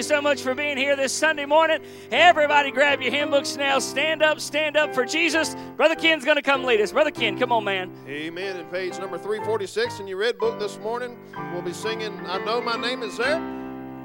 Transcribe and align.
you 0.00 0.04
so 0.04 0.22
much 0.22 0.40
for 0.40 0.54
being 0.54 0.78
here 0.78 0.96
this 0.96 1.12
Sunday 1.12 1.44
morning. 1.44 1.78
Everybody, 2.10 2.70
grab 2.70 3.02
your 3.02 3.12
hymnbooks 3.12 3.58
now. 3.58 3.78
Stand 3.78 4.22
up, 4.22 4.40
stand 4.40 4.74
up 4.74 4.94
for 4.94 5.04
Jesus. 5.04 5.54
Brother 5.76 5.94
Ken's 5.94 6.24
going 6.24 6.36
to 6.36 6.42
come 6.42 6.64
lead 6.64 6.80
us. 6.80 6.90
Brother 6.90 7.10
Ken, 7.10 7.38
come 7.38 7.52
on, 7.52 7.64
man. 7.64 7.92
Amen. 8.08 8.56
And 8.56 8.70
page 8.70 8.98
number 8.98 9.18
346 9.18 10.00
in 10.00 10.06
your 10.06 10.16
red 10.16 10.38
book 10.38 10.58
this 10.58 10.78
morning, 10.78 11.18
we'll 11.52 11.60
be 11.60 11.74
singing, 11.74 12.18
I 12.24 12.42
Know 12.42 12.62
My 12.62 12.76
Name 12.76 13.02
Is 13.02 13.18
There. 13.18 13.36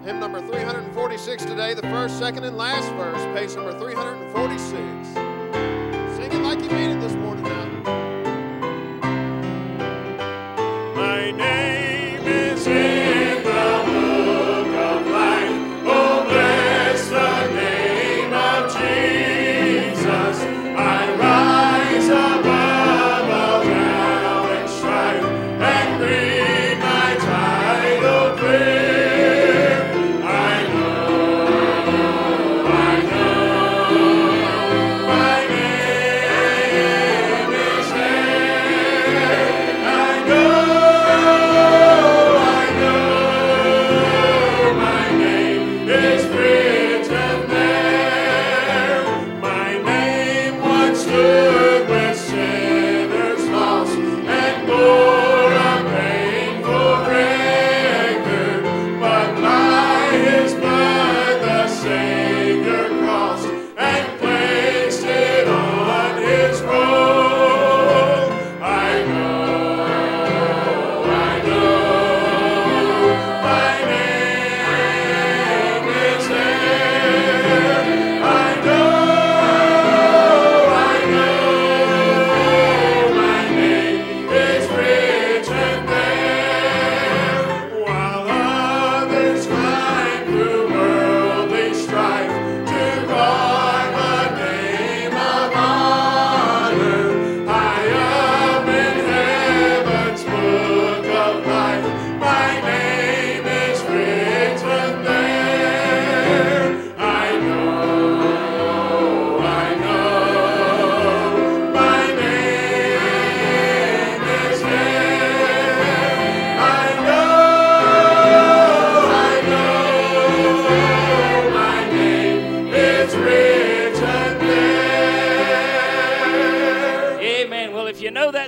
Hymn 0.04 0.20
number 0.20 0.42
346 0.42 1.46
today, 1.46 1.74
the 1.74 1.82
first, 1.84 2.20
second, 2.20 2.44
and 2.44 2.58
last 2.58 2.92
verse, 2.96 3.24
page 3.34 3.56
number 3.56 3.80
346. 3.80 4.68
Sing 6.18 6.30
it 6.30 6.44
like 6.44 6.60
you 6.60 6.70
mean 6.72 6.90
it. 6.90 6.95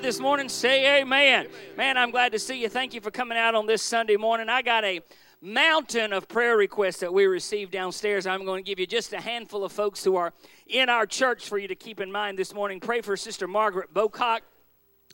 This 0.07 0.21
morning? 0.21 0.47
Say 0.47 1.01
amen. 1.01 1.47
Man, 1.75 1.97
I'm 1.97 2.11
glad 2.11 2.31
to 2.31 2.39
see 2.39 2.61
you. 2.61 2.69
Thank 2.69 2.93
you 2.93 3.01
for 3.01 3.11
coming 3.11 3.37
out 3.37 3.55
on 3.55 3.65
this 3.65 3.81
Sunday 3.81 4.15
morning. 4.15 4.47
I 4.47 4.61
got 4.61 4.85
a 4.85 5.01
mountain 5.41 6.13
of 6.13 6.29
prayer 6.29 6.55
requests 6.55 7.01
that 7.01 7.13
we 7.13 7.25
received 7.25 7.73
downstairs. 7.73 8.25
I'm 8.25 8.45
going 8.45 8.63
to 8.63 8.65
give 8.65 8.79
you 8.79 8.87
just 8.87 9.11
a 9.11 9.19
handful 9.19 9.65
of 9.65 9.73
folks 9.73 10.05
who 10.05 10.15
are 10.15 10.31
in 10.65 10.87
our 10.87 11.05
church 11.05 11.49
for 11.49 11.57
you 11.57 11.67
to 11.67 11.75
keep 11.75 11.99
in 11.99 12.09
mind 12.09 12.39
this 12.39 12.53
morning. 12.53 12.79
Pray 12.79 13.01
for 13.01 13.17
Sister 13.17 13.49
Margaret 13.49 13.93
Bocock 13.93 14.43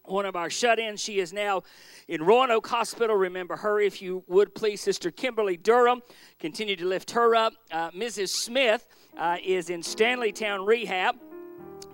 one 0.05 0.27
of 0.27 0.35
our 0.35 0.51
shut 0.51 0.77
ins. 0.77 1.01
She 1.01 1.19
is 1.19 1.33
now 1.33 1.63
in 2.07 2.21
Roanoke 2.21 2.67
Hospital. 2.67 3.15
Remember 3.15 3.55
her 3.55 3.79
if 3.79 3.99
you 3.99 4.23
would, 4.27 4.53
please. 4.53 4.81
Sister 4.81 5.09
Kimberly 5.09 5.57
Durham, 5.57 6.03
continue 6.37 6.75
to 6.75 6.85
lift 6.85 7.09
her 7.11 7.35
up. 7.35 7.53
Uh, 7.71 7.89
Mrs. 7.91 8.29
Smith 8.29 8.87
uh, 9.17 9.37
is 9.43 9.71
in 9.71 9.81
Stanleytown 9.81 10.67
Rehab. 10.67 11.15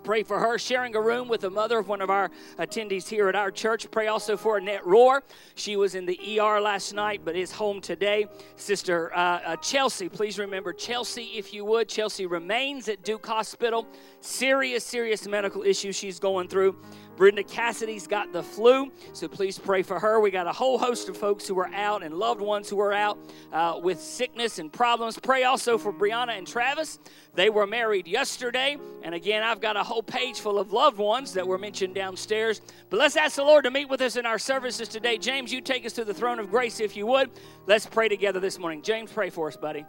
Pray 0.10 0.24
for 0.24 0.40
her 0.40 0.58
sharing 0.58 0.96
a 0.96 1.00
room 1.00 1.28
with 1.28 1.42
the 1.42 1.52
mother 1.52 1.78
of 1.78 1.88
one 1.88 2.02
of 2.02 2.10
our 2.10 2.32
attendees 2.58 3.08
here 3.08 3.30
at 3.30 3.36
our 3.36 3.52
church. 3.52 3.92
Pray 3.92 4.08
also 4.08 4.36
for 4.36 4.58
Annette 4.58 4.84
Rohr. 4.84 5.22
She 5.54 5.76
was 5.76 5.94
in 5.94 6.08
the 6.08 6.40
ER 6.40 6.60
last 6.60 6.96
night 6.96 7.22
but 7.24 7.36
is 7.36 7.52
home 7.52 7.80
today. 7.80 8.26
Sister 8.56 9.16
uh, 9.16 9.20
uh, 9.20 9.56
Chelsea, 9.58 10.10
please 10.10 10.40
remember 10.40 10.74
Chelsea 10.74 11.34
if 11.36 11.54
you 11.54 11.64
would. 11.64 11.88
Chelsea 11.88 12.26
remains 12.26 12.90
at 12.90 13.04
Duke 13.04 13.28
Hospital. 13.28 13.88
Serious, 14.22 14.84
serious 14.84 15.28
medical 15.28 15.64
issues 15.64 15.96
she's 15.96 16.20
going 16.20 16.48
through. 16.48 16.76
Brenda 17.16 17.44
Cassidy's 17.44 18.08
got 18.08 18.32
the 18.32 18.42
flu, 18.42 18.92
so 19.12 19.28
please 19.28 19.60
pray 19.60 19.82
for 19.82 20.00
her. 20.00 20.22
We 20.22 20.32
got 20.32 20.48
a 20.48 20.54
whole 20.54 20.78
host 20.78 21.10
of 21.10 21.18
folks 21.18 21.46
who 21.46 21.60
are 21.60 21.70
out 21.74 22.02
and 22.02 22.16
loved 22.16 22.40
ones 22.40 22.70
who 22.70 22.80
are 22.80 22.94
out 22.94 23.18
uh, 23.52 23.78
with 23.84 24.00
sickness 24.00 24.58
and 24.58 24.72
problems. 24.72 25.20
Pray 25.20 25.44
also 25.44 25.78
for 25.78 25.92
Brianna 25.92 26.38
and 26.38 26.48
Travis. 26.48 27.00
They 27.34 27.50
were 27.50 27.68
married 27.68 28.08
yesterday, 28.08 28.78
and 29.04 29.14
again, 29.14 29.44
I've 29.44 29.60
got 29.60 29.76
a 29.76 29.84
whole 29.84 30.04
page 30.04 30.40
full 30.40 30.60
of 30.60 30.72
loved 30.72 30.98
ones 30.98 31.34
that 31.34 31.46
were 31.46 31.58
mentioned 31.58 31.94
downstairs. 31.94 32.62
But 32.90 33.00
let's 33.00 33.18
ask 33.18 33.36
the 33.36 33.44
Lord 33.44 33.66
to 33.66 33.72
meet 33.72 33.90
with 33.90 34.02
us 34.02 34.16
in 34.16 34.26
our 34.26 34.40
services 34.40 34.88
today. 34.88 35.18
James, 35.18 35.52
you 35.52 35.60
take 35.60 35.86
us 35.86 35.94
to 35.94 36.06
the 36.06 36.14
throne 36.14 36.40
of 36.40 36.50
grace 36.50 36.80
if 36.80 36.96
you 36.96 37.06
would. 37.08 37.32
Let's 37.68 37.86
pray 37.86 38.08
together 38.08 38.40
this 38.40 38.58
morning. 38.58 38.82
James, 38.82 39.12
pray 39.12 39.30
for 39.30 39.50
us, 39.50 39.58
buddy. 39.58 39.86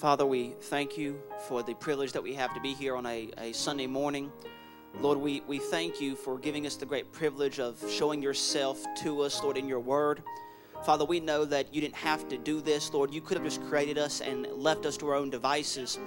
Father, 0.00 0.24
we 0.24 0.54
thank 0.62 0.96
you 0.96 1.20
for 1.46 1.62
the 1.62 1.74
privilege 1.74 2.12
that 2.12 2.22
we 2.22 2.32
have 2.32 2.54
to 2.54 2.60
be 2.62 2.72
here 2.72 2.96
on 2.96 3.04
a, 3.04 3.28
a 3.36 3.52
Sunday 3.52 3.86
morning. 3.86 4.32
Lord, 4.98 5.18
we, 5.18 5.42
we 5.46 5.58
thank 5.58 6.00
you 6.00 6.16
for 6.16 6.38
giving 6.38 6.66
us 6.66 6.76
the 6.76 6.86
great 6.86 7.12
privilege 7.12 7.60
of 7.60 7.78
showing 7.86 8.22
yourself 8.22 8.82
to 9.02 9.20
us, 9.20 9.42
Lord, 9.42 9.58
in 9.58 9.68
your 9.68 9.78
word. 9.78 10.22
Father, 10.86 11.04
we 11.04 11.20
know 11.20 11.44
that 11.44 11.74
you 11.74 11.82
didn't 11.82 11.96
have 11.96 12.26
to 12.30 12.38
do 12.38 12.62
this, 12.62 12.94
Lord. 12.94 13.12
You 13.12 13.20
could 13.20 13.36
have 13.36 13.44
just 13.44 13.62
created 13.64 13.98
us 13.98 14.22
and 14.22 14.46
left 14.46 14.86
us 14.86 14.96
to 14.96 15.08
our 15.10 15.16
own 15.16 15.28
devices. 15.28 15.98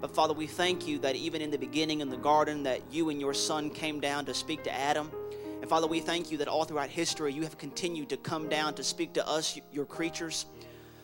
But 0.00 0.12
Father, 0.12 0.34
we 0.34 0.48
thank 0.48 0.88
you 0.88 0.98
that 0.98 1.14
even 1.14 1.40
in 1.40 1.52
the 1.52 1.58
beginning 1.58 2.00
in 2.00 2.08
the 2.08 2.16
garden 2.16 2.64
that 2.64 2.80
you 2.90 3.10
and 3.10 3.20
your 3.20 3.34
son 3.34 3.70
came 3.70 4.00
down 4.00 4.24
to 4.24 4.34
speak 4.34 4.64
to 4.64 4.74
Adam. 4.74 5.12
And 5.60 5.70
Father, 5.70 5.86
we 5.86 6.00
thank 6.00 6.32
you 6.32 6.38
that 6.38 6.48
all 6.48 6.64
throughout 6.64 6.88
history 6.88 7.32
you 7.32 7.44
have 7.44 7.56
continued 7.56 8.08
to 8.08 8.16
come 8.16 8.48
down 8.48 8.74
to 8.74 8.82
speak 8.82 9.12
to 9.12 9.24
us, 9.28 9.60
your 9.70 9.86
creatures. 9.86 10.46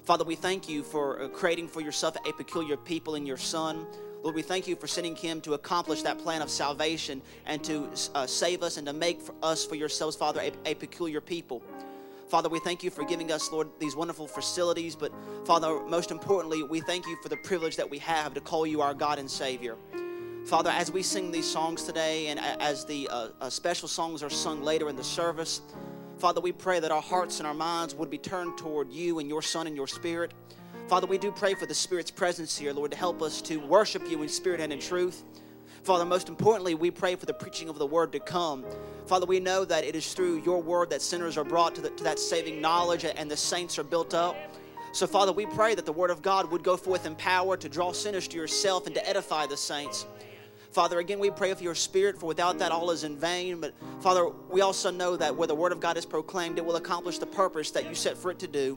Father, 0.04 0.24
we 0.24 0.34
thank 0.34 0.68
you 0.68 0.82
for 0.82 1.22
uh, 1.22 1.28
creating 1.28 1.66
for 1.66 1.80
yourself 1.80 2.14
a 2.28 2.32
peculiar 2.34 2.76
people 2.76 3.14
in 3.14 3.24
your 3.24 3.38
son. 3.38 3.86
Lord, 4.22 4.34
we 4.34 4.42
thank 4.42 4.68
you 4.68 4.76
for 4.76 4.86
sending 4.86 5.16
him 5.16 5.40
to 5.40 5.54
accomplish 5.54 6.02
that 6.02 6.18
plan 6.18 6.42
of 6.42 6.50
salvation 6.50 7.22
and 7.46 7.64
to 7.64 7.88
uh, 8.14 8.26
save 8.26 8.62
us 8.62 8.76
and 8.76 8.86
to 8.86 8.92
make 8.92 9.22
for 9.22 9.34
us 9.42 9.64
for 9.64 9.76
yourselves, 9.76 10.14
Father, 10.14 10.42
a, 10.42 10.52
a 10.66 10.74
peculiar 10.74 11.22
people. 11.22 11.62
Father, 12.28 12.50
we 12.50 12.58
thank 12.58 12.84
you 12.84 12.90
for 12.90 13.02
giving 13.04 13.32
us, 13.32 13.50
Lord, 13.50 13.68
these 13.78 13.96
wonderful 13.96 14.26
facilities. 14.26 14.94
But 14.94 15.10
Father, 15.46 15.80
most 15.86 16.10
importantly, 16.10 16.62
we 16.62 16.80
thank 16.80 17.06
you 17.06 17.16
for 17.22 17.30
the 17.30 17.38
privilege 17.38 17.76
that 17.76 17.88
we 17.88 17.98
have 17.98 18.34
to 18.34 18.42
call 18.42 18.66
you 18.66 18.82
our 18.82 18.92
God 18.92 19.18
and 19.18 19.30
Savior. 19.30 19.76
Father, 20.44 20.68
as 20.68 20.92
we 20.92 21.02
sing 21.02 21.30
these 21.30 21.50
songs 21.50 21.84
today 21.84 22.26
and 22.26 22.38
as 22.38 22.84
the 22.84 23.08
uh, 23.08 23.28
uh, 23.40 23.48
special 23.48 23.88
songs 23.88 24.22
are 24.22 24.28
sung 24.28 24.62
later 24.62 24.90
in 24.90 24.96
the 24.96 25.04
service, 25.04 25.62
Father, 26.18 26.40
we 26.40 26.52
pray 26.52 26.80
that 26.80 26.92
our 26.92 27.02
hearts 27.02 27.38
and 27.40 27.46
our 27.46 27.54
minds 27.54 27.94
would 27.94 28.08
be 28.08 28.18
turned 28.18 28.56
toward 28.56 28.90
you 28.90 29.18
and 29.18 29.28
your 29.28 29.42
Son 29.42 29.66
and 29.66 29.76
your 29.76 29.86
Spirit. 29.86 30.32
Father, 30.86 31.06
we 31.06 31.18
do 31.18 31.32
pray 31.32 31.54
for 31.54 31.66
the 31.66 31.74
Spirit's 31.74 32.10
presence 32.10 32.56
here, 32.56 32.72
Lord, 32.72 32.92
to 32.92 32.96
help 32.96 33.20
us 33.20 33.42
to 33.42 33.56
worship 33.58 34.08
you 34.08 34.22
in 34.22 34.28
spirit 34.28 34.60
and 34.60 34.72
in 34.72 34.78
truth. 34.78 35.24
Father, 35.82 36.04
most 36.04 36.28
importantly, 36.28 36.74
we 36.74 36.90
pray 36.90 37.14
for 37.16 37.26
the 37.26 37.34
preaching 37.34 37.68
of 37.68 37.78
the 37.78 37.86
word 37.86 38.12
to 38.12 38.20
come. 38.20 38.64
Father, 39.06 39.26
we 39.26 39.40
know 39.40 39.64
that 39.64 39.84
it 39.84 39.96
is 39.96 40.14
through 40.14 40.42
your 40.42 40.62
word 40.62 40.88
that 40.90 41.02
sinners 41.02 41.36
are 41.36 41.44
brought 41.44 41.74
to, 41.74 41.80
the, 41.80 41.90
to 41.90 42.04
that 42.04 42.18
saving 42.18 42.60
knowledge 42.60 43.04
and 43.04 43.30
the 43.30 43.36
saints 43.36 43.78
are 43.78 43.84
built 43.84 44.14
up. 44.14 44.36
So, 44.92 45.06
Father, 45.06 45.32
we 45.32 45.44
pray 45.44 45.74
that 45.74 45.84
the 45.84 45.92
word 45.92 46.10
of 46.10 46.22
God 46.22 46.50
would 46.50 46.62
go 46.62 46.76
forth 46.76 47.04
in 47.04 47.16
power 47.16 47.56
to 47.56 47.68
draw 47.68 47.92
sinners 47.92 48.28
to 48.28 48.36
yourself 48.36 48.86
and 48.86 48.94
to 48.94 49.06
edify 49.06 49.46
the 49.46 49.56
saints. 49.56 50.06
Father, 50.74 50.98
again, 50.98 51.20
we 51.20 51.30
pray 51.30 51.54
for 51.54 51.62
your 51.62 51.76
spirit, 51.76 52.18
for 52.18 52.26
without 52.26 52.58
that, 52.58 52.72
all 52.72 52.90
is 52.90 53.04
in 53.04 53.16
vain. 53.16 53.60
But, 53.60 53.74
Father, 54.00 54.28
we 54.50 54.60
also 54.60 54.90
know 54.90 55.16
that 55.16 55.36
where 55.36 55.46
the 55.46 55.54
word 55.54 55.70
of 55.70 55.78
God 55.78 55.96
is 55.96 56.04
proclaimed, 56.04 56.58
it 56.58 56.66
will 56.66 56.74
accomplish 56.74 57.18
the 57.18 57.26
purpose 57.26 57.70
that 57.70 57.88
you 57.88 57.94
set 57.94 58.18
for 58.18 58.32
it 58.32 58.40
to 58.40 58.48
do. 58.48 58.76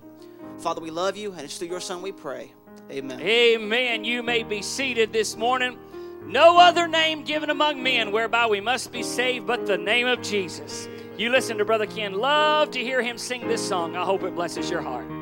Father, 0.59 0.79
we 0.79 0.91
love 0.91 1.17
you, 1.17 1.31
and 1.31 1.41
it's 1.41 1.57
through 1.57 1.69
your 1.69 1.79
Son 1.79 2.03
we 2.03 2.11
pray. 2.11 2.53
Amen. 2.91 3.19
Amen. 3.19 4.03
You 4.03 4.21
may 4.21 4.43
be 4.43 4.61
seated 4.61 5.11
this 5.11 5.35
morning. 5.35 5.75
No 6.23 6.59
other 6.59 6.87
name 6.87 7.23
given 7.23 7.49
among 7.49 7.81
men 7.81 8.11
whereby 8.11 8.45
we 8.45 8.61
must 8.61 8.91
be 8.91 9.01
saved 9.01 9.47
but 9.47 9.65
the 9.65 9.77
name 9.77 10.05
of 10.05 10.21
Jesus. 10.21 10.87
You 11.17 11.31
listen 11.31 11.57
to 11.57 11.65
Brother 11.65 11.87
Ken. 11.87 12.13
Love 12.13 12.69
to 12.71 12.79
hear 12.79 13.01
him 13.01 13.17
sing 13.17 13.47
this 13.47 13.67
song. 13.67 13.95
I 13.95 14.03
hope 14.03 14.21
it 14.21 14.35
blesses 14.35 14.69
your 14.69 14.81
heart. 14.81 15.16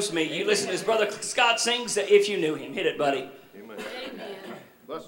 knows 0.00 0.12
me. 0.12 0.22
You 0.22 0.46
listen 0.46 0.66
to 0.66 0.72
his 0.72 0.82
brother 0.82 1.10
Scott 1.10 1.60
sings 1.60 1.94
that 1.94 2.08
if 2.10 2.28
you 2.28 2.38
knew 2.38 2.54
him. 2.54 2.72
Hit 2.72 2.86
it, 2.86 2.96
buddy. 2.96 3.28
Amen. 3.54 3.76
Amen. 4.12 4.36
Bless 4.86 5.04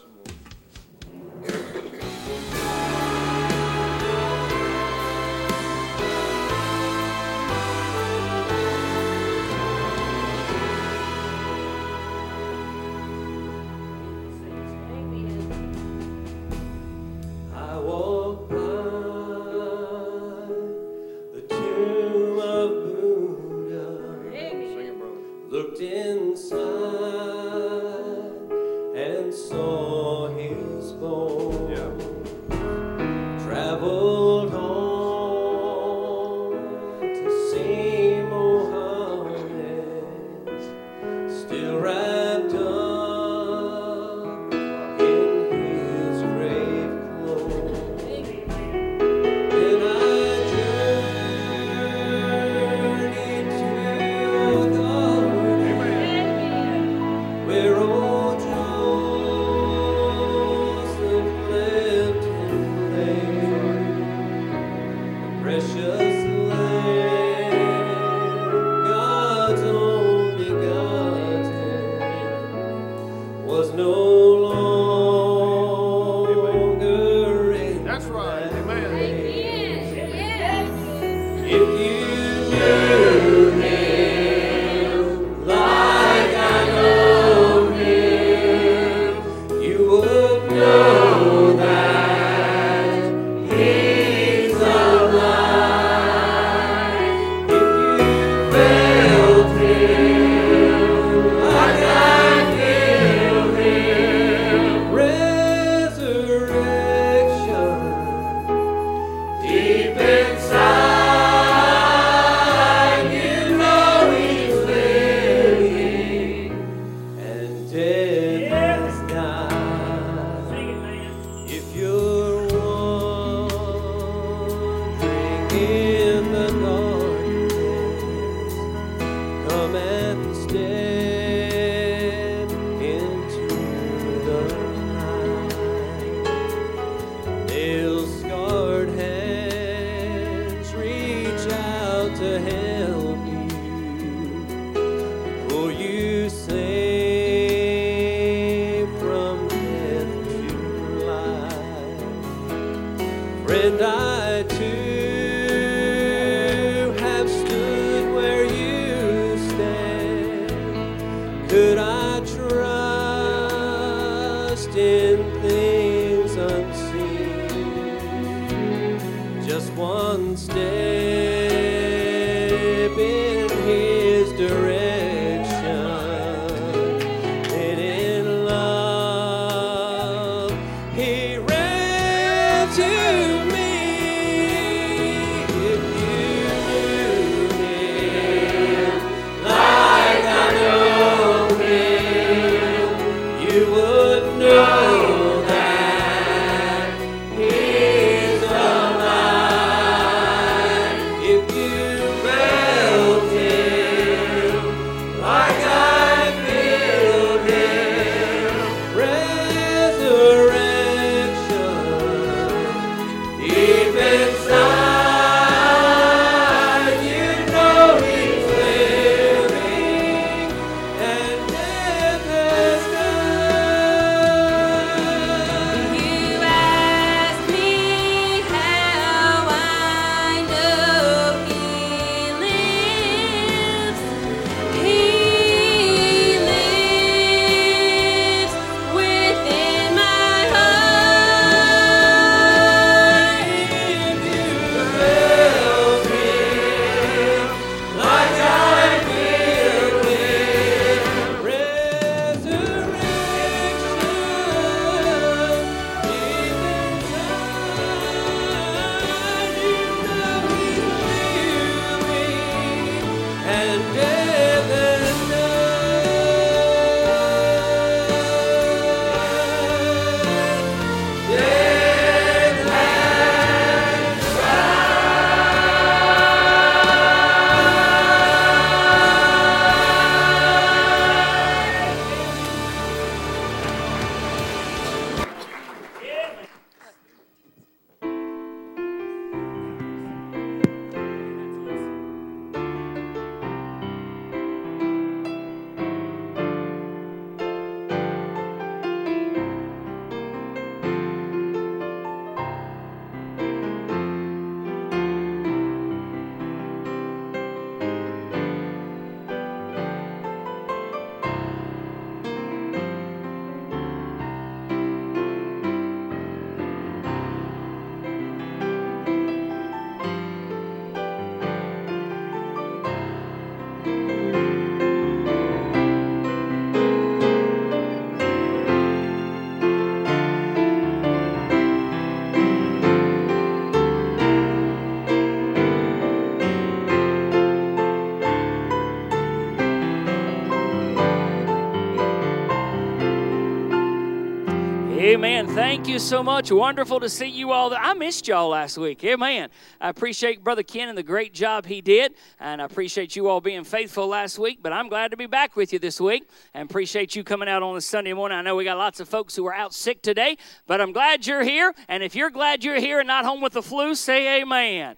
you 345.93 345.99
so 345.99 346.23
much. 346.23 346.51
Wonderful 346.51 347.01
to 347.01 347.09
see 347.11 347.29
you 347.29 347.53
all. 347.53 347.75
I 347.75 347.93
missed 347.93 348.27
y'all 348.27 348.49
last 348.49 348.79
week. 348.79 349.05
Amen. 349.05 349.51
I 349.79 349.91
appreciate 349.91 350.43
Brother 350.43 350.63
Ken 350.63 350.89
and 350.89 350.97
the 350.97 351.03
great 351.03 351.35
job 351.35 351.67
he 351.67 351.83
did, 351.83 352.15
and 352.41 352.63
I 352.63 352.65
appreciate 352.65 353.15
you 353.15 353.29
all 353.29 353.43
being 353.43 353.63
faithful 353.63 354.07
last 354.07 354.39
week. 354.39 354.61
But 354.63 354.73
I'm 354.73 354.89
glad 354.89 355.11
to 355.11 355.19
be 355.19 355.27
back 355.27 355.55
with 355.55 355.71
you 355.71 355.79
this 355.79 356.01
week, 356.01 356.27
and 356.55 356.71
appreciate 356.71 357.15
you 357.15 357.23
coming 357.23 357.47
out 357.47 357.63
on 357.63 357.77
a 357.77 357.81
Sunday 357.83 358.15
morning. 358.15 358.39
I 358.39 358.41
know 358.41 358.57
we 358.57 358.65
got 358.65 358.79
lots 358.79 359.01
of 359.01 359.09
folks 359.09 359.37
who 359.37 359.47
are 359.47 359.55
out 359.55 359.75
sick 359.75 360.01
today, 360.01 360.39
but 360.67 360.81
I'm 360.81 360.93
glad 360.93 361.27
you're 361.27 361.45
here. 361.45 361.75
And 361.89 362.03
if 362.03 362.15
you're 362.15 362.31
glad 362.31 362.65
you're 362.65 362.81
here 362.81 363.01
and 363.01 363.07
not 363.07 363.27
home 363.27 363.43
with 363.43 363.53
the 363.53 363.63
flu, 363.63 363.95
say 363.95 364.41
Amen. 364.41 364.97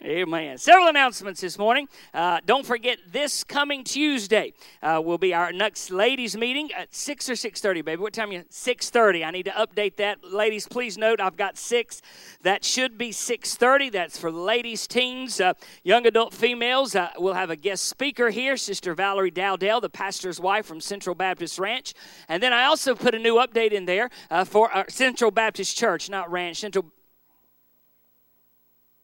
Amen. 0.00 0.58
Several 0.58 0.88
announcements 0.88 1.40
this 1.42 1.58
morning. 1.58 1.86
Uh, 2.14 2.40
don't 2.44 2.64
forget 2.64 2.98
this 3.12 3.44
coming 3.44 3.84
Tuesday 3.84 4.54
uh, 4.82 5.00
will 5.04 5.18
be 5.18 5.34
our 5.34 5.52
next 5.52 5.90
ladies 5.90 6.36
meeting 6.36 6.72
at 6.72 6.94
six 6.94 7.28
or 7.28 7.36
six 7.36 7.60
thirty, 7.60 7.82
baby. 7.82 8.00
What 8.00 8.12
time? 8.12 8.32
You 8.32 8.44
six 8.48 8.90
thirty. 8.90 9.22
I 9.22 9.30
need 9.30 9.44
to 9.44 9.50
update 9.52 9.96
that, 9.96 10.24
ladies. 10.24 10.66
Please 10.66 10.96
note 10.96 11.20
I've 11.20 11.36
got 11.36 11.58
six. 11.58 12.00
That 12.42 12.64
should 12.64 12.96
be 12.96 13.12
six 13.12 13.54
thirty. 13.54 13.90
That's 13.90 14.18
for 14.18 14.32
ladies, 14.32 14.86
teens, 14.86 15.40
uh, 15.40 15.52
young 15.84 16.06
adult 16.06 16.32
females. 16.34 16.96
Uh, 16.96 17.10
we'll 17.18 17.34
have 17.34 17.50
a 17.50 17.56
guest 17.56 17.84
speaker 17.84 18.30
here, 18.30 18.56
Sister 18.56 18.94
Valerie 18.94 19.30
Dowdell, 19.30 19.82
the 19.82 19.90
pastor's 19.90 20.40
wife 20.40 20.64
from 20.66 20.80
Central 20.80 21.14
Baptist 21.14 21.58
Ranch. 21.58 21.92
And 22.28 22.42
then 22.42 22.52
I 22.52 22.64
also 22.64 22.94
put 22.94 23.14
a 23.14 23.18
new 23.18 23.34
update 23.34 23.72
in 23.72 23.84
there 23.84 24.08
uh, 24.30 24.44
for 24.44 24.72
our 24.72 24.86
Central 24.88 25.30
Baptist 25.30 25.76
Church, 25.76 26.08
not 26.08 26.30
Ranch. 26.30 26.56
Central 26.56 26.86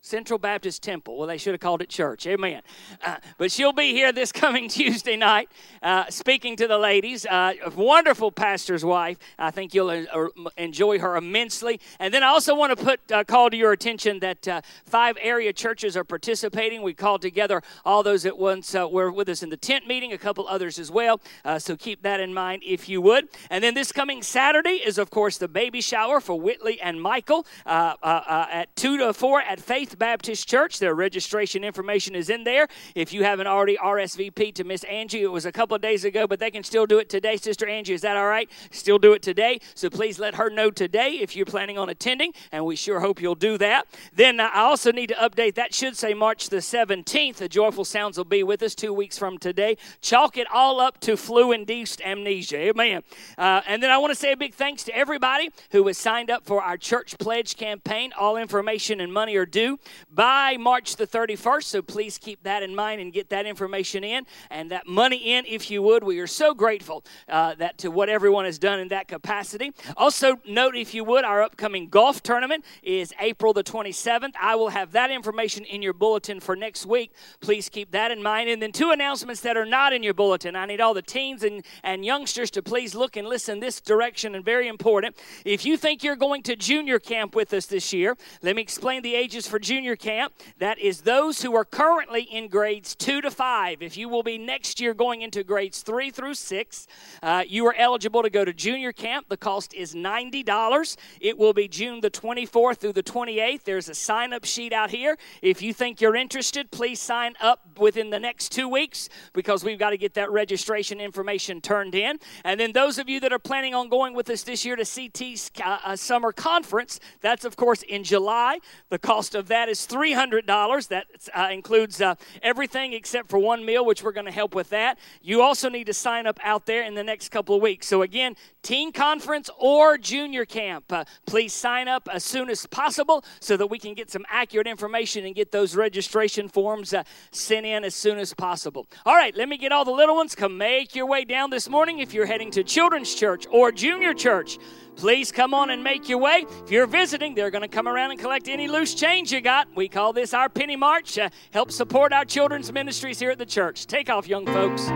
Central 0.09 0.39
Baptist 0.39 0.83
Temple. 0.83 1.19
Well, 1.19 1.29
they 1.29 1.37
should 1.37 1.53
have 1.53 1.61
called 1.61 1.83
it 1.83 1.91
church. 1.91 2.27
Amen. 2.27 2.63
Uh, 3.05 3.17
but 3.37 3.53
she'll 3.53 3.75
be 3.75 3.93
here 3.93 4.11
this 4.11 4.33
coming 4.39 4.67
Tuesday 4.69 5.17
night 5.17 5.51
uh, 5.83 6.07
speaking 6.09 6.57
to 6.57 6.67
the 6.67 6.79
ladies. 6.79 7.27
Uh, 7.27 7.53
a 7.63 7.71
wonderful 7.71 8.33
pastor's 8.33 8.87
wife. 8.87 9.19
I 9.39 9.51
think 9.51 9.75
you'll 9.75 9.91
uh, 9.91 10.29
enjoy 10.57 10.99
her 10.99 11.17
immensely. 11.17 11.79
And 11.99 12.15
then 12.15 12.23
I 12.23 12.29
also 12.29 12.55
want 12.55 12.77
to 12.77 12.83
put 12.83 13.13
uh, 13.13 13.23
call 13.25 13.51
to 13.51 13.57
your 13.57 13.73
attention 13.73 14.21
that 14.21 14.49
uh, 14.49 14.63
five 14.87 15.19
area 15.21 15.53
churches 15.53 15.95
are 15.95 16.05
participating. 16.05 16.81
We 16.81 16.95
called 16.95 17.21
together 17.21 17.63
all 17.85 18.03
those 18.03 18.23
that 18.23 18.39
once 18.39 18.73
were 18.73 19.13
with 19.13 19.29
us 19.29 19.43
in 19.43 19.51
the 19.51 19.59
tent 19.59 19.87
meeting, 19.87 20.15
a 20.15 20.19
couple 20.19 20.49
others 20.49 20.79
as 20.79 20.91
well. 20.91 21.21
so 21.59 21.77
keep 21.77 22.03
that 22.03 22.19
in 22.19 22.33
mind 22.33 22.63
if 22.65 22.89
you 22.89 23.03
would. 23.03 23.29
And 23.51 23.63
then 23.63 23.75
this 23.75 23.93
coming 23.93 24.23
Saturday 24.23 24.81
is, 24.85 24.97
of 24.97 25.11
course, 25.11 25.37
the 25.37 25.49
baby 25.49 25.83
shower 25.83 26.19
for 26.21 26.41
Whitley 26.41 26.81
and 26.81 27.03
Michael 27.03 27.47
at 27.67 28.75
2 28.77 28.97
to 28.99 29.13
4 29.13 29.43
at 29.43 29.61
Faith 29.61 29.98
Baptist 29.99 30.49
Church. 30.49 30.79
Their 30.79 30.95
registration 30.95 31.65
information 31.65 32.15
is 32.15 32.31
in 32.31 32.45
there. 32.45 32.69
If 32.95 33.13
you 33.13 33.25
haven't 33.25 33.47
already 33.47 33.77
RSVP 33.77 34.55
to 34.55 34.65
Miss 34.65 34.85
Angie, 34.85 35.23
it 35.23 35.33
was 35.33 35.47
a 35.47 35.53
couple 35.53 35.75
of 35.75 35.83
days 35.83 36.05
ago, 36.05 36.27
but 36.27 36.39
they 36.39 36.51
can 36.51 36.65
still 36.65 36.87
do 36.87 36.99
it 36.99 37.09
today. 37.09 37.37
Sister 37.37 37.67
Angie, 37.67 37.95
is 37.95 38.03
that 38.03 38.17
all 38.17 38.27
right? 38.27 38.51
Still 38.71 38.99
do 38.99 39.13
it 39.13 39.23
today. 39.23 39.61
So 39.75 39.91
please 39.91 40.19
let 40.19 40.37
her 40.37 40.51
know 40.51 40.71
today 40.71 41.19
if 41.21 41.35
you're 41.35 41.47
planning 41.47 41.79
on 41.79 41.89
attending, 41.89 42.33
and 42.53 42.65
we 42.65 42.77
sure 42.77 43.01
hope 43.01 43.21
you'll 43.21 43.35
do 43.35 43.59
that. 43.59 43.87
Then 44.15 44.41
I 44.41 44.61
also 44.61 44.93
need 44.93 45.09
to 45.09 45.15
update 45.15 45.55
that 45.55 45.75
should 45.75 45.97
say 45.97 46.15
March 46.15 46.49
the 46.49 46.59
17th. 46.59 47.37
The 47.37 47.49
Joyful 47.49 47.85
Sounds 47.85 48.17
will 48.17 48.25
be 48.25 48.43
with 48.43 48.63
us 48.63 48.75
two 48.75 48.93
weeks 48.93 49.19
from 49.19 49.39
today. 49.39 49.77
Chalk 50.01 50.37
it 50.37 50.47
all 50.53 50.81
up 50.81 51.01
to 51.01 51.17
flu-induced 51.17 52.01
amnesia. 52.03 52.59
Amen. 52.59 53.03
Uh, 53.37 53.63
and 53.67 53.83
then 53.83 53.91
I 53.91 53.99
want 53.99 54.13
to 54.13 54.19
say 54.19 54.33
a 54.33 54.37
big 54.37 54.55
thanks 54.55 54.85
to 54.85 54.95
everybody 54.95 55.51
who 55.71 55.87
has 55.87 55.99
signed 55.99 56.31
up 56.31 56.45
for 56.45 56.63
our 56.63 56.77
church 56.77 57.19
pledge 57.19 57.57
campaign. 57.57 58.13
All 58.19 58.37
information 58.37 59.01
and 59.01 59.13
money 59.13 59.37
are 59.37 59.47
due 59.47 59.78
by 60.11 60.57
March 60.57 60.97
the 60.97 61.07
31st, 61.07 61.65
so 61.65 61.83
please 61.83 62.19
keep 62.19 62.43
that 62.43 62.63
in 62.63 62.75
mind 62.75 63.01
and 63.01 63.13
get 63.13 63.31
that 63.31 63.47
information 63.47 64.05
in 64.05 64.25
and 64.51 64.71
that 64.71 64.87
money 64.87 65.17
in 65.17 65.45
if 65.47 65.71
you 65.71 65.83
would. 65.83 66.05
We 66.05 66.19
are 66.21 66.27
so 66.27 66.55
grateful 66.55 67.05
uh, 67.29 67.55
that 67.57 67.79
to 67.79 67.91
what 67.91 68.09
everyone 68.09 68.45
has 68.45 68.59
done 68.59 68.81
in 68.81 68.89
that 68.89 69.09
capacity. 69.09 69.73
Also, 69.97 70.37
note 70.47 70.77
if 70.77 70.95
you 70.95 71.05
would, 71.05 71.25
our 71.25 71.43
upcoming 71.43 71.89
golf 71.89 72.23
tournament 72.23 72.65
is 72.83 73.13
April 73.21 73.53
the 73.53 73.65
27th. 73.65 74.35
I 74.41 74.55
will 74.55 74.71
have 74.71 74.93
that 74.93 75.11
information 75.11 75.65
in 75.65 75.83
your 75.83 75.93
bulletin 75.93 76.41
for 76.41 76.57
next 76.57 76.87
week. 76.87 77.13
Please 77.41 77.69
keep 77.69 77.91
that 77.93 78.11
in 78.11 78.23
mind. 78.23 78.49
And 78.49 78.63
then 78.63 78.73
two 78.73 78.91
announcements 78.91 79.41
that 79.43 79.57
are 79.57 79.65
not 79.65 79.93
in 79.93 80.03
your 80.03 80.15
bulletin. 80.15 80.57
I 80.57 80.67
need 80.67 80.81
all 80.81 80.95
the 80.95 81.03
teens 81.03 81.43
and, 81.43 81.65
and 81.83 82.05
youngsters 82.05 82.51
to 82.53 82.63
please 82.63 82.95
look 82.95 83.17
and 83.17 83.27
listen 83.27 83.61
this 83.61 83.81
direction 83.81 84.35
and 84.35 84.45
very 84.45 84.69
important. 84.69 85.17
If 85.45 85.65
you 85.65 85.77
think 85.77 86.03
you're 86.03 86.17
going 86.17 86.43
to 86.45 86.57
junior 86.57 86.99
camp 86.99 87.35
with 87.35 87.53
us 87.53 87.67
this 87.67 87.93
year, 87.93 88.17
let 88.43 88.57
me 88.57 88.63
explain 88.63 89.03
the 89.03 89.15
ages 89.15 89.47
for 89.47 89.59
junior 89.69 89.97
camp. 89.97 90.33
That 90.61 90.79
is 90.79 91.03
those 91.03 91.43
who 91.43 91.55
are 91.55 91.65
currently 91.65 92.23
in 92.23 92.49
grades 92.49 92.95
two 92.95 93.21
to 93.21 93.31
five. 93.31 93.83
If 93.83 93.99
you 93.99 94.09
will 94.09 94.23
be 94.23 94.39
next 94.39 94.81
year 94.81 94.95
going 94.95 95.21
into 95.21 95.45
grades 95.45 95.83
three 95.83 96.11
through 96.11 96.35
six, 96.35 96.87
uh, 97.23 97.45
you 97.47 97.67
are 97.67 97.75
eligible 97.77 98.23
to 98.23 98.31
go 98.31 98.47
to 98.47 98.55
junior 98.55 98.93
camp. 98.93 99.27
The 99.29 99.37
cost 99.37 99.75
is 99.75 99.95
$90. 99.95 100.97
It 101.21 101.37
will 101.37 101.53
be 101.53 101.69
June 101.69 102.01
the 102.01 102.11
24th 102.11 102.79
through 102.79 102.95
the 102.95 103.03
28th. 103.03 103.65
There's 103.65 103.91
a 103.91 103.95
sign 103.95 104.33
up 104.33 104.47
sheet 104.47 104.73
out 104.73 104.89
here. 104.89 105.19
If 105.43 105.61
you 105.61 105.75
think 105.75 106.01
you're 106.01 106.17
interested, 106.17 106.71
please 106.71 106.99
sign 106.99 107.35
up 107.39 107.79
within 107.79 108.09
the 108.09 108.19
next 108.19 108.53
two 108.53 108.71
weeks 108.71 109.11
because 109.35 109.65
we've 109.65 109.79
got 109.79 109.91
to 109.91 109.99
get 109.99 110.15
that 110.15 110.31
registration 110.31 110.99
information 110.99 111.61
turned 111.61 111.95
in. 111.95 112.19
And 112.43 112.59
then 112.59 112.73
those 112.73 112.97
of 112.97 113.07
you 113.11 113.21
that 113.21 113.35
are 113.35 113.39
planning 113.39 113.75
on 113.75 113.91
going 113.91 114.15
with 114.15 114.31
us 114.31 114.45
this 114.45 114.65
year 114.65 114.77
to 114.77 114.85
CT's 114.87 115.51
uh, 115.63 115.79
uh, 115.85 115.95
summer 115.95 116.33
conference, 116.33 117.01
that's 117.21 117.45
of 117.45 117.57
course 117.57 117.83
in 117.83 118.03
July. 118.03 118.61
The 118.89 118.99
cost 118.99 119.35
of 119.35 119.49
that 119.49 119.58
is 119.67 119.87
$300. 119.87 120.89
That 120.89 121.07
uh, 121.35 121.49
includes 121.51 122.03
uh, 122.03 122.17
everything 122.43 122.93
except 122.93 123.31
for 123.31 123.39
one 123.39 123.65
meal, 123.65 123.87
which 123.87 124.03
we're 124.03 124.13
going 124.13 124.27
to 124.27 124.33
help 124.33 124.55
with 124.55 124.69
that. 124.69 124.99
You 125.23 125.41
also 125.41 125.71
need 125.71 125.87
to 125.87 125.95
sign 125.95 126.27
up 126.27 126.39
out 126.45 126.67
there 126.67 126.83
in 126.83 126.95
the 126.95 127.03
next 127.03 127.31
couple 127.31 127.57
of 127.57 127.63
weeks. 127.63 127.87
So 127.87 128.03
again, 128.03 128.37
teen 128.63 128.93
conference 128.93 129.49
or 129.59 129.97
junior 129.97 130.45
camp, 130.45 130.93
uh, 130.93 131.05
please 131.25 131.55
sign 131.55 131.89
up 131.89 132.09
as 132.13 132.25
soon 132.25 132.51
as 132.51 132.67
possible 132.67 133.25
so 133.41 133.57
that 133.57 133.69
we 133.69 133.79
can 133.79 133.95
get 133.95 134.11
some 134.11 134.27
accurate 134.29 134.67
information 134.67 135.25
and 135.25 135.35
get 135.35 135.51
those 135.51 135.75
registration 135.75 136.49
forms 136.49 136.93
uh, 136.93 137.03
sent 137.31 137.65
in 137.65 137.85
as 137.85 137.95
soon 137.95 138.19
as 138.19 138.35
possible. 138.35 138.87
All 139.07 139.15
right, 139.15 139.35
let 139.35 139.49
me 139.49 139.57
get 139.57 139.73
all 139.73 139.87
the 139.87 139.93
little 139.93 140.17
ones. 140.17 140.35
Come 140.35 140.59
make 140.59 140.95
your 140.95 141.07
way 141.07 141.25
down 141.25 141.49
this 141.49 141.69
morning 141.69 142.01
if 142.01 142.13
you're 142.13 142.27
heading 142.27 142.51
to 142.51 142.63
children's 142.63 143.15
church 143.15 143.47
or 143.51 143.73
junior 143.73 144.13
church. 144.13 144.59
Please 144.99 145.31
come 145.31 145.55
on 145.55 145.71
and 145.71 145.85
make 145.85 146.09
your 146.09 146.19
way. 146.19 146.45
If 146.65 146.73
you're 146.73 146.89
visiting, 146.89 147.37
they're 147.37 147.53
going 147.53 147.63
to 147.63 147.69
come 147.69 147.87
around 147.87 148.11
and 148.11 148.19
collect 148.19 148.49
any 148.49 148.67
loose 148.67 148.95
change 148.95 149.33
you 149.33 149.41
got. 149.41 149.69
We 149.77 149.89
call 149.89 150.13
this 150.13 150.35
our 150.35 150.49
penny 150.49 150.75
march. 150.75 151.17
Uh, 151.17 151.31
help 151.53 151.71
support 151.71 152.13
our 152.13 152.25
children's 152.25 152.73
ministries 152.73 153.21
here 153.21 153.31
at 153.31 153.39
the 153.39 153.47
church. 153.47 153.87
Take 153.87 154.11
off, 154.11 154.27
young 154.27 154.45
folks. 154.45 154.91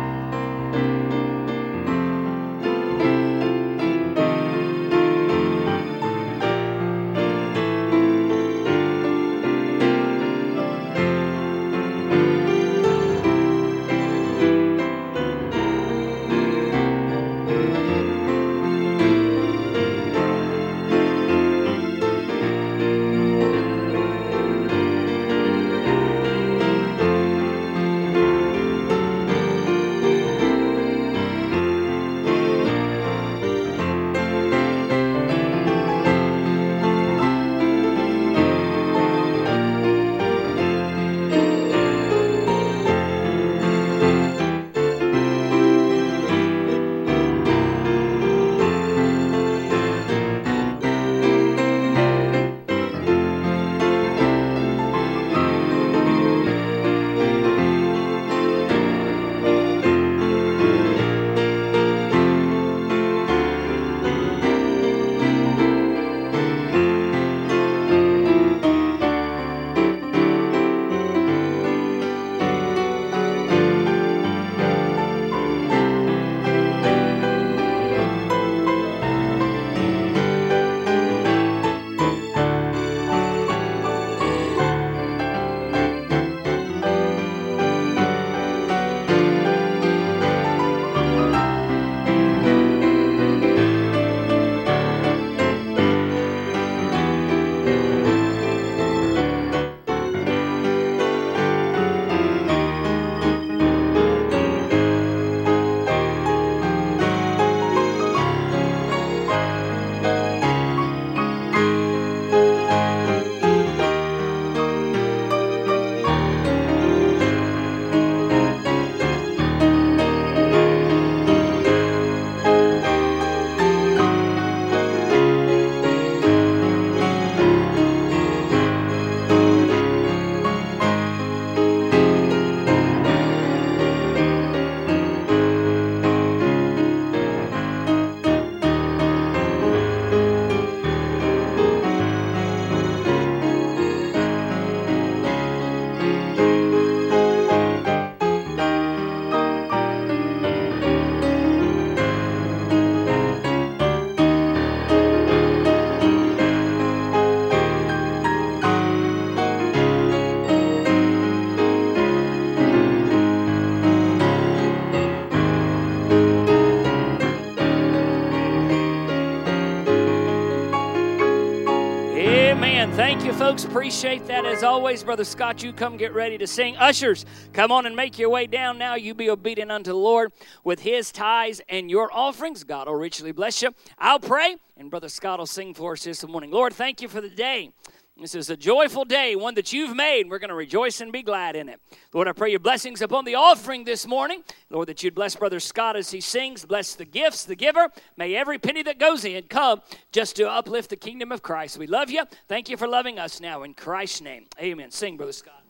Folks. 173.42 173.64
Appreciate 173.64 174.24
that 174.28 174.46
as 174.46 174.62
always. 174.62 175.02
Brother 175.02 175.24
Scott, 175.24 175.64
you 175.64 175.72
come 175.72 175.96
get 175.96 176.14
ready 176.14 176.38
to 176.38 176.46
sing. 176.46 176.76
Ushers, 176.76 177.26
come 177.52 177.72
on 177.72 177.86
and 177.86 177.96
make 177.96 178.16
your 178.16 178.28
way 178.28 178.46
down 178.46 178.78
now. 178.78 178.94
You 178.94 179.14
be 179.14 179.28
obedient 179.28 179.72
unto 179.72 179.90
the 179.90 179.96
Lord 179.96 180.32
with 180.62 180.78
his 180.78 181.10
tithes 181.10 181.60
and 181.68 181.90
your 181.90 182.08
offerings. 182.12 182.62
God 182.62 182.86
will 182.86 182.94
richly 182.94 183.32
bless 183.32 183.60
you. 183.60 183.74
I'll 183.98 184.20
pray, 184.20 184.58
and 184.76 184.90
Brother 184.90 185.08
Scott 185.08 185.40
will 185.40 185.46
sing 185.46 185.74
for 185.74 185.94
us 185.94 186.04
this 186.04 186.24
morning. 186.24 186.52
Lord, 186.52 186.72
thank 186.72 187.02
you 187.02 187.08
for 187.08 187.20
the 187.20 187.28
day. 187.28 187.72
This 188.20 188.34
is 188.34 188.50
a 188.50 188.56
joyful 188.56 189.04
day, 189.04 189.34
one 189.34 189.54
that 189.54 189.72
you've 189.72 189.96
made. 189.96 190.28
We're 190.28 190.38
going 190.38 190.50
to 190.50 190.54
rejoice 190.54 191.00
and 191.00 191.10
be 191.10 191.22
glad 191.22 191.56
in 191.56 191.68
it. 191.68 191.80
Lord, 192.12 192.28
I 192.28 192.32
pray 192.32 192.50
your 192.50 192.60
blessings 192.60 193.00
upon 193.00 193.24
the 193.24 193.34
offering 193.34 193.84
this 193.84 194.06
morning. 194.06 194.44
Lord, 194.68 194.88
that 194.88 195.02
you'd 195.02 195.14
bless 195.14 195.34
Brother 195.34 195.58
Scott 195.58 195.96
as 195.96 196.10
he 196.10 196.20
sings. 196.20 196.64
Bless 196.66 196.94
the 196.94 197.06
gifts, 197.06 197.44
the 197.44 197.56
giver. 197.56 197.88
May 198.16 198.34
every 198.34 198.58
penny 198.58 198.82
that 198.82 198.98
goes 198.98 199.24
in 199.24 199.44
come 199.44 199.80
just 200.12 200.36
to 200.36 200.48
uplift 200.48 200.90
the 200.90 200.96
kingdom 200.96 201.32
of 201.32 201.42
Christ. 201.42 201.78
We 201.78 201.86
love 201.86 202.10
you. 202.10 202.24
Thank 202.48 202.68
you 202.68 202.76
for 202.76 202.86
loving 202.86 203.18
us 203.18 203.40
now. 203.40 203.62
In 203.62 203.72
Christ's 203.72 204.20
name, 204.20 204.46
amen. 204.60 204.90
Sing, 204.90 205.16
Brother 205.16 205.32
Scott. 205.32 205.61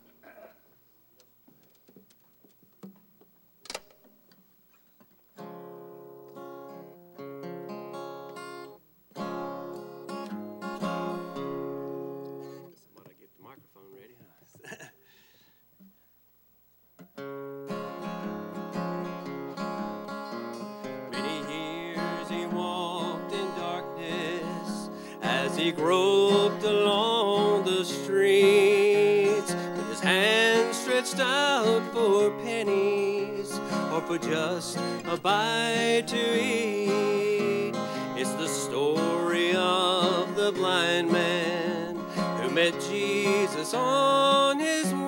He 22.33 22.45
walked 22.47 23.31
in 23.31 23.47
darkness 23.55 24.89
as 25.21 25.55
he 25.55 25.71
groped 25.71 26.63
along 26.63 27.63
the 27.65 27.85
streets 27.85 29.53
with 29.53 29.89
his 29.89 29.99
hands 29.99 30.77
stretched 30.77 31.19
out 31.19 31.83
for 31.93 32.31
pennies 32.41 33.59
or 33.91 34.01
for 34.01 34.17
just 34.17 34.77
a 35.05 35.17
bite 35.21 36.07
to 36.07 36.43
eat. 36.43 37.75
It's 38.15 38.33
the 38.33 38.47
story 38.47 39.55
of 39.55 40.35
the 40.35 40.51
blind 40.51 41.11
man 41.11 41.95
who 42.41 42.49
met 42.49 42.73
Jesus 42.89 43.73
on 43.73 44.59
his 44.59 44.93
way, 44.93 45.02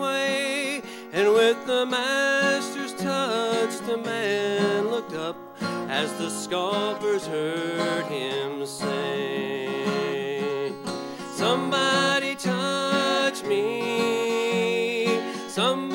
and 1.15 1.31
with 1.31 1.65
the 1.65 1.85
master's 1.85 2.93
touch, 2.93 3.79
the 3.87 3.95
man 3.95 4.89
looked 4.89 5.13
up 5.13 5.37
as 5.89 6.11
the 6.17 6.29
scoffers 6.29 7.25
heard 7.25 8.03
him 8.07 8.65
say, 8.65 9.69
Somebody 11.31 12.35
touch 12.35 13.43
me, 13.45 15.17
somebody 15.47 15.94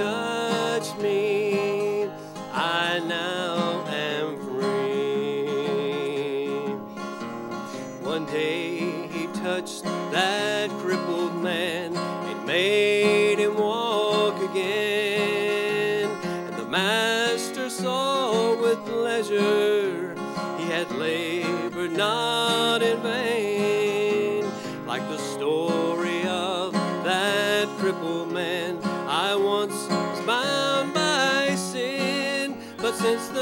since 0.00 0.39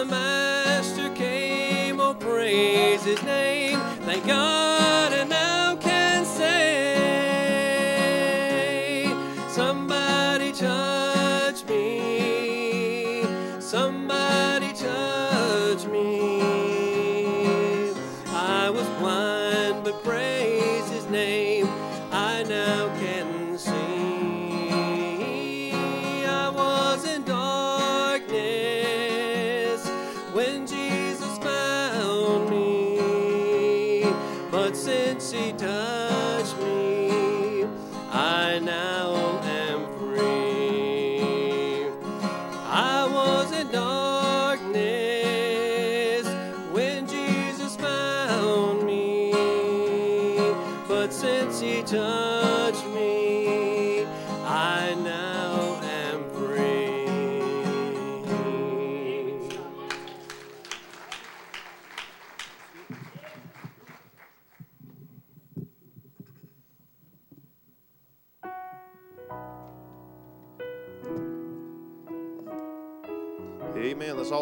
master 0.08 1.10
came, 1.14 2.00
oh 2.00 2.14
praise 2.14 3.04
his 3.04 3.22
name. 3.22 3.78
Thank 4.02 4.26
God, 4.26 5.12
and 5.12 5.30
now 5.30 5.76
can 5.76 6.24
say, 6.24 6.48
Somebody 9.48 10.52
touch 10.52 11.64
me, 11.66 13.24
somebody 13.60 14.72
touch 14.72 15.86
me. 15.86 16.40
I 18.28 18.70
was 18.70 18.86
blind, 18.98 19.37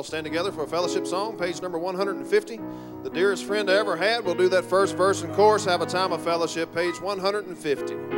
stand 0.07 0.25
together 0.25 0.53
for 0.53 0.63
a 0.63 0.67
fellowship 0.67 1.07
song, 1.07 1.37
page 1.37 1.61
number 1.61 1.79
150. 1.79 2.61
The 3.03 3.11
dearest 3.11 3.45
friend 3.45 3.69
I 3.71 3.75
ever 3.75 3.97
had. 3.97 4.25
We'll 4.25 4.35
do 4.35 4.49
that 4.51 4.65
first 4.65 4.97
verse 4.97 5.23
and 5.23 5.35
chorus, 5.35 5.65
have 5.65 5.83
a 5.83 5.87
time 5.87 6.13
of 6.13 6.23
fellowship, 6.23 6.73
page 6.73 7.01
150. 7.01 8.16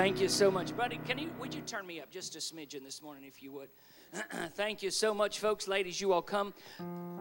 Thank 0.00 0.18
you 0.18 0.28
so 0.30 0.50
much, 0.50 0.74
buddy. 0.74 0.98
Can 1.06 1.18
you 1.18 1.28
would 1.38 1.52
you 1.52 1.60
turn 1.60 1.86
me 1.86 2.00
up 2.00 2.10
just 2.10 2.34
a 2.34 2.38
smidgen 2.38 2.82
this 2.82 3.02
morning, 3.02 3.22
if 3.26 3.42
you 3.42 3.52
would? 3.52 3.68
Thank 4.54 4.82
you 4.82 4.90
so 4.90 5.12
much, 5.12 5.40
folks. 5.40 5.68
Ladies, 5.68 6.00
you 6.00 6.14
all 6.14 6.22
come. 6.22 6.54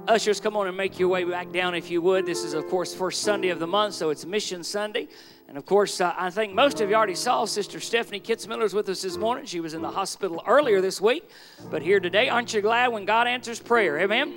Ushers, 0.07 0.39
come 0.39 0.55
on 0.55 0.65
and 0.65 0.77
make 0.77 0.97
your 0.97 1.09
way 1.09 1.25
back 1.25 1.51
down, 1.51 1.75
if 1.75 1.91
you 1.91 2.01
would. 2.01 2.25
This 2.25 2.45
is, 2.45 2.53
of 2.53 2.69
course, 2.69 2.95
first 2.95 3.21
Sunday 3.23 3.49
of 3.49 3.59
the 3.59 3.67
month, 3.67 3.95
so 3.95 4.11
it's 4.11 4.25
Mission 4.25 4.63
Sunday. 4.63 5.09
And 5.49 5.57
of 5.57 5.65
course, 5.65 5.99
uh, 5.99 6.13
I 6.17 6.29
think 6.29 6.53
most 6.53 6.79
of 6.79 6.89
you 6.89 6.95
already 6.95 7.15
saw 7.15 7.43
Sister 7.43 7.81
Stephanie 7.81 8.21
Kitzmiller's 8.21 8.73
with 8.73 8.87
us 8.87 9.01
this 9.01 9.17
morning. 9.17 9.43
She 9.43 9.59
was 9.59 9.73
in 9.73 9.81
the 9.81 9.91
hospital 9.91 10.41
earlier 10.47 10.79
this 10.79 11.01
week, 11.01 11.29
but 11.69 11.81
here 11.81 11.99
today. 11.99 12.29
Aren't 12.29 12.53
you 12.53 12.61
glad 12.61 12.93
when 12.93 13.03
God 13.03 13.27
answers 13.27 13.59
prayer? 13.59 13.99
Amen. 13.99 14.33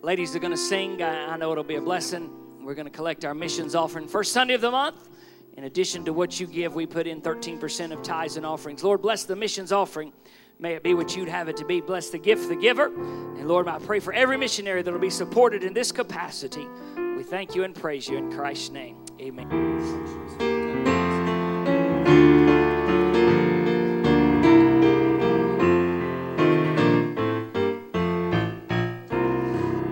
Ladies 0.00 0.34
are 0.34 0.38
going 0.38 0.50
to 0.50 0.56
sing. 0.56 1.02
I, 1.02 1.34
I 1.34 1.36
know 1.36 1.52
it'll 1.52 1.62
be 1.62 1.74
a 1.74 1.82
blessing. 1.82 2.30
We're 2.62 2.74
going 2.74 2.86
to 2.86 2.90
collect 2.90 3.26
our 3.26 3.34
missions 3.34 3.74
offering 3.74 4.08
first 4.08 4.32
Sunday 4.32 4.54
of 4.54 4.62
the 4.62 4.70
month. 4.70 5.10
In 5.56 5.64
addition 5.64 6.04
to 6.04 6.12
what 6.12 6.38
you 6.38 6.46
give, 6.46 6.74
we 6.74 6.84
put 6.84 7.06
in 7.06 7.22
13% 7.22 7.90
of 7.90 8.02
tithes 8.02 8.36
and 8.36 8.44
offerings. 8.44 8.84
Lord, 8.84 9.00
bless 9.00 9.24
the 9.24 9.34
missions 9.34 9.72
offering. 9.72 10.12
May 10.58 10.74
it 10.74 10.82
be 10.82 10.92
what 10.92 11.16
you'd 11.16 11.28
have 11.28 11.48
it 11.48 11.56
to 11.56 11.64
be. 11.64 11.80
Bless 11.80 12.10
the 12.10 12.18
gift, 12.18 12.48
the 12.48 12.56
giver. 12.56 12.86
And 12.86 13.48
Lord, 13.48 13.66
I 13.66 13.78
pray 13.78 13.98
for 13.98 14.12
every 14.12 14.36
missionary 14.36 14.82
that 14.82 14.92
will 14.92 15.00
be 15.00 15.08
supported 15.08 15.64
in 15.64 15.72
this 15.72 15.92
capacity. 15.92 16.66
We 17.16 17.22
thank 17.22 17.54
you 17.54 17.64
and 17.64 17.74
praise 17.74 18.06
you 18.06 18.18
in 18.18 18.30
Christ's 18.30 18.68
name. 18.68 18.98
Amen. 19.18 19.48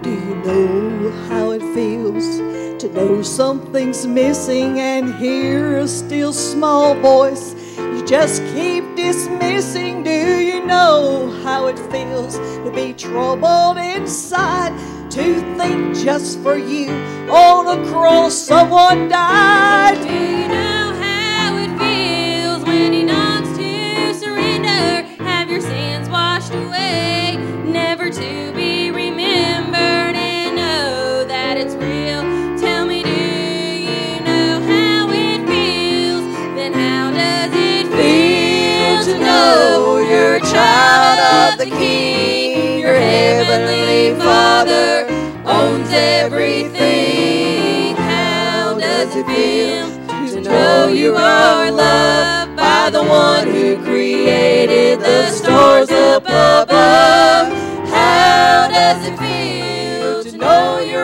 Do 0.02 0.10
you 0.10 0.34
know 0.44 1.10
how 1.28 1.52
it 1.52 1.62
feels 1.74 2.53
know 2.94 3.22
something's 3.22 4.06
missing 4.06 4.78
and 4.78 5.14
hear 5.16 5.78
a 5.78 5.88
still 5.88 6.32
small 6.32 6.94
voice 6.94 7.54
you 7.76 8.06
just 8.06 8.42
keep 8.54 8.84
dismissing? 8.96 10.02
Do 10.02 10.10
you 10.10 10.64
know 10.64 11.30
how 11.42 11.66
it 11.66 11.78
feels 11.90 12.38
to 12.38 12.72
be 12.74 12.92
troubled 12.92 13.78
inside? 13.78 14.72
To 15.10 15.56
think 15.56 15.96
just 15.96 16.40
for 16.40 16.56
you 16.56 16.90
on 17.30 17.78
a 17.78 17.90
cross 17.90 18.34
someone 18.34 19.08
died. 19.08 20.63
King? 41.84 42.80
Your 42.80 42.94
heavenly 42.94 44.18
Father 44.18 45.06
owns 45.44 45.88
everything. 45.90 47.94
How 47.96 48.78
does 48.78 49.14
it 49.14 49.26
feel 49.26 49.90
to 50.32 50.40
know 50.40 50.88
you 50.88 51.14
are 51.16 51.70
loved 51.70 52.56
by 52.56 52.88
the 52.90 53.02
one 53.02 53.48
who 53.48 53.76
created 53.82 55.00
the 55.00 55.28
stars 55.30 55.90
up 55.90 56.22
above? 56.24 57.48
How 57.88 58.68
does 58.78 59.06
it 59.08 59.18
feel 59.18 60.24
to 60.24 60.36
know 60.38 60.78
you're 60.80 61.03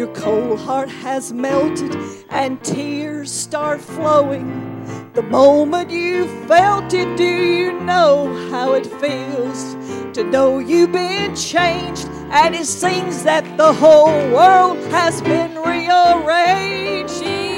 your 0.00 0.14
cold 0.14 0.58
heart 0.58 0.88
has 0.88 1.30
melted 1.30 1.94
and 2.30 2.64
tears 2.64 3.30
start 3.30 3.82
flowing? 3.82 4.48
The 5.12 5.20
moment 5.20 5.90
you 5.90 6.26
felt 6.46 6.94
it, 6.94 7.18
do 7.18 7.24
you 7.24 7.78
know 7.80 8.48
how 8.50 8.72
it 8.72 8.86
feels 8.86 9.74
to 10.14 10.24
know 10.24 10.58
you've 10.58 10.92
been 10.92 11.36
changed 11.36 12.08
and 12.30 12.54
it 12.54 12.64
seems 12.64 13.24
that 13.24 13.44
the 13.58 13.74
whole 13.74 14.18
world 14.32 14.78
has 14.90 15.20
been 15.20 15.54
rearranged? 15.56 17.49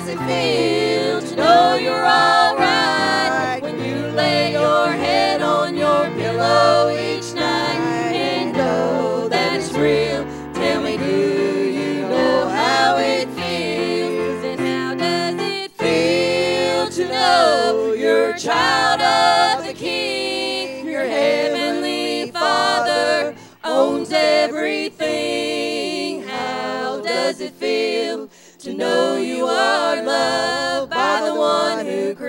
Does 0.00 0.08
it 0.08 0.18
feel 0.20 1.20
to 1.20 1.36
know 1.36 1.74
you're 1.74 2.06
alright 2.06 3.62
when 3.62 3.78
you 3.84 3.96
lay 4.12 4.52
your 4.52 4.90
head 4.92 5.42
on 5.42 5.76
your 5.76 6.08
pillow 6.12 6.88
each 6.88 7.34
night 7.34 7.76
and 8.14 8.56
know 8.56 9.28
that 9.28 9.56
it's 9.56 9.70
real? 9.74 10.24
Tell 10.54 10.80
me, 10.80 10.96
do 10.96 11.04
you 11.04 12.00
know 12.08 12.48
how 12.48 12.96
it 12.96 13.28
feels? 13.28 14.42
And 14.42 14.60
how 14.60 14.94
does 14.94 15.38
it 15.38 15.70
feel 15.72 16.88
to 16.88 17.12
know 17.12 17.92
you're 17.92 18.30
a 18.30 18.38
child 18.38 19.02
of 19.02 19.69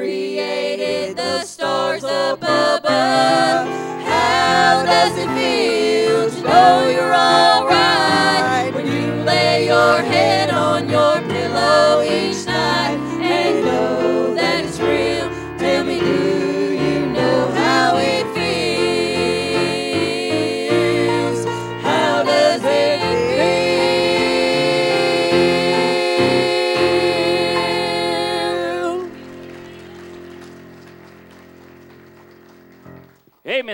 created 0.01 1.15
the 1.15 1.43
stars 1.43 2.03
up 2.03 2.39
above? 2.39 3.67
How 4.03 4.83
does 4.83 5.15
it 5.15 5.29
feel 5.37 6.31
to 6.31 6.41
know 6.41 6.89
you're 6.89 7.13
alright 7.13 8.73
when 8.73 8.87
you 8.87 9.23
lay 9.23 9.67
your 9.67 10.01
head 10.01 10.49
on 10.49 10.89
your 10.89 11.30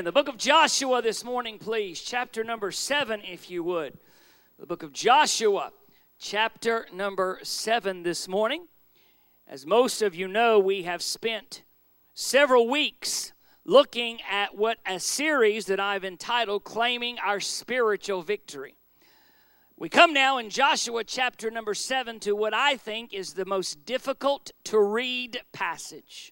The 0.07 0.13
book 0.13 0.29
of 0.29 0.37
Joshua 0.37 1.01
this 1.01 1.25
morning, 1.25 1.59
please. 1.59 1.99
Chapter 1.99 2.41
number 2.41 2.71
seven, 2.71 3.21
if 3.25 3.51
you 3.51 3.61
would. 3.63 3.97
The 4.57 4.65
book 4.65 4.81
of 4.81 4.93
Joshua, 4.93 5.73
chapter 6.17 6.87
number 6.93 7.39
seven 7.43 8.03
this 8.03 8.25
morning. 8.25 8.69
As 9.49 9.65
most 9.65 10.01
of 10.01 10.15
you 10.15 10.29
know, 10.29 10.59
we 10.59 10.83
have 10.83 11.01
spent 11.01 11.63
several 12.13 12.69
weeks 12.69 13.33
looking 13.65 14.19
at 14.31 14.55
what 14.55 14.77
a 14.85 14.97
series 14.97 15.65
that 15.65 15.81
I've 15.81 16.05
entitled 16.05 16.63
Claiming 16.63 17.19
Our 17.19 17.41
Spiritual 17.41 18.21
Victory. 18.21 18.75
We 19.75 19.89
come 19.89 20.13
now 20.13 20.37
in 20.37 20.49
Joshua 20.49 21.03
chapter 21.03 21.51
number 21.51 21.73
seven 21.73 22.21
to 22.21 22.31
what 22.31 22.53
I 22.53 22.77
think 22.77 23.13
is 23.13 23.33
the 23.33 23.43
most 23.43 23.83
difficult 23.83 24.51
to 24.63 24.79
read 24.79 25.41
passage. 25.51 26.31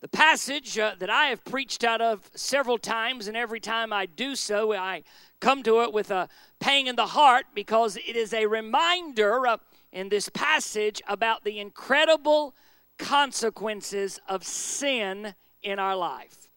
The 0.00 0.08
passage 0.08 0.78
uh, 0.78 0.94
that 0.98 1.10
I 1.10 1.26
have 1.26 1.44
preached 1.44 1.84
out 1.84 2.00
of 2.00 2.30
several 2.34 2.78
times, 2.78 3.28
and 3.28 3.36
every 3.36 3.60
time 3.60 3.92
I 3.92 4.06
do 4.06 4.34
so, 4.34 4.72
I 4.72 5.02
come 5.40 5.62
to 5.64 5.82
it 5.82 5.92
with 5.92 6.10
a 6.10 6.28
pang 6.58 6.86
in 6.86 6.96
the 6.96 7.06
heart 7.06 7.46
because 7.54 7.96
it 7.96 8.16
is 8.16 8.32
a 8.32 8.46
reminder 8.46 9.46
uh, 9.46 9.58
in 9.92 10.08
this 10.08 10.30
passage 10.30 11.02
about 11.06 11.44
the 11.44 11.58
incredible 11.58 12.54
consequences 12.96 14.18
of 14.26 14.42
sin 14.42 15.34
in 15.62 15.78
our 15.78 15.96
life. 15.96 16.48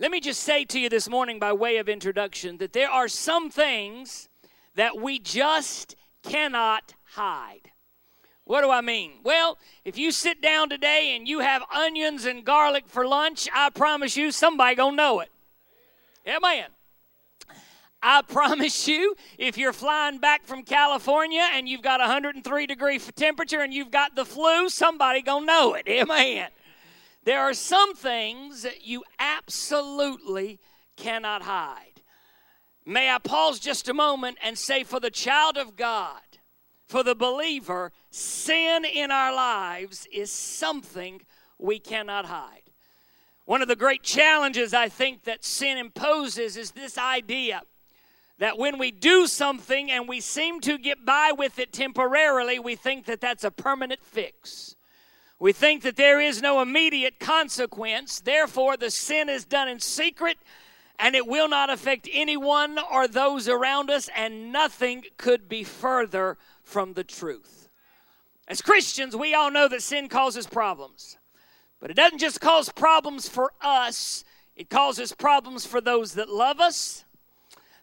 Let 0.00 0.10
me 0.10 0.20
just 0.20 0.40
say 0.40 0.64
to 0.64 0.80
you 0.80 0.88
this 0.88 1.08
morning, 1.08 1.38
by 1.38 1.52
way 1.52 1.76
of 1.76 1.88
introduction, 1.88 2.58
that 2.58 2.72
there 2.72 2.90
are 2.90 3.08
some 3.08 3.48
things 3.48 4.28
that 4.74 5.00
we 5.00 5.18
just 5.18 5.94
cannot 6.22 6.94
hide. 7.14 7.70
What 8.46 8.62
do 8.62 8.70
I 8.70 8.80
mean? 8.80 9.14
Well, 9.24 9.58
if 9.84 9.98
you 9.98 10.12
sit 10.12 10.40
down 10.40 10.68
today 10.68 11.16
and 11.16 11.26
you 11.26 11.40
have 11.40 11.64
onions 11.74 12.26
and 12.26 12.44
garlic 12.44 12.84
for 12.86 13.04
lunch, 13.04 13.48
I 13.52 13.70
promise 13.70 14.16
you 14.16 14.30
somebody 14.30 14.76
gonna 14.76 14.94
know 14.94 15.18
it. 15.18 15.32
Amen. 16.28 16.66
I 18.00 18.22
promise 18.28 18.86
you, 18.86 19.16
if 19.36 19.58
you're 19.58 19.72
flying 19.72 20.18
back 20.18 20.44
from 20.44 20.62
California 20.62 21.44
and 21.54 21.68
you've 21.68 21.82
got 21.82 21.98
103 21.98 22.66
degree 22.68 23.00
temperature 23.00 23.62
and 23.62 23.74
you've 23.74 23.90
got 23.90 24.14
the 24.14 24.24
flu, 24.24 24.68
somebody 24.68 25.22
gonna 25.22 25.44
know 25.44 25.74
it. 25.74 25.82
Amen. 25.88 26.48
There 27.24 27.40
are 27.40 27.54
some 27.54 27.96
things 27.96 28.62
that 28.62 28.86
you 28.86 29.02
absolutely 29.18 30.60
cannot 30.96 31.42
hide. 31.42 32.00
May 32.84 33.10
I 33.10 33.18
pause 33.18 33.58
just 33.58 33.88
a 33.88 33.94
moment 33.94 34.38
and 34.40 34.56
say, 34.56 34.84
for 34.84 35.00
the 35.00 35.10
child 35.10 35.56
of 35.56 35.74
God, 35.74 36.20
for 36.86 37.02
the 37.02 37.14
believer, 37.14 37.92
sin 38.10 38.84
in 38.84 39.10
our 39.10 39.34
lives 39.34 40.06
is 40.12 40.30
something 40.30 41.22
we 41.58 41.78
cannot 41.78 42.26
hide. 42.26 42.62
One 43.44 43.62
of 43.62 43.68
the 43.68 43.76
great 43.76 44.02
challenges 44.02 44.74
I 44.74 44.88
think 44.88 45.24
that 45.24 45.44
sin 45.44 45.78
imposes 45.78 46.56
is 46.56 46.72
this 46.72 46.98
idea 46.98 47.62
that 48.38 48.58
when 48.58 48.78
we 48.78 48.90
do 48.90 49.26
something 49.26 49.90
and 49.90 50.08
we 50.08 50.20
seem 50.20 50.60
to 50.60 50.78
get 50.78 51.04
by 51.06 51.32
with 51.36 51.58
it 51.58 51.72
temporarily, 51.72 52.58
we 52.58 52.74
think 52.74 53.06
that 53.06 53.20
that's 53.20 53.44
a 53.44 53.50
permanent 53.50 54.04
fix. 54.04 54.76
We 55.38 55.52
think 55.52 55.82
that 55.82 55.96
there 55.96 56.20
is 56.20 56.42
no 56.42 56.60
immediate 56.60 57.18
consequence. 57.18 58.20
Therefore, 58.20 58.76
the 58.76 58.90
sin 58.90 59.28
is 59.28 59.44
done 59.44 59.68
in 59.68 59.80
secret 59.80 60.38
and 60.98 61.14
it 61.14 61.26
will 61.26 61.48
not 61.48 61.70
affect 61.70 62.08
anyone 62.12 62.78
or 62.90 63.06
those 63.06 63.48
around 63.48 63.90
us, 63.90 64.08
and 64.16 64.50
nothing 64.50 65.04
could 65.18 65.48
be 65.48 65.62
further 65.62 66.38
from 66.66 66.92
the 66.92 67.04
truth. 67.04 67.70
As 68.48 68.60
Christians, 68.60 69.16
we 69.16 69.34
all 69.34 69.50
know 69.50 69.68
that 69.68 69.82
sin 69.82 70.08
causes 70.08 70.46
problems. 70.46 71.16
But 71.80 71.90
it 71.90 71.94
doesn't 71.94 72.18
just 72.18 72.40
cause 72.40 72.68
problems 72.70 73.28
for 73.28 73.52
us, 73.62 74.24
it 74.56 74.68
causes 74.68 75.12
problems 75.12 75.64
for 75.64 75.80
those 75.80 76.14
that 76.14 76.28
love 76.28 76.60
us, 76.60 77.04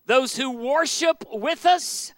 those 0.05 0.35
who 0.35 0.51
worship 0.51 1.23
with 1.31 1.65
us, 1.65 2.13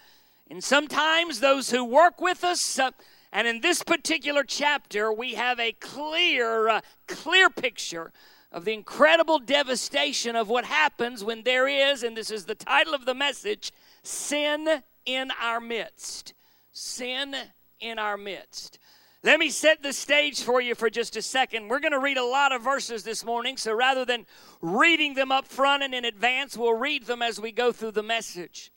and 0.49 0.63
sometimes 0.63 1.39
those 1.39 1.70
who 1.70 1.84
work 1.84 2.20
with 2.20 2.43
us. 2.43 2.80
Uh, 2.80 2.91
and 3.32 3.47
in 3.47 3.61
this 3.61 3.84
particular 3.84 4.43
chapter, 4.43 5.11
we 5.11 5.34
have 5.34 5.59
a 5.59 5.74
clear, 5.74 6.70
uh, 6.70 6.82
clear 7.07 7.49
picture 7.49 8.11
of 8.51 8.63
the 8.63 8.74
incredible 8.74 9.39
devastation 9.39 10.36
of 10.36 10.47
what 10.47 10.66
happens 10.66 11.24
when 11.24 11.43
there 11.43 11.68
is, 11.68 12.01
and 12.01 12.16
this 12.16 12.32
is 12.32 12.45
the 12.45 12.55
title 12.55 12.93
of 12.93 13.05
the 13.05 13.13
message, 13.13 13.74
sin 14.01 14.82
in 15.05 15.32
our 15.41 15.59
midst. 15.59 16.34
Sin 16.78 17.34
in 17.80 17.97
our 17.97 18.17
midst. 18.17 18.80
Let 19.23 19.39
me 19.39 19.49
set 19.49 19.82
the 19.82 19.93
stage 19.93 20.43
for 20.43 20.59
you 20.59 20.76
for 20.76 20.89
just 20.89 21.15
a 21.15 21.21
second. 21.21 21.69
We're 21.69 21.80
going 21.80 21.93
to 21.93 21.99
read 21.99 22.17
a 22.17 22.26
lot 22.26 22.51
of 22.51 22.63
verses 22.63 23.03
this 23.03 23.23
morning, 23.23 23.55
so 23.55 23.73
rather 23.73 24.03
than 24.03 24.26
reading 24.59 25.13
them 25.13 25.32
up 25.32 25.47
front 25.47 25.84
and 25.84 25.95
in 25.95 26.03
advance, 26.03 26.57
we'll 26.57 26.73
read 26.73 27.05
them 27.05 27.21
as 27.21 27.39
we 27.39 27.53
go 27.53 27.71
through 27.71 27.91
the 27.91 28.03
message. 28.03 28.73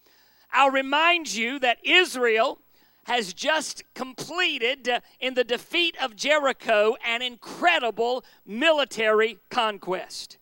I'll 0.52 0.70
remind 0.70 1.34
you 1.34 1.58
that 1.58 1.84
Israel 1.84 2.60
has 3.02 3.34
just 3.34 3.82
completed 3.94 4.88
uh, 4.88 5.00
in 5.18 5.34
the 5.34 5.42
defeat 5.42 5.96
of 6.00 6.14
Jericho 6.14 6.94
an 7.04 7.20
incredible 7.20 8.24
military 8.46 9.38
conquest. 9.50 10.38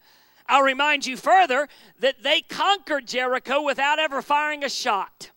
I'll 0.47 0.63
remind 0.63 1.07
you 1.07 1.17
further 1.17 1.69
that 2.01 2.23
they 2.23 2.43
conquered 2.43 3.07
Jericho 3.07 3.63
without 3.63 3.99
ever 3.99 4.21
firing 4.21 4.63
a 4.63 4.69
shot. 4.69 5.31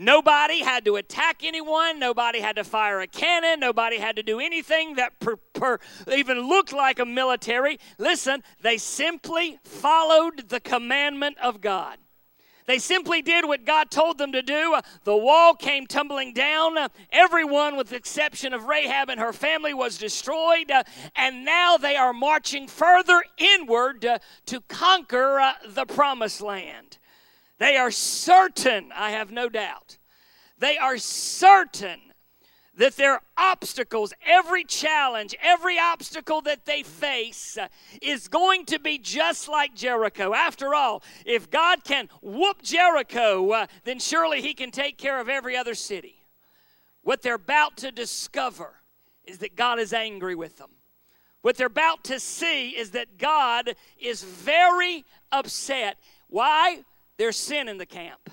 Nobody 0.00 0.60
had 0.60 0.86
to 0.86 0.96
attack 0.96 1.42
anyone. 1.44 1.98
Nobody 1.98 2.40
had 2.40 2.56
to 2.56 2.64
fire 2.64 3.00
a 3.00 3.06
cannon. 3.06 3.60
Nobody 3.60 3.98
had 3.98 4.16
to 4.16 4.22
do 4.22 4.40
anything 4.40 4.94
that 4.94 5.20
per, 5.20 5.36
per, 5.36 5.78
even 6.10 6.48
looked 6.48 6.72
like 6.72 6.98
a 6.98 7.04
military. 7.04 7.78
Listen, 7.98 8.42
they 8.62 8.78
simply 8.78 9.58
followed 9.62 10.48
the 10.48 10.58
commandment 10.58 11.36
of 11.42 11.60
God. 11.60 11.98
They 12.64 12.78
simply 12.78 13.20
did 13.20 13.44
what 13.44 13.66
God 13.66 13.90
told 13.90 14.16
them 14.16 14.32
to 14.32 14.40
do. 14.40 14.72
Uh, 14.72 14.80
the 15.04 15.16
wall 15.16 15.54
came 15.54 15.86
tumbling 15.86 16.32
down. 16.32 16.78
Uh, 16.78 16.88
everyone, 17.12 17.76
with 17.76 17.90
the 17.90 17.96
exception 17.96 18.54
of 18.54 18.64
Rahab 18.64 19.10
and 19.10 19.20
her 19.20 19.34
family, 19.34 19.74
was 19.74 19.98
destroyed. 19.98 20.70
Uh, 20.70 20.82
and 21.14 21.44
now 21.44 21.76
they 21.76 21.96
are 21.96 22.14
marching 22.14 22.68
further 22.68 23.22
inward 23.36 24.06
to 24.46 24.60
conquer 24.62 25.40
uh, 25.40 25.52
the 25.68 25.84
promised 25.84 26.40
land. 26.40 26.99
They 27.60 27.76
are 27.76 27.90
certain, 27.90 28.90
I 28.96 29.10
have 29.10 29.30
no 29.30 29.50
doubt, 29.50 29.98
they 30.58 30.78
are 30.78 30.96
certain 30.96 32.00
that 32.76 32.96
their 32.96 33.20
obstacles, 33.36 34.14
every 34.24 34.64
challenge, 34.64 35.36
every 35.42 35.78
obstacle 35.78 36.40
that 36.40 36.64
they 36.64 36.82
face 36.82 37.58
uh, 37.58 37.68
is 38.00 38.28
going 38.28 38.64
to 38.64 38.78
be 38.78 38.96
just 38.96 39.46
like 39.46 39.74
Jericho. 39.74 40.32
After 40.32 40.74
all, 40.74 41.02
if 41.26 41.50
God 41.50 41.84
can 41.84 42.08
whoop 42.22 42.62
Jericho, 42.62 43.50
uh, 43.50 43.66
then 43.84 43.98
surely 43.98 44.40
He 44.40 44.54
can 44.54 44.70
take 44.70 44.96
care 44.96 45.20
of 45.20 45.28
every 45.28 45.54
other 45.54 45.74
city. 45.74 46.22
What 47.02 47.20
they're 47.20 47.34
about 47.34 47.76
to 47.78 47.92
discover 47.92 48.76
is 49.24 49.38
that 49.38 49.54
God 49.54 49.78
is 49.78 49.92
angry 49.92 50.34
with 50.34 50.56
them. 50.56 50.70
What 51.42 51.58
they're 51.58 51.66
about 51.66 52.04
to 52.04 52.18
see 52.18 52.70
is 52.70 52.92
that 52.92 53.18
God 53.18 53.74
is 53.98 54.22
very 54.22 55.04
upset. 55.30 55.98
Why? 56.28 56.84
There's 57.20 57.36
sin 57.36 57.68
in 57.68 57.76
the 57.76 57.84
camp. 57.84 58.30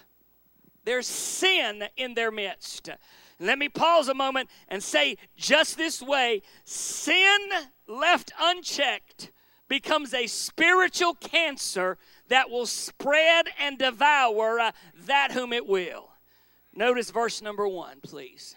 There's 0.86 1.08
sin 1.08 1.84
in 1.98 2.14
their 2.14 2.32
midst. 2.32 2.90
Let 3.38 3.60
me 3.60 3.68
pause 3.68 4.08
a 4.08 4.14
moment 4.14 4.50
and 4.70 4.82
say 4.82 5.18
just 5.36 5.76
this 5.76 6.02
way 6.02 6.42
sin 6.64 7.38
left 7.86 8.32
unchecked 8.40 9.34
becomes 9.68 10.14
a 10.14 10.26
spiritual 10.28 11.16
cancer 11.16 11.98
that 12.30 12.50
will 12.50 12.66
spread 12.66 13.48
and 13.60 13.78
devour 13.78 14.58
uh, 14.58 14.72
that 15.06 15.34
whom 15.34 15.52
it 15.52 15.68
will. 15.68 16.12
Notice 16.74 17.12
verse 17.12 17.42
number 17.42 17.68
one, 17.68 18.00
please. 18.02 18.56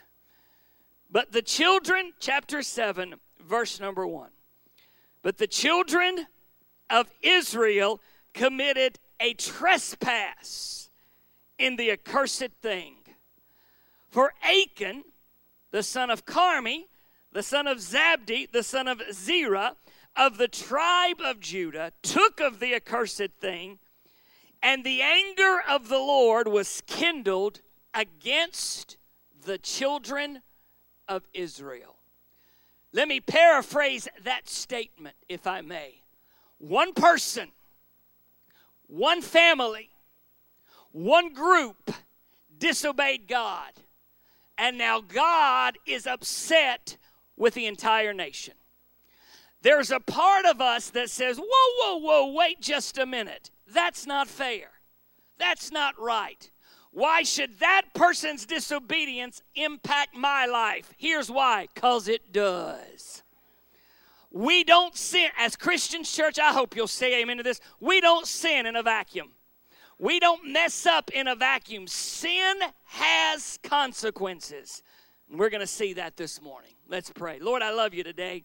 But 1.11 1.33
the 1.33 1.43
children, 1.43 2.13
chapter 2.21 2.63
7, 2.63 3.17
verse 3.45 3.81
number 3.81 4.07
1. 4.07 4.31
But 5.25 5.39
the 5.39 5.49
children 5.49 6.29
of 6.89 7.11
Israel 7.21 8.01
committed 8.33 9.01
a 9.21 9.35
trespass 9.35 10.91
in 11.59 11.77
the 11.77 11.91
accursed 11.91 12.53
thing. 12.63 12.97
For 14.09 14.33
Achan, 14.43 15.05
the 15.71 15.83
son 15.83 16.11
of 16.11 16.25
Carmi, 16.25 16.87
the 17.33 17.43
son 17.43 17.67
of 17.67 17.79
Zabdi, 17.79 18.51
the 18.51 18.63
son 18.63 18.89
of 18.89 19.03
Zerah, 19.13 19.77
of 20.17 20.39
the 20.39 20.49
tribe 20.49 21.21
of 21.21 21.39
Judah, 21.39 21.93
took 22.03 22.41
of 22.41 22.59
the 22.59 22.75
accursed 22.75 23.31
thing, 23.41 23.79
and 24.63 24.83
the 24.83 25.01
anger 25.01 25.63
of 25.69 25.89
the 25.89 25.99
Lord 25.99 26.49
was 26.49 26.83
kindled 26.87 27.61
against 27.95 28.97
the 29.45 29.59
children 29.59 30.43
of 31.09 31.23
Israel. 31.33 31.97
Let 32.93 33.07
me 33.07 33.21
paraphrase 33.21 34.09
that 34.25 34.49
statement, 34.49 35.17
if 35.29 35.47
I 35.47 35.61
may. 35.61 36.03
One 36.59 36.93
person, 36.93 37.53
one 38.91 39.23
family, 39.23 39.89
one 40.93 41.33
group 41.33 41.93
disobeyed 42.59 43.29
God 43.29 43.73
and 44.61 44.77
now 44.77 45.01
God 45.01 45.79
is 45.87 46.07
upset 46.07 46.99
with 47.35 47.55
the 47.55 47.67
entire 47.67 48.13
nation. 48.13 48.53
There's 49.63 49.91
a 49.91 50.01
part 50.01 50.45
of 50.45 50.61
us 50.61 50.91
that 50.91 51.09
says, 51.09 51.39
Whoa, 51.39 51.45
whoa, 51.79 51.97
whoa, 51.97 52.33
wait 52.33 52.61
just 52.61 52.99
a 52.99 53.07
minute. 53.07 53.51
That's 53.67 54.07
not 54.07 54.29
fair. 54.29 54.69
That's 55.39 55.73
not 55.73 55.99
right. 55.99 56.51
Why 56.93 57.23
should 57.23 57.59
that 57.61 57.83
person's 57.95 58.45
disobedience 58.45 59.43
impact 59.55 60.15
my 60.15 60.45
life? 60.45 60.93
Here's 60.99 61.31
why 61.31 61.69
because 61.75 62.07
it 62.07 62.31
does. 62.31 63.23
We 64.31 64.63
don't 64.63 64.97
sin, 64.97 65.31
as 65.37 65.57
Christians, 65.57 66.11
church, 66.13 66.39
I 66.39 66.53
hope 66.53 66.77
you'll 66.77 66.87
say 66.87 67.21
amen 67.21 67.39
to 67.39 67.43
this. 67.43 67.61
We 67.81 68.01
don't 68.01 68.27
sin 68.27 68.67
in 68.67 68.77
a 68.77 68.83
vacuum. 68.83 69.33
We 69.99 70.21
don't 70.21 70.53
mess 70.53 70.87
up 70.87 71.11
in 71.11 71.27
a 71.27 71.35
vacuum. 71.35 71.87
Sin 71.87 72.61
has 72.85 73.59
consequences. 73.63 74.83
And 75.29 75.39
we're 75.39 75.51
going 75.51 75.61
to 75.61 75.67
see 75.67 75.93
that 75.95 76.17
this 76.17 76.41
morning. 76.41 76.73
Let's 76.89 77.11
pray. 77.11 77.39
Lord, 77.41 77.61
I 77.61 77.73
love 77.73 77.93
you 77.93 78.03
today. 78.03 78.45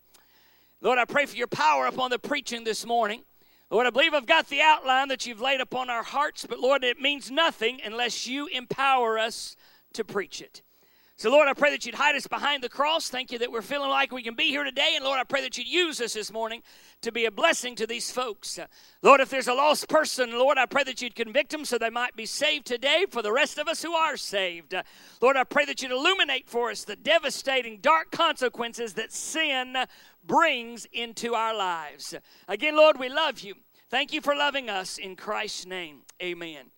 Lord, 0.81 0.99
I 0.99 1.05
pray 1.05 1.25
for 1.25 1.35
your 1.35 1.47
power 1.47 1.85
upon 1.85 2.09
the 2.09 2.19
preaching 2.19 2.63
this 2.63 2.85
morning. 2.85 3.23
Lord, 3.69 3.87
I 3.87 3.89
believe 3.89 4.13
I've 4.13 4.25
got 4.25 4.49
the 4.49 4.61
outline 4.61 5.07
that 5.07 5.25
you've 5.25 5.41
laid 5.41 5.61
upon 5.61 5.89
our 5.89 6.03
hearts, 6.03 6.45
but 6.47 6.59
Lord, 6.59 6.83
it 6.83 6.99
means 6.99 7.31
nothing 7.31 7.79
unless 7.83 8.27
you 8.27 8.47
empower 8.47 9.17
us 9.17 9.55
to 9.93 10.03
preach 10.03 10.41
it. 10.41 10.61
So, 11.17 11.31
Lord, 11.31 11.47
I 11.47 11.53
pray 11.53 11.71
that 11.71 11.85
you'd 11.85 11.95
hide 11.95 12.17
us 12.17 12.27
behind 12.27 12.61
the 12.61 12.67
cross. 12.67 13.09
Thank 13.09 13.31
you 13.31 13.39
that 13.39 13.49
we're 13.49 13.61
feeling 13.61 13.89
like 13.89 14.11
we 14.11 14.21
can 14.21 14.35
be 14.35 14.49
here 14.49 14.65
today. 14.65 14.93
And, 14.95 15.05
Lord, 15.05 15.17
I 15.17 15.23
pray 15.23 15.39
that 15.41 15.57
you'd 15.57 15.67
use 15.67 16.01
us 16.01 16.13
this 16.13 16.29
morning 16.29 16.61
to 17.01 17.11
be 17.11 17.23
a 17.23 17.31
blessing 17.31 17.73
to 17.77 17.87
these 17.87 18.11
folks. 18.11 18.59
Lord, 19.01 19.21
if 19.21 19.29
there's 19.29 19.47
a 19.47 19.53
lost 19.53 19.87
person, 19.87 20.33
Lord, 20.33 20.57
I 20.57 20.65
pray 20.65 20.83
that 20.83 21.01
you'd 21.01 21.15
convict 21.15 21.51
them 21.51 21.63
so 21.63 21.77
they 21.77 21.89
might 21.89 22.17
be 22.17 22.25
saved 22.25 22.65
today 22.65 23.05
for 23.09 23.21
the 23.21 23.31
rest 23.31 23.57
of 23.57 23.69
us 23.69 23.81
who 23.81 23.93
are 23.93 24.17
saved. 24.17 24.75
Lord, 25.21 25.37
I 25.37 25.45
pray 25.45 25.63
that 25.63 25.81
you'd 25.81 25.93
illuminate 25.93 26.49
for 26.49 26.69
us 26.69 26.83
the 26.83 26.97
devastating, 26.97 27.77
dark 27.77 28.11
consequences 28.11 28.95
that 28.95 29.13
sin 29.13 29.77
brings 30.21 30.85
into 30.91 31.33
our 31.33 31.55
lives. 31.55 32.13
Again, 32.49 32.75
Lord, 32.75 32.99
we 32.99 33.07
love 33.07 33.39
you. 33.39 33.55
Thank 33.89 34.11
you 34.11 34.19
for 34.19 34.35
loving 34.35 34.69
us. 34.69 34.97
In 34.97 35.15
Christ's 35.15 35.65
name, 35.65 36.01
amen 36.21 36.74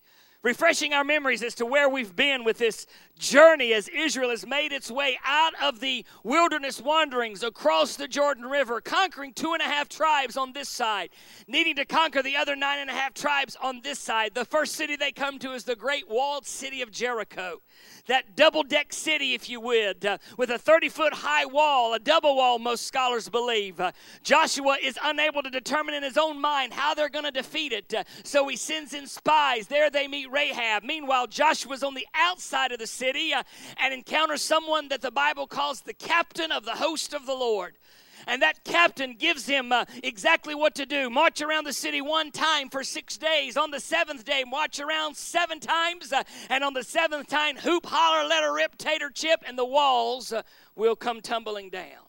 refreshing 0.47 0.93
our 0.93 1.03
memories 1.03 1.43
as 1.43 1.53
to 1.53 1.65
where 1.65 1.89
we've 1.89 2.15
been 2.15 2.45
with 2.45 2.57
this 2.57 2.87
journey 3.19 3.73
as 3.73 3.89
Israel 3.89 4.29
has 4.29 4.47
made 4.47 4.71
its 4.71 4.89
way 4.89 5.19
out 5.25 5.51
of 5.61 5.81
the 5.81 6.05
wilderness 6.23 6.81
wanderings 6.81 7.43
across 7.43 7.97
the 7.97 8.07
Jordan 8.07 8.45
River, 8.45 8.79
conquering 8.79 9.33
two 9.33 9.51
and 9.51 9.61
a 9.61 9.65
half 9.65 9.89
tribes 9.89 10.37
on 10.37 10.53
this 10.53 10.69
side, 10.69 11.09
needing 11.49 11.75
to 11.75 11.83
conquer 11.83 12.23
the 12.23 12.37
other 12.37 12.55
nine 12.55 12.79
and 12.79 12.89
a 12.89 12.93
half 12.93 13.13
tribes 13.13 13.57
on 13.61 13.81
this 13.83 13.99
side. 13.99 14.35
The 14.35 14.45
first 14.45 14.75
city 14.75 14.95
they 14.95 15.11
come 15.11 15.37
to 15.39 15.51
is 15.51 15.65
the 15.65 15.75
great 15.75 16.09
walled 16.09 16.45
city 16.45 16.81
of 16.81 16.91
Jericho 16.91 17.61
that 18.07 18.35
double 18.35 18.63
deck 18.63 18.93
city, 18.93 19.33
if 19.33 19.49
you 19.49 19.59
would, 19.59 20.05
uh, 20.05 20.17
with 20.37 20.49
a 20.49 20.57
30 20.57 20.89
foot 20.89 21.13
high 21.13 21.45
wall, 21.45 21.93
a 21.93 21.99
double 21.99 22.35
wall, 22.35 22.59
most 22.59 22.87
scholars 22.87 23.29
believe. 23.29 23.79
Uh, 23.79 23.91
Joshua 24.23 24.77
is 24.81 24.97
unable 25.03 25.43
to 25.43 25.49
determine 25.49 25.93
in 25.93 26.03
his 26.03 26.17
own 26.17 26.39
mind 26.41 26.73
how 26.73 26.93
they're 26.93 27.09
going 27.09 27.25
to 27.25 27.31
defeat 27.31 27.71
it, 27.71 27.93
uh, 27.93 28.03
so 28.23 28.47
he 28.47 28.55
sends 28.55 28.93
in 28.93 29.07
spies. 29.07 29.67
There 29.67 29.89
they 29.89 30.07
meet 30.07 30.31
Rahab. 30.31 30.83
Meanwhile, 30.83 31.27
Joshua's 31.27 31.83
on 31.83 31.93
the 31.93 32.07
outside 32.13 32.71
of 32.71 32.79
the 32.79 32.87
city 32.87 33.33
uh, 33.33 33.43
and 33.77 33.93
encounters 33.93 34.41
someone 34.41 34.87
that 34.89 35.01
the 35.01 35.11
Bible 35.11 35.47
calls 35.47 35.81
the 35.81 35.93
captain 35.93 36.51
of 36.51 36.65
the 36.65 36.75
host 36.75 37.13
of 37.13 37.25
the 37.25 37.35
Lord 37.35 37.77
and 38.25 38.41
that 38.41 38.63
captain 38.63 39.13
gives 39.13 39.45
him 39.45 39.71
uh, 39.71 39.85
exactly 40.03 40.55
what 40.55 40.75
to 40.75 40.85
do 40.85 41.09
march 41.09 41.41
around 41.41 41.65
the 41.65 41.73
city 41.73 42.01
one 42.01 42.31
time 42.31 42.69
for 42.69 42.83
six 42.83 43.17
days. 43.17 43.57
On 43.57 43.71
the 43.71 43.79
seventh 43.79 44.25
day, 44.25 44.43
march 44.47 44.79
around 44.79 45.15
seven 45.15 45.59
times, 45.59 46.11
uh, 46.11 46.23
and 46.49 46.63
on 46.63 46.73
the 46.73 46.83
seventh 46.83 47.27
time, 47.27 47.57
hoop, 47.57 47.85
holler, 47.85 48.27
let 48.27 48.43
her 48.43 48.53
rip, 48.53 48.77
tater 48.77 49.09
chip, 49.09 49.43
and 49.45 49.57
the 49.57 49.65
walls 49.65 50.31
uh, 50.31 50.41
will 50.75 50.95
come 50.95 51.21
tumbling 51.21 51.69
down. 51.69 52.07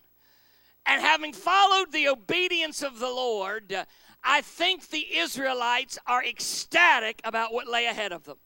And 0.87 1.03
having 1.03 1.33
followed 1.33 1.93
the 1.93 2.09
obedience 2.09 2.83
of 2.83 2.99
the 2.99 3.09
Lord, 3.09 3.73
uh, 3.73 3.85
I 4.25 4.41
think 4.41 4.89
the 4.89 5.07
Israelites 5.17 5.99
are 6.07 6.25
ecstatic 6.25 7.21
about 7.25 7.53
what 7.53 7.69
lay 7.69 7.87
ahead 7.87 8.13
of 8.13 8.25
them. 8.25 8.39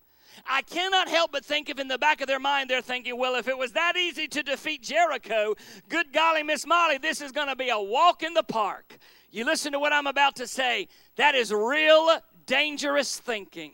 I 0.47 0.63
cannot 0.63 1.09
help 1.09 1.33
but 1.33 1.45
think 1.45 1.69
if 1.69 1.79
in 1.79 1.89
the 1.89 1.99
back 1.99 2.21
of 2.21 2.27
their 2.27 2.41
mind 2.41 2.71
they're 2.71 2.83
thinking, 2.83 3.19
well, 3.19 3.35
if 3.35 3.49
it 3.49 3.57
was 3.57 3.73
that 3.73 3.97
easy 3.97 4.29
to 4.29 4.43
defeat 4.43 4.83
Jericho, 4.83 5.55
good 5.89 6.13
golly, 6.13 6.43
Miss 6.43 6.67
Molly, 6.67 6.99
this 6.99 7.21
is 7.21 7.33
going 7.33 7.49
to 7.49 7.57
be 7.57 7.69
a 7.69 7.81
walk 7.81 8.23
in 8.23 8.35
the 8.35 8.43
park. 8.43 8.99
You 9.31 9.45
listen 9.45 9.73
to 9.73 9.79
what 9.79 9.93
I'm 9.93 10.07
about 10.07 10.37
to 10.37 10.47
say. 10.47 10.89
That 11.17 11.35
is 11.35 11.53
real 11.53 12.19
dangerous 12.47 13.19
thinking. 13.19 13.73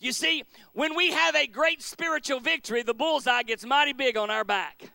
You 0.00 0.12
see, 0.12 0.44
when 0.72 0.94
we 0.94 1.10
have 1.10 1.34
a 1.34 1.46
great 1.46 1.82
spiritual 1.82 2.40
victory, 2.40 2.82
the 2.82 2.94
bullseye 2.94 3.42
gets 3.42 3.66
mighty 3.66 3.92
big 3.92 4.16
on 4.16 4.30
our 4.30 4.44
back. 4.44 4.92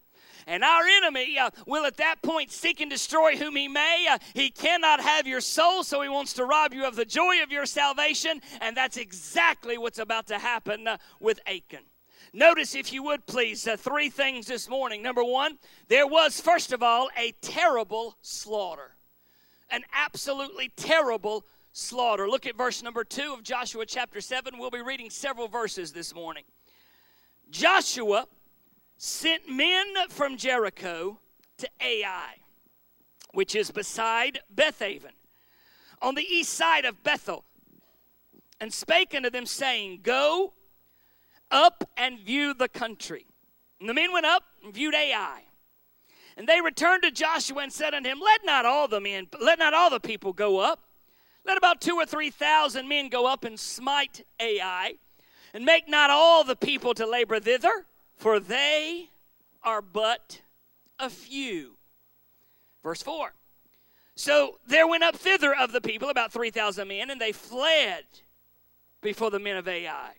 And 0.48 0.64
our 0.64 0.84
enemy 0.86 1.38
uh, 1.38 1.50
will 1.66 1.86
at 1.86 1.98
that 1.98 2.22
point 2.22 2.52
seek 2.52 2.82
and 2.82 2.90
destroy 2.90 3.38
whom 3.38 3.56
he 3.56 3.68
may. 3.68 4.08
Uh, 4.10 4.18
he 4.34 4.50
cannot 4.50 5.02
have 5.02 5.28
your 5.28 5.42
soul, 5.42 5.84
so 5.84 6.02
he 6.02 6.10
wants 6.10 6.34
to 6.34 6.46
rob 6.46 6.74
you 6.74 6.86
of 6.86 6.96
the 6.96 7.06
joy 7.06 7.42
of 7.44 7.52
your 7.52 7.66
salvation. 7.66 8.42
And 8.62 8.76
that's 8.76 8.98
exactly 8.98 9.78
what's 9.78 10.00
about 10.00 10.28
to 10.28 10.40
happen 10.40 10.88
uh, 10.88 10.98
with 11.20 11.40
Achan. 11.46 11.84
Notice, 12.34 12.74
if 12.74 12.92
you 12.92 13.04
would 13.04 13.28
please, 13.28 13.68
uh, 13.68 13.78
three 13.78 14.10
things 14.10 14.48
this 14.48 14.68
morning. 14.68 15.04
Number 15.04 15.24
one, 15.24 15.60
there 15.88 16.08
was, 16.08 16.42
first 16.42 16.74
of 16.74 16.82
all, 16.82 17.10
a 17.16 17.32
terrible 17.42 18.18
slaughter. 18.22 18.96
An 19.70 19.84
absolutely 19.94 20.72
terrible 20.76 21.46
slaughter. 21.74 22.28
Look 22.28 22.48
at 22.48 22.58
verse 22.58 22.82
number 22.82 23.04
two 23.04 23.34
of 23.34 23.44
Joshua 23.44 23.86
chapter 23.86 24.20
7. 24.20 24.58
We'll 24.58 24.72
be 24.72 24.82
reading 24.82 25.12
several 25.12 25.48
verses 25.48 25.92
this 25.94 26.16
morning. 26.16 26.44
Joshua 27.52 28.26
sent 29.04 29.50
men 29.50 29.86
from 30.08 30.38
Jericho 30.38 31.20
to 31.58 31.70
Ai, 31.82 32.36
which 33.34 33.54
is 33.54 33.70
beside 33.70 34.40
Bethaven, 34.54 35.12
on 36.02 36.16
the 36.16 36.24
east 36.24 36.54
side 36.54 36.86
of 36.86 37.04
Bethel, 37.04 37.44
and 38.62 38.74
spake 38.74 39.14
unto 39.14 39.30
them, 39.30 39.46
saying, 39.46 40.00
Go 40.04 40.54
up 41.52 41.84
and 41.98 42.18
view 42.18 42.54
the 42.54 42.70
country. 42.70 43.26
And 43.82 43.90
the 43.90 43.94
men 43.94 44.14
went 44.14 44.26
up 44.26 44.44
and 44.64 44.74
viewed 44.74 44.96
Ai. 44.96 45.42
And 46.38 46.48
they 46.48 46.62
returned 46.62 47.04
to 47.04 47.12
Joshua 47.12 47.62
and 47.62 47.74
said 47.74 47.94
unto 47.94 48.10
him, 48.10 48.22
Let 48.24 48.46
not 48.46 48.66
all 48.66 48.88
the 48.88 49.02
men, 49.02 49.28
let 49.42 49.60
not 49.60 49.74
all 49.74 49.90
the 49.90 50.00
people 50.00 50.32
go 50.32 50.60
up. 50.60 50.80
Let 51.46 51.58
about 51.58 51.82
two 51.82 51.96
or 51.96 52.06
three 52.06 52.30
thousand 52.30 52.88
men 52.88 53.10
go 53.10 53.26
up 53.26 53.44
and 53.44 53.60
smite 53.60 54.26
Ai, 54.40 54.94
and 55.54 55.66
make 55.66 55.90
not 55.90 56.10
all 56.10 56.46
the 56.46 56.56
people 56.56 56.94
to 56.94 57.06
labor 57.06 57.42
thither 57.42 57.86
for 58.24 58.40
they 58.40 59.10
are 59.64 59.82
but 59.82 60.40
a 60.98 61.10
few. 61.10 61.76
Verse 62.82 63.02
4. 63.02 63.34
So 64.16 64.60
there 64.66 64.88
went 64.88 65.04
up 65.04 65.18
thither 65.18 65.54
of 65.54 65.74
the 65.74 65.82
people 65.82 66.08
about 66.08 66.32
3,000 66.32 66.88
men, 66.88 67.10
and 67.10 67.20
they 67.20 67.34
fled 67.34 68.06
before 69.02 69.30
the 69.30 69.40
men 69.40 69.58
of 69.58 69.68
Ai. 69.68 70.12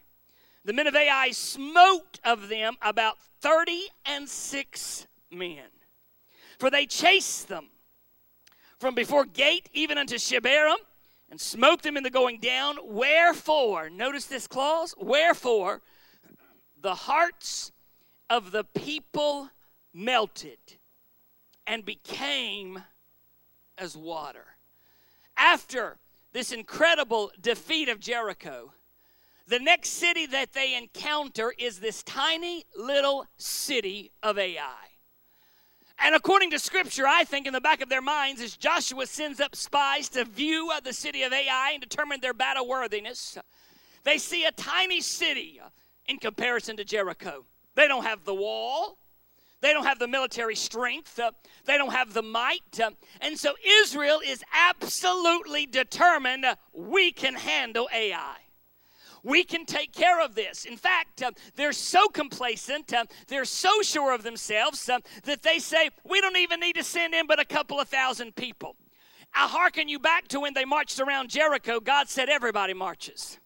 The 0.66 0.74
men 0.74 0.86
of 0.86 0.94
Ai 0.94 1.30
smote 1.30 2.20
of 2.22 2.50
them 2.50 2.76
about 2.82 3.16
30 3.40 3.84
and 4.04 4.28
six 4.28 5.06
men. 5.30 5.64
For 6.58 6.68
they 6.68 6.84
chased 6.84 7.48
them 7.48 7.68
from 8.78 8.94
before 8.94 9.24
gate 9.24 9.70
even 9.72 9.96
unto 9.96 10.16
Shebarim, 10.16 10.76
and 11.30 11.40
smote 11.40 11.80
them 11.80 11.96
in 11.96 12.02
the 12.02 12.10
going 12.10 12.38
down. 12.38 12.76
Wherefore, 12.84 13.88
notice 13.88 14.26
this 14.26 14.46
clause, 14.46 14.94
wherefore 14.98 15.80
the 16.82 16.94
hearts 16.94 17.72
of 18.28 18.50
the 18.50 18.64
people 18.64 19.50
melted 19.92 20.58
and 21.66 21.84
became 21.84 22.82
as 23.78 23.96
water. 23.96 24.44
After 25.36 25.98
this 26.32 26.52
incredible 26.52 27.30
defeat 27.40 27.88
of 27.88 28.00
Jericho, 28.00 28.72
the 29.46 29.58
next 29.58 29.90
city 29.90 30.26
that 30.26 30.52
they 30.52 30.74
encounter 30.76 31.52
is 31.58 31.80
this 31.80 32.02
tiny 32.02 32.64
little 32.76 33.26
city 33.36 34.10
of 34.22 34.38
Ai. 34.38 34.88
And 35.98 36.14
according 36.14 36.50
to 36.50 36.58
scripture, 36.58 37.06
I 37.06 37.24
think 37.24 37.46
in 37.46 37.52
the 37.52 37.60
back 37.60 37.80
of 37.80 37.88
their 37.88 38.02
minds, 38.02 38.40
as 38.40 38.56
Joshua 38.56 39.06
sends 39.06 39.40
up 39.40 39.54
spies 39.54 40.08
to 40.10 40.24
view 40.24 40.72
the 40.82 40.92
city 40.92 41.22
of 41.22 41.32
Ai 41.32 41.70
and 41.72 41.80
determine 41.80 42.20
their 42.20 42.34
battle 42.34 42.66
worthiness, 42.66 43.38
they 44.02 44.18
see 44.18 44.44
a 44.44 44.52
tiny 44.52 45.00
city 45.00 45.60
in 46.06 46.18
comparison 46.18 46.76
to 46.78 46.84
Jericho. 46.84 47.44
They 47.74 47.88
don't 47.88 48.04
have 48.04 48.24
the 48.24 48.34
wall. 48.34 48.98
They 49.60 49.72
don't 49.72 49.86
have 49.86 49.98
the 49.98 50.08
military 50.08 50.56
strength. 50.56 51.18
Uh, 51.18 51.30
they 51.64 51.78
don't 51.78 51.92
have 51.92 52.12
the 52.12 52.22
might. 52.22 52.78
Uh, 52.78 52.90
and 53.22 53.38
so 53.38 53.54
Israel 53.64 54.20
is 54.24 54.44
absolutely 54.52 55.64
determined 55.64 56.44
uh, 56.44 56.56
we 56.74 57.12
can 57.12 57.34
handle 57.34 57.88
Ai. 57.92 58.36
We 59.22 59.42
can 59.42 59.64
take 59.64 59.94
care 59.94 60.20
of 60.22 60.34
this. 60.34 60.66
In 60.66 60.76
fact, 60.76 61.22
uh, 61.22 61.30
they're 61.56 61.72
so 61.72 62.08
complacent, 62.08 62.92
uh, 62.92 63.06
they're 63.26 63.46
so 63.46 63.80
sure 63.80 64.14
of 64.14 64.22
themselves 64.22 64.86
uh, 64.86 64.98
that 65.24 65.42
they 65.42 65.58
say, 65.58 65.88
we 66.04 66.20
don't 66.20 66.36
even 66.36 66.60
need 66.60 66.74
to 66.74 66.84
send 66.84 67.14
in 67.14 67.26
but 67.26 67.40
a 67.40 67.44
couple 67.46 67.80
of 67.80 67.88
thousand 67.88 68.36
people. 68.36 68.76
I 69.34 69.48
hearken 69.48 69.88
you 69.88 69.98
back 69.98 70.28
to 70.28 70.40
when 70.40 70.52
they 70.52 70.66
marched 70.66 71.00
around 71.00 71.30
Jericho. 71.30 71.80
God 71.80 72.10
said, 72.10 72.28
everybody 72.28 72.74
marches. 72.74 73.38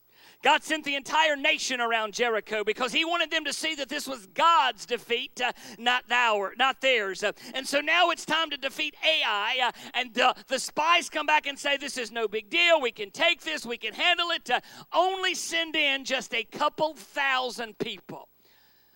God 0.43 0.63
sent 0.63 0.85
the 0.85 0.95
entire 0.95 1.35
nation 1.35 1.81
around 1.81 2.15
Jericho 2.15 2.63
because 2.63 2.93
he 2.93 3.05
wanted 3.05 3.31
them 3.31 3.45
to 3.45 3.53
see 3.53 3.75
that 3.75 3.89
this 3.89 4.07
was 4.07 4.27
God's 4.27 4.87
defeat, 4.87 5.41
uh, 5.41 5.53
not 5.79 6.05
our, 6.11 6.55
not 6.57 6.81
theirs. 6.81 7.25
Uh, 7.25 7.33
and 7.55 7.67
so 7.67 7.81
now 7.81 8.11
it's 8.11 8.25
time 8.25 8.49
to 8.51 8.57
defeat 8.57 8.95
Ai. 9.05 9.59
Uh, 9.65 9.73
and 9.95 10.15
the 10.15 10.59
spies 10.59 11.11
come 11.11 11.27
back 11.27 11.47
and 11.49 11.59
say, 11.59 11.77
This 11.77 11.99
is 11.99 12.13
no 12.13 12.29
big 12.29 12.51
deal. 12.51 12.81
We 12.81 12.93
can 12.93 13.11
take 13.11 13.43
this, 13.43 13.67
we 13.67 13.79
can 13.79 13.95
handle 13.95 14.31
it. 14.31 14.49
Uh, 14.49 14.61
only 14.93 15.35
send 15.35 15.75
in 15.75 16.05
just 16.05 16.33
a 16.33 16.45
couple 16.45 16.95
thousand 16.95 17.79
people. 17.79 18.29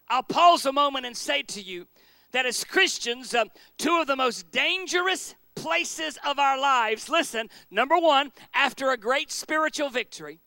I'll 0.08 0.22
pause 0.22 0.64
a 0.64 0.72
moment 0.72 1.06
and 1.06 1.16
say 1.16 1.42
to 1.42 1.60
you 1.60 1.88
that 2.30 2.46
as 2.46 2.62
Christians, 2.62 3.34
uh, 3.34 3.46
two 3.78 3.98
of 4.00 4.06
the 4.06 4.16
most 4.16 4.52
dangerous 4.52 5.34
places 5.56 6.18
of 6.24 6.38
our 6.38 6.58
lives, 6.58 7.08
listen, 7.08 7.48
number 7.68 7.98
one, 7.98 8.30
after 8.54 8.90
a 8.90 8.96
great 8.96 9.32
spiritual 9.32 9.88
victory, 9.88 10.38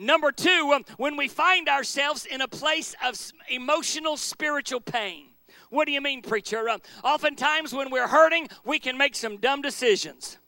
Number 0.00 0.32
two, 0.32 0.72
um, 0.74 0.86
when 0.96 1.18
we 1.18 1.28
find 1.28 1.68
ourselves 1.68 2.24
in 2.24 2.40
a 2.40 2.48
place 2.48 2.94
of 3.04 3.20
emotional, 3.50 4.16
spiritual 4.16 4.80
pain. 4.80 5.26
What 5.68 5.84
do 5.84 5.92
you 5.92 6.00
mean, 6.00 6.22
preacher? 6.22 6.70
Uh, 6.70 6.78
oftentimes, 7.04 7.74
when 7.74 7.90
we're 7.90 8.08
hurting, 8.08 8.48
we 8.64 8.78
can 8.78 8.96
make 8.96 9.14
some 9.14 9.36
dumb 9.36 9.60
decisions. 9.60 10.38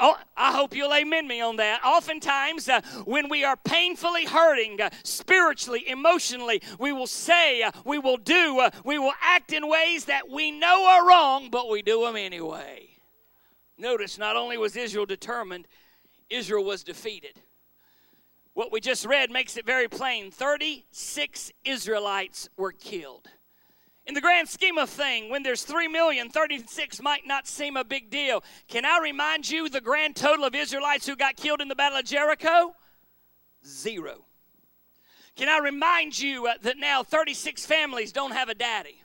Oh, 0.00 0.16
I 0.36 0.52
hope 0.52 0.74
you'll 0.74 0.92
amen 0.92 1.28
me 1.28 1.40
on 1.40 1.54
that. 1.56 1.84
Oftentimes, 1.84 2.68
uh, 2.68 2.80
when 3.04 3.28
we 3.28 3.44
are 3.44 3.56
painfully 3.56 4.24
hurting, 4.24 4.80
uh, 4.80 4.90
spiritually, 5.04 5.88
emotionally, 5.88 6.60
we 6.80 6.90
will 6.90 7.06
say, 7.06 7.62
uh, 7.62 7.70
we 7.84 7.98
will 7.98 8.16
do, 8.16 8.58
uh, 8.58 8.70
we 8.84 8.98
will 8.98 9.14
act 9.22 9.52
in 9.52 9.68
ways 9.68 10.06
that 10.06 10.28
we 10.28 10.50
know 10.50 10.84
are 10.84 11.06
wrong, 11.06 11.48
but 11.48 11.70
we 11.70 11.80
do 11.80 12.04
them 12.04 12.16
anyway. 12.16 12.88
Notice, 13.78 14.18
not 14.18 14.34
only 14.34 14.58
was 14.58 14.74
Israel 14.74 15.06
determined, 15.06 15.68
Israel 16.28 16.64
was 16.64 16.82
defeated. 16.82 17.40
What 18.54 18.70
we 18.70 18.80
just 18.80 19.04
read 19.04 19.30
makes 19.30 19.56
it 19.56 19.66
very 19.66 19.88
plain 19.88 20.30
36 20.30 21.52
Israelites 21.64 22.48
were 22.56 22.72
killed. 22.72 23.28
In 24.06 24.14
the 24.14 24.20
grand 24.20 24.48
scheme 24.48 24.78
of 24.78 24.90
things, 24.90 25.30
when 25.30 25.42
there's 25.42 25.62
3 25.62 25.88
million, 25.88 26.28
36 26.28 27.00
might 27.02 27.26
not 27.26 27.48
seem 27.48 27.76
a 27.76 27.84
big 27.84 28.10
deal. 28.10 28.44
Can 28.68 28.84
I 28.84 28.98
remind 29.02 29.50
you 29.50 29.68
the 29.68 29.80
grand 29.80 30.14
total 30.14 30.44
of 30.44 30.54
Israelites 30.54 31.06
who 31.06 31.16
got 31.16 31.36
killed 31.36 31.60
in 31.60 31.68
the 31.68 31.74
Battle 31.74 31.98
of 31.98 32.04
Jericho? 32.04 32.74
Zero. 33.66 34.24
Can 35.36 35.48
I 35.48 35.58
remind 35.58 36.20
you 36.20 36.46
uh, 36.46 36.54
that 36.62 36.78
now 36.78 37.02
36 37.02 37.66
families 37.66 38.12
don't 38.12 38.32
have 38.32 38.48
a 38.48 38.54
daddy? 38.54 39.03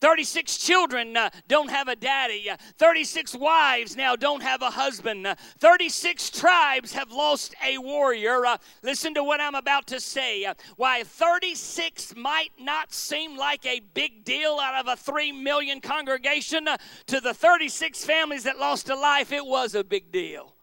36 0.00 0.58
children 0.58 1.16
uh, 1.16 1.30
don't 1.48 1.70
have 1.70 1.88
a 1.88 1.96
daddy. 1.96 2.50
Uh, 2.50 2.56
36 2.76 3.34
wives 3.34 3.96
now 3.96 4.14
don't 4.14 4.42
have 4.42 4.60
a 4.60 4.70
husband. 4.70 5.26
Uh, 5.26 5.34
36 5.58 6.30
tribes 6.30 6.92
have 6.92 7.10
lost 7.10 7.54
a 7.64 7.78
warrior. 7.78 8.44
Uh, 8.44 8.58
listen 8.82 9.14
to 9.14 9.24
what 9.24 9.40
I'm 9.40 9.54
about 9.54 9.86
to 9.88 10.00
say. 10.00 10.46
Why 10.76 11.02
36 11.02 12.14
might 12.16 12.52
not 12.58 12.92
seem 12.92 13.36
like 13.36 13.64
a 13.64 13.80
big 13.94 14.24
deal 14.24 14.58
out 14.60 14.74
of 14.74 14.88
a 14.88 14.96
3 14.96 15.32
million 15.32 15.80
congregation, 15.80 16.68
to 17.06 17.20
the 17.20 17.32
36 17.34 18.04
families 18.04 18.44
that 18.44 18.58
lost 18.58 18.90
a 18.90 18.94
life, 18.94 19.32
it 19.32 19.44
was 19.44 19.74
a 19.74 19.84
big 19.84 20.12
deal. 20.12 20.54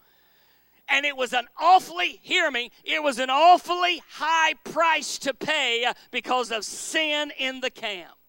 And 0.89 1.05
it 1.05 1.15
was 1.15 1.33
an 1.33 1.47
awfully, 1.59 2.19
hear 2.21 2.51
me, 2.51 2.71
it 2.83 3.01
was 3.01 3.17
an 3.17 3.29
awfully 3.29 4.03
high 4.09 4.53
price 4.63 5.17
to 5.19 5.33
pay 5.33 5.91
because 6.11 6.51
of 6.51 6.65
sin 6.65 7.31
in 7.37 7.61
the 7.61 7.69
camp. 7.69 8.22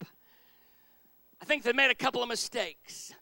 I 1.44 1.46
think 1.46 1.62
they 1.62 1.74
made 1.74 1.90
a 1.90 1.94
couple 1.94 2.22
of 2.22 2.28
mistakes. 2.30 3.12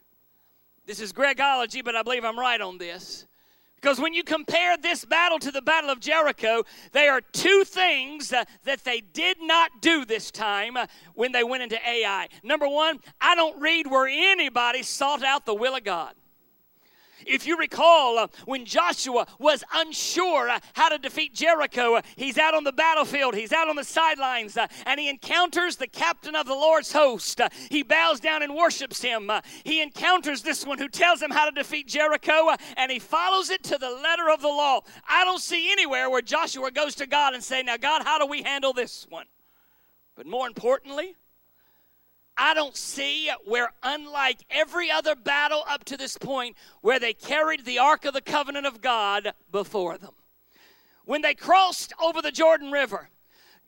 This 0.85 1.01
is 1.01 1.11
Gregology, 1.11 1.83
but 1.83 1.93
I 1.93 2.03
believe 2.03 2.23
I'm 2.23 2.39
right 2.39 2.61
on 2.61 2.77
this. 2.77 3.27
Because 3.75 3.99
when 3.99 4.13
you 4.13 4.23
compare 4.23 4.77
this 4.77 5.03
battle 5.03 5.39
to 5.39 5.51
the 5.51 5.61
Battle 5.61 5.89
of 5.89 5.99
Jericho, 5.99 6.63
there 6.93 7.11
are 7.11 7.19
two 7.19 7.65
things 7.65 8.31
uh, 8.31 8.45
that 8.63 8.85
they 8.85 9.01
did 9.01 9.41
not 9.41 9.71
do 9.81 10.05
this 10.05 10.31
time 10.31 10.77
uh, 10.77 10.85
when 11.15 11.33
they 11.33 11.43
went 11.43 11.63
into 11.63 11.77
Ai. 11.85 12.29
Number 12.43 12.65
one, 12.65 13.01
I 13.19 13.35
don't 13.35 13.59
read 13.59 13.87
where 13.87 14.07
anybody 14.07 14.83
sought 14.83 15.21
out 15.21 15.45
the 15.45 15.53
will 15.53 15.75
of 15.75 15.83
God. 15.83 16.13
If 17.25 17.47
you 17.47 17.57
recall, 17.57 18.17
uh, 18.17 18.27
when 18.45 18.65
Joshua 18.65 19.27
was 19.39 19.63
unsure 19.73 20.49
uh, 20.49 20.59
how 20.73 20.89
to 20.89 20.97
defeat 20.97 21.33
Jericho, 21.33 21.95
uh, 21.95 22.01
he's 22.15 22.37
out 22.37 22.53
on 22.53 22.63
the 22.63 22.71
battlefield, 22.71 23.35
he's 23.35 23.51
out 23.51 23.69
on 23.69 23.75
the 23.75 23.83
sidelines, 23.83 24.57
and 24.85 24.99
he 24.99 25.09
encounters 25.09 25.77
the 25.77 25.87
captain 25.87 26.35
of 26.35 26.45
the 26.45 26.53
Lord's 26.53 26.91
host. 26.91 27.41
He 27.69 27.83
bows 27.83 28.19
down 28.19 28.43
and 28.43 28.55
worships 28.55 29.01
him. 29.01 29.31
He 29.63 29.81
encounters 29.81 30.41
this 30.41 30.65
one 30.65 30.77
who 30.77 30.89
tells 30.89 31.21
him 31.21 31.31
how 31.31 31.45
to 31.45 31.51
defeat 31.51 31.87
Jericho, 31.87 32.55
and 32.77 32.91
he 32.91 32.99
follows 32.99 33.49
it 33.49 33.63
to 33.63 33.77
the 33.77 33.89
letter 33.89 34.29
of 34.29 34.41
the 34.41 34.47
law. 34.47 34.81
I 35.07 35.23
don't 35.25 35.41
see 35.41 35.71
anywhere 35.71 36.09
where 36.09 36.21
Joshua 36.21 36.71
goes 36.71 36.95
to 36.95 37.05
God 37.05 37.33
and 37.33 37.43
say, 37.43 37.63
"Now, 37.63 37.77
God, 37.77 38.03
how 38.03 38.17
do 38.17 38.25
we 38.25 38.43
handle 38.43 38.73
this 38.73 39.05
one?" 39.09 39.25
But 40.15 40.25
more 40.25 40.47
importantly, 40.47 41.15
I 42.37 42.53
don't 42.53 42.75
see 42.75 43.29
where, 43.45 43.71
unlike 43.83 44.39
every 44.49 44.89
other 44.89 45.15
battle 45.15 45.63
up 45.67 45.83
to 45.85 45.97
this 45.97 46.17
point, 46.17 46.57
where 46.81 46.99
they 46.99 47.13
carried 47.13 47.65
the 47.65 47.79
Ark 47.79 48.05
of 48.05 48.13
the 48.13 48.21
Covenant 48.21 48.65
of 48.65 48.81
God 48.81 49.33
before 49.51 49.97
them. 49.97 50.13
When 51.05 51.21
they 51.21 51.35
crossed 51.35 51.93
over 52.01 52.21
the 52.21 52.31
Jordan 52.31 52.71
River, 52.71 53.09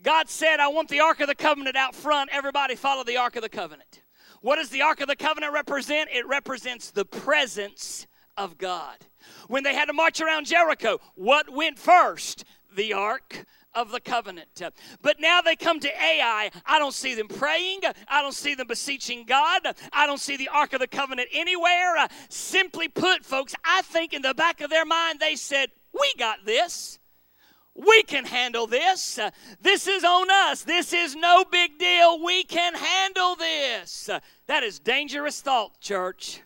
God 0.01 0.29
said, 0.29 0.59
I 0.59 0.67
want 0.69 0.89
the 0.89 1.01
Ark 1.01 1.19
of 1.19 1.27
the 1.27 1.35
Covenant 1.35 1.75
out 1.75 1.95
front. 1.95 2.29
Everybody 2.33 2.75
follow 2.75 3.03
the 3.03 3.17
Ark 3.17 3.35
of 3.35 3.41
the 3.41 3.49
Covenant. 3.49 4.01
What 4.41 4.57
does 4.57 4.69
the 4.69 4.81
Ark 4.81 5.01
of 5.01 5.07
the 5.07 5.15
Covenant 5.15 5.53
represent? 5.53 6.09
It 6.11 6.27
represents 6.27 6.91
the 6.91 7.05
presence 7.05 8.07
of 8.37 8.57
God. 8.57 8.97
When 9.47 9.63
they 9.63 9.73
had 9.73 9.85
to 9.85 9.93
march 9.93 10.21
around 10.21 10.45
Jericho, 10.45 10.99
what 11.15 11.49
went 11.51 11.79
first? 11.79 12.43
The 12.75 12.93
Ark 12.93 13.45
of 13.75 13.91
the 13.91 13.99
covenant. 13.99 14.61
But 15.01 15.19
now 15.19 15.41
they 15.41 15.55
come 15.55 15.79
to 15.81 15.89
Ai. 15.89 16.49
I 16.65 16.79
don't 16.79 16.93
see 16.93 17.13
them 17.13 17.27
praying. 17.27 17.81
I 18.07 18.21
don't 18.21 18.33
see 18.33 18.55
them 18.55 18.67
beseeching 18.67 19.25
God. 19.25 19.61
I 19.91 20.07
don't 20.07 20.19
see 20.19 20.37
the 20.37 20.49
Ark 20.49 20.73
of 20.73 20.79
the 20.79 20.87
Covenant 20.87 21.29
anywhere. 21.33 22.07
Simply 22.29 22.87
put, 22.87 23.25
folks, 23.25 23.53
I 23.63 23.81
think 23.83 24.13
in 24.13 24.21
the 24.21 24.33
back 24.33 24.61
of 24.61 24.69
their 24.69 24.85
mind 24.85 25.19
they 25.19 25.35
said, 25.35 25.69
We 25.93 26.13
got 26.17 26.45
this. 26.45 26.99
We 27.75 28.03
can 28.03 28.23
handle 28.23 28.67
this. 28.67 29.19
This 29.61 29.85
is 29.85 30.05
on 30.05 30.31
us. 30.31 30.63
This 30.63 30.93
is 30.93 31.13
no 31.13 31.43
big 31.43 31.77
deal. 31.77 32.23
We 32.23 32.45
can 32.45 32.73
handle 32.73 33.35
this. 33.35 34.09
That 34.47 34.63
is 34.63 34.79
dangerous 34.79 35.41
thought, 35.41 35.81
church. 35.81 36.41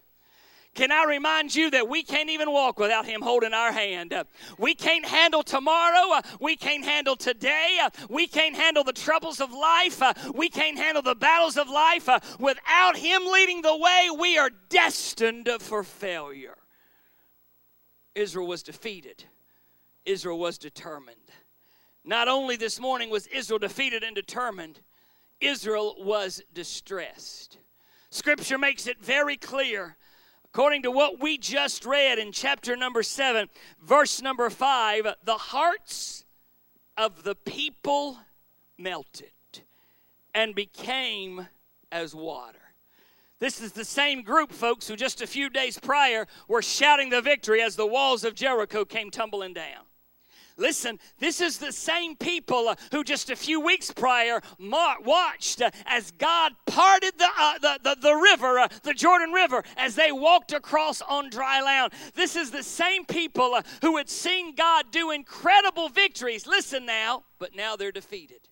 Can 0.79 0.93
I 0.93 1.03
remind 1.03 1.53
you 1.53 1.69
that 1.71 1.89
we 1.89 2.03
can't 2.03 2.29
even 2.29 2.53
walk 2.53 2.79
without 2.79 3.05
Him 3.05 3.21
holding 3.21 3.53
our 3.53 3.73
hand? 3.73 4.13
We 4.57 4.73
can't 4.73 5.05
handle 5.05 5.43
tomorrow. 5.43 6.21
We 6.39 6.55
can't 6.55 6.85
handle 6.85 7.17
today. 7.17 7.79
We 8.09 8.27
can't 8.27 8.55
handle 8.55 8.85
the 8.85 8.93
troubles 8.93 9.41
of 9.41 9.51
life. 9.51 10.01
We 10.33 10.47
can't 10.47 10.77
handle 10.77 11.01
the 11.01 11.15
battles 11.15 11.57
of 11.57 11.67
life. 11.67 12.07
Without 12.39 12.95
Him 12.95 13.23
leading 13.25 13.61
the 13.61 13.75
way, 13.75 14.07
we 14.17 14.37
are 14.37 14.49
destined 14.69 15.49
for 15.59 15.83
failure. 15.83 16.57
Israel 18.15 18.47
was 18.47 18.63
defeated, 18.63 19.25
Israel 20.05 20.39
was 20.39 20.57
determined. 20.57 21.17
Not 22.05 22.29
only 22.29 22.55
this 22.55 22.79
morning 22.79 23.09
was 23.09 23.27
Israel 23.27 23.59
defeated 23.59 24.01
and 24.01 24.15
determined, 24.15 24.79
Israel 25.41 25.97
was 25.99 26.41
distressed. 26.53 27.57
Scripture 28.11 28.57
makes 28.57 28.87
it 28.87 29.01
very 29.01 29.35
clear 29.35 29.97
According 30.53 30.81
to 30.83 30.91
what 30.91 31.21
we 31.21 31.37
just 31.37 31.85
read 31.85 32.17
in 32.17 32.31
chapter 32.31 32.75
number 32.75 33.03
7, 33.03 33.47
verse 33.81 34.21
number 34.21 34.49
5, 34.49 35.15
the 35.23 35.37
hearts 35.37 36.25
of 36.97 37.23
the 37.23 37.35
people 37.35 38.17
melted 38.77 39.31
and 40.33 40.55
became 40.55 41.47
as 41.91 42.15
water. 42.15 42.57
This 43.37 43.61
is 43.61 43.73
the 43.73 43.85
same 43.85 44.23
group, 44.23 44.51
folks, 44.51 44.87
who 44.87 44.95
just 44.95 45.21
a 45.21 45.27
few 45.27 45.49
days 45.49 45.77
prior 45.77 46.27
were 46.47 46.61
shouting 46.61 47.09
the 47.09 47.21
victory 47.21 47.61
as 47.61 47.75
the 47.75 47.85
walls 47.85 48.23
of 48.23 48.33
Jericho 48.33 48.83
came 48.83 49.11
tumbling 49.11 49.53
down. 49.53 49.85
Listen, 50.59 50.99
this 51.19 51.39
is 51.39 51.57
the 51.57 51.71
same 51.71 52.17
people 52.17 52.67
uh, 52.67 52.75
who 52.91 53.03
just 53.03 53.29
a 53.29 53.35
few 53.35 53.61
weeks 53.61 53.91
prior 53.91 54.41
watched 54.59 55.61
uh, 55.61 55.71
as 55.85 56.11
God 56.11 56.51
parted 56.65 57.13
the, 57.17 57.29
uh, 57.37 57.57
the, 57.59 57.79
the, 57.81 57.97
the, 58.01 58.13
river, 58.13 58.59
uh, 58.59 58.67
the 58.83 58.93
Jordan 58.93 59.31
River, 59.31 59.63
as 59.77 59.95
they 59.95 60.11
walked 60.11 60.51
across 60.51 61.01
on 61.01 61.29
dry 61.29 61.61
land. 61.61 61.93
This 62.13 62.35
is 62.35 62.51
the 62.51 62.61
same 62.61 63.05
people 63.05 63.53
uh, 63.53 63.61
who 63.81 63.95
had 63.95 64.09
seen 64.09 64.53
God 64.53 64.87
do 64.91 65.11
incredible 65.11 65.87
victories. 65.87 66.45
Listen 66.45 66.85
now, 66.85 67.23
but 67.39 67.55
now 67.55 67.77
they're 67.77 67.93
defeated. 67.93 68.49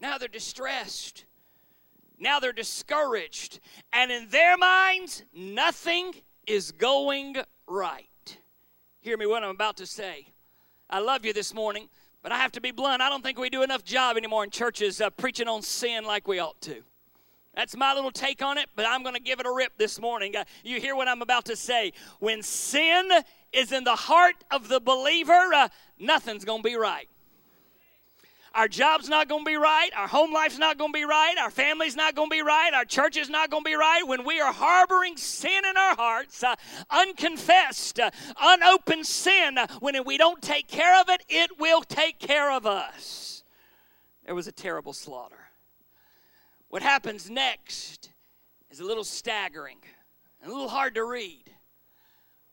Now 0.00 0.18
they're 0.18 0.28
distressed. 0.28 1.24
Now 2.18 2.40
they're 2.40 2.52
discouraged. 2.52 3.60
And 3.92 4.10
in 4.10 4.28
their 4.30 4.56
minds, 4.56 5.22
nothing 5.32 6.14
is 6.48 6.72
going 6.72 7.36
right. 7.68 8.06
Hear 9.00 9.16
me 9.16 9.26
what 9.26 9.44
I'm 9.44 9.50
about 9.50 9.76
to 9.76 9.86
say. 9.86 10.26
I 10.92 10.98
love 10.98 11.24
you 11.24 11.32
this 11.32 11.54
morning, 11.54 11.88
but 12.20 12.32
I 12.32 12.38
have 12.38 12.50
to 12.52 12.60
be 12.60 12.72
blunt. 12.72 13.00
I 13.00 13.08
don't 13.08 13.22
think 13.22 13.38
we 13.38 13.48
do 13.48 13.62
enough 13.62 13.84
job 13.84 14.16
anymore 14.16 14.42
in 14.42 14.50
churches 14.50 15.00
uh, 15.00 15.08
preaching 15.10 15.46
on 15.46 15.62
sin 15.62 16.04
like 16.04 16.26
we 16.26 16.40
ought 16.40 16.60
to. 16.62 16.82
That's 17.54 17.76
my 17.76 17.94
little 17.94 18.10
take 18.10 18.42
on 18.42 18.58
it, 18.58 18.68
but 18.74 18.86
I'm 18.86 19.02
going 19.04 19.14
to 19.14 19.20
give 19.20 19.38
it 19.38 19.46
a 19.46 19.52
rip 19.52 19.78
this 19.78 20.00
morning. 20.00 20.34
Uh, 20.34 20.44
you 20.64 20.80
hear 20.80 20.96
what 20.96 21.06
I'm 21.06 21.22
about 21.22 21.44
to 21.44 21.54
say. 21.54 21.92
When 22.18 22.42
sin 22.42 23.08
is 23.52 23.70
in 23.70 23.84
the 23.84 23.94
heart 23.94 24.34
of 24.50 24.66
the 24.66 24.80
believer, 24.80 25.32
uh, 25.54 25.68
nothing's 25.98 26.44
going 26.44 26.62
to 26.62 26.68
be 26.68 26.74
right. 26.74 27.08
Our 28.52 28.66
job's 28.66 29.08
not 29.08 29.28
going 29.28 29.44
to 29.44 29.48
be 29.48 29.56
right. 29.56 29.90
Our 29.96 30.08
home 30.08 30.32
life's 30.32 30.58
not 30.58 30.76
going 30.76 30.92
to 30.92 30.98
be 30.98 31.04
right. 31.04 31.36
Our 31.40 31.50
family's 31.50 31.94
not 31.94 32.16
going 32.16 32.30
to 32.30 32.34
be 32.34 32.42
right. 32.42 32.74
Our 32.74 32.84
church 32.84 33.16
is 33.16 33.30
not 33.30 33.48
going 33.48 33.62
to 33.62 33.68
be 33.70 33.76
right. 33.76 34.02
When 34.04 34.24
we 34.24 34.40
are 34.40 34.52
harboring 34.52 35.16
sin 35.16 35.64
in 35.64 35.76
our 35.76 35.94
hearts, 35.94 36.42
uh, 36.42 36.56
unconfessed, 36.90 38.00
uh, 38.00 38.10
unopened 38.40 39.06
sin, 39.06 39.56
uh, 39.56 39.68
when 39.78 40.02
we 40.04 40.18
don't 40.18 40.42
take 40.42 40.66
care 40.66 41.00
of 41.00 41.08
it, 41.08 41.24
it 41.28 41.60
will 41.60 41.82
take 41.82 42.18
care 42.18 42.50
of 42.50 42.66
us. 42.66 43.44
There 44.26 44.34
was 44.34 44.48
a 44.48 44.52
terrible 44.52 44.92
slaughter. 44.92 45.50
What 46.68 46.82
happens 46.82 47.30
next 47.30 48.10
is 48.70 48.80
a 48.80 48.84
little 48.84 49.04
staggering, 49.04 49.78
a 50.44 50.48
little 50.48 50.68
hard 50.68 50.96
to 50.96 51.04
read. 51.04 51.50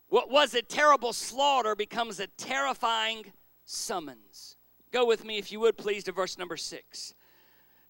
What 0.08 0.30
was 0.30 0.54
a 0.54 0.62
terrible 0.62 1.12
slaughter 1.12 1.74
becomes 1.74 2.20
a 2.20 2.28
terrifying 2.28 3.32
summons. 3.64 4.57
Go 4.92 5.04
with 5.04 5.24
me, 5.24 5.38
if 5.38 5.52
you 5.52 5.60
would, 5.60 5.76
please, 5.76 6.04
to 6.04 6.12
verse 6.12 6.38
number 6.38 6.56
six. 6.56 7.14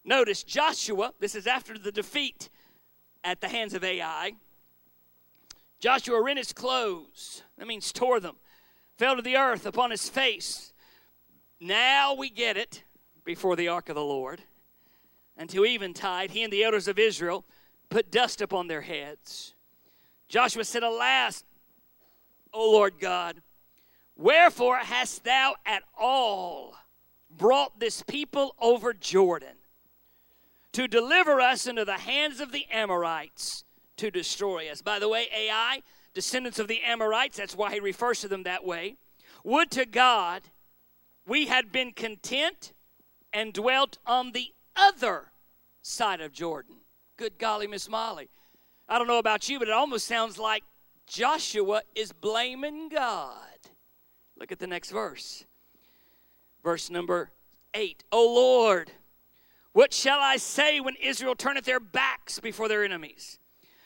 Notice 0.03 0.43
Joshua, 0.43 1.13
this 1.19 1.35
is 1.35 1.47
after 1.47 1.77
the 1.77 1.91
defeat 1.91 2.49
at 3.23 3.41
the 3.41 3.47
hands 3.47 3.73
of 3.73 3.83
Ai. 3.83 4.33
Joshua 5.79 6.21
rent 6.21 6.39
his 6.39 6.51
clothes. 6.51 7.43
That 7.57 7.67
means 7.67 7.91
tore 7.91 8.19
them. 8.19 8.35
Fell 8.97 9.15
to 9.15 9.21
the 9.21 9.37
earth 9.37 9.65
upon 9.65 9.91
his 9.91 10.09
face. 10.09 10.73
Now 11.59 12.13
we 12.13 12.29
get 12.29 12.57
it 12.57 12.83
before 13.23 13.55
the 13.55 13.69
ark 13.69 13.89
of 13.89 13.95
the 13.95 14.03
Lord. 14.03 14.41
Until 15.37 15.65
eventide, 15.65 16.31
he 16.31 16.43
and 16.43 16.51
the 16.51 16.63
elders 16.63 16.89
of 16.89 16.99
Israel 16.99 17.45
put 17.89 18.11
dust 18.11 18.41
upon 18.41 18.67
their 18.67 18.81
heads. 18.81 19.53
Joshua 20.27 20.65
said, 20.65 20.83
Alas, 20.83 21.43
O 22.53 22.71
Lord 22.71 22.99
God, 22.99 23.41
wherefore 24.17 24.77
hast 24.77 25.23
thou 25.23 25.55
at 25.65 25.83
all 25.97 26.75
brought 27.29 27.79
this 27.79 28.01
people 28.03 28.55
over 28.59 28.93
Jordan 28.93 29.57
to 30.73 30.87
deliver 30.87 31.41
us 31.41 31.67
into 31.67 31.85
the 31.85 31.93
hands 31.93 32.39
of 32.39 32.51
the 32.51 32.65
Amorites 32.71 33.63
to 33.97 34.11
destroy 34.11 34.69
us? 34.69 34.81
By 34.81 34.99
the 34.99 35.09
way, 35.09 35.27
Ai, 35.35 35.81
descendants 36.13 36.59
of 36.59 36.67
the 36.67 36.81
Amorites, 36.81 37.37
that's 37.37 37.55
why 37.55 37.71
he 37.71 37.79
refers 37.79 38.21
to 38.21 38.27
them 38.27 38.43
that 38.43 38.65
way. 38.65 38.97
Would 39.43 39.71
to 39.71 39.85
God 39.85 40.43
we 41.25 41.45
had 41.45 41.71
been 41.71 41.91
content 41.91 42.73
and 43.31 43.53
dwelt 43.53 43.99
on 44.05 44.31
the 44.31 44.47
other 44.75 45.31
side 45.81 46.21
of 46.21 46.33
Jordan. 46.33 46.77
Good 47.17 47.37
golly, 47.37 47.67
Miss 47.67 47.87
Molly. 47.87 48.29
I 48.87 48.97
don't 48.97 49.07
know 49.07 49.19
about 49.19 49.47
you, 49.47 49.59
but 49.59 49.67
it 49.67 49.73
almost 49.73 50.07
sounds 50.07 50.39
like 50.39 50.63
Joshua 51.05 51.83
is 51.95 52.11
blaming 52.11 52.89
God. 52.89 53.59
Look 54.37 54.51
at 54.51 54.59
the 54.59 54.67
next 54.67 54.89
verse. 54.89 55.45
Verse 56.63 56.89
number 56.89 57.31
8. 57.73 58.03
O 58.11 58.33
Lord, 58.33 58.91
what 59.71 59.93
shall 59.93 60.19
I 60.19 60.37
say 60.37 60.79
when 60.79 60.95
Israel 61.01 61.35
turneth 61.35 61.65
their 61.65 61.79
backs 61.79 62.39
before 62.39 62.67
their 62.67 62.83
enemies? 62.83 63.39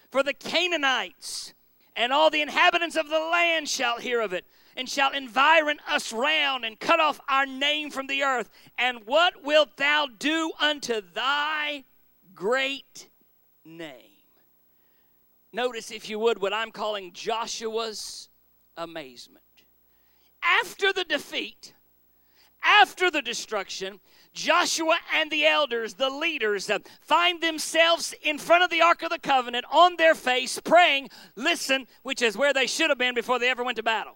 For 0.09 0.23
the 0.23 0.33
Canaanites 0.33 1.53
and 1.95 2.11
all 2.11 2.29
the 2.29 2.41
inhabitants 2.41 2.95
of 2.95 3.09
the 3.09 3.19
land 3.19 3.69
shall 3.69 3.99
hear 3.99 4.21
of 4.21 4.33
it, 4.33 4.45
and 4.75 4.89
shall 4.89 5.11
environ 5.11 5.77
us 5.87 6.11
round, 6.11 6.65
and 6.65 6.79
cut 6.79 6.99
off 6.99 7.19
our 7.29 7.45
name 7.45 7.91
from 7.91 8.07
the 8.07 8.23
earth. 8.23 8.49
And 8.77 9.05
what 9.05 9.43
wilt 9.43 9.77
thou 9.77 10.07
do 10.17 10.51
unto 10.59 11.01
thy 11.01 11.83
great 12.33 13.09
name? 13.63 14.09
Notice, 15.51 15.91
if 15.91 16.09
you 16.09 16.17
would, 16.17 16.41
what 16.41 16.53
I'm 16.53 16.71
calling 16.71 17.11
Joshua's 17.13 18.29
amazement. 18.75 19.43
After 20.41 20.91
the 20.91 21.03
defeat, 21.03 21.75
after 22.63 23.11
the 23.11 23.21
destruction, 23.21 23.99
Joshua 24.33 24.97
and 25.13 25.29
the 25.31 25.45
elders, 25.45 25.93
the 25.95 26.09
leaders, 26.09 26.69
uh, 26.69 26.79
find 27.01 27.41
themselves 27.41 28.15
in 28.23 28.37
front 28.37 28.63
of 28.63 28.69
the 28.69 28.81
Ark 28.81 29.03
of 29.03 29.09
the 29.09 29.19
Covenant 29.19 29.65
on 29.71 29.95
their 29.97 30.15
face, 30.15 30.59
praying, 30.59 31.09
listen, 31.35 31.87
which 32.01 32.21
is 32.21 32.35
where 32.35 32.53
they 32.53 32.65
should 32.65 32.89
have 32.89 32.97
been 32.97 33.13
before 33.13 33.37
they 33.37 33.49
ever 33.49 33.63
went 33.63 33.77
to 33.77 33.83
battle. 33.83 34.15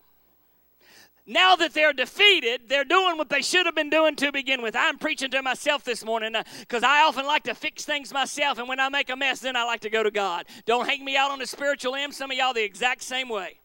Now 1.29 1.57
that 1.57 1.73
they're 1.73 1.91
defeated, 1.91 2.69
they're 2.69 2.85
doing 2.85 3.17
what 3.17 3.27
they 3.27 3.41
should 3.41 3.65
have 3.65 3.75
been 3.75 3.89
doing 3.89 4.15
to 4.15 4.31
begin 4.31 4.61
with. 4.61 4.77
I'm 4.77 4.97
preaching 4.97 5.29
to 5.31 5.41
myself 5.41 5.83
this 5.83 6.05
morning 6.05 6.33
because 6.61 6.83
uh, 6.83 6.87
I 6.87 7.03
often 7.03 7.25
like 7.25 7.43
to 7.43 7.53
fix 7.53 7.83
things 7.83 8.13
myself, 8.13 8.59
and 8.59 8.69
when 8.69 8.79
I 8.79 8.87
make 8.87 9.09
a 9.09 9.15
mess, 9.17 9.41
then 9.41 9.57
I 9.57 9.65
like 9.65 9.81
to 9.81 9.89
go 9.89 10.03
to 10.03 10.11
God. 10.11 10.45
Don't 10.65 10.87
hang 10.87 11.03
me 11.03 11.17
out 11.17 11.29
on 11.29 11.39
the 11.39 11.45
spiritual 11.45 11.95
end. 11.95 12.13
Some 12.13 12.31
of 12.31 12.37
y'all 12.37 12.53
the 12.53 12.63
exact 12.63 13.03
same 13.03 13.27
way. 13.27 13.59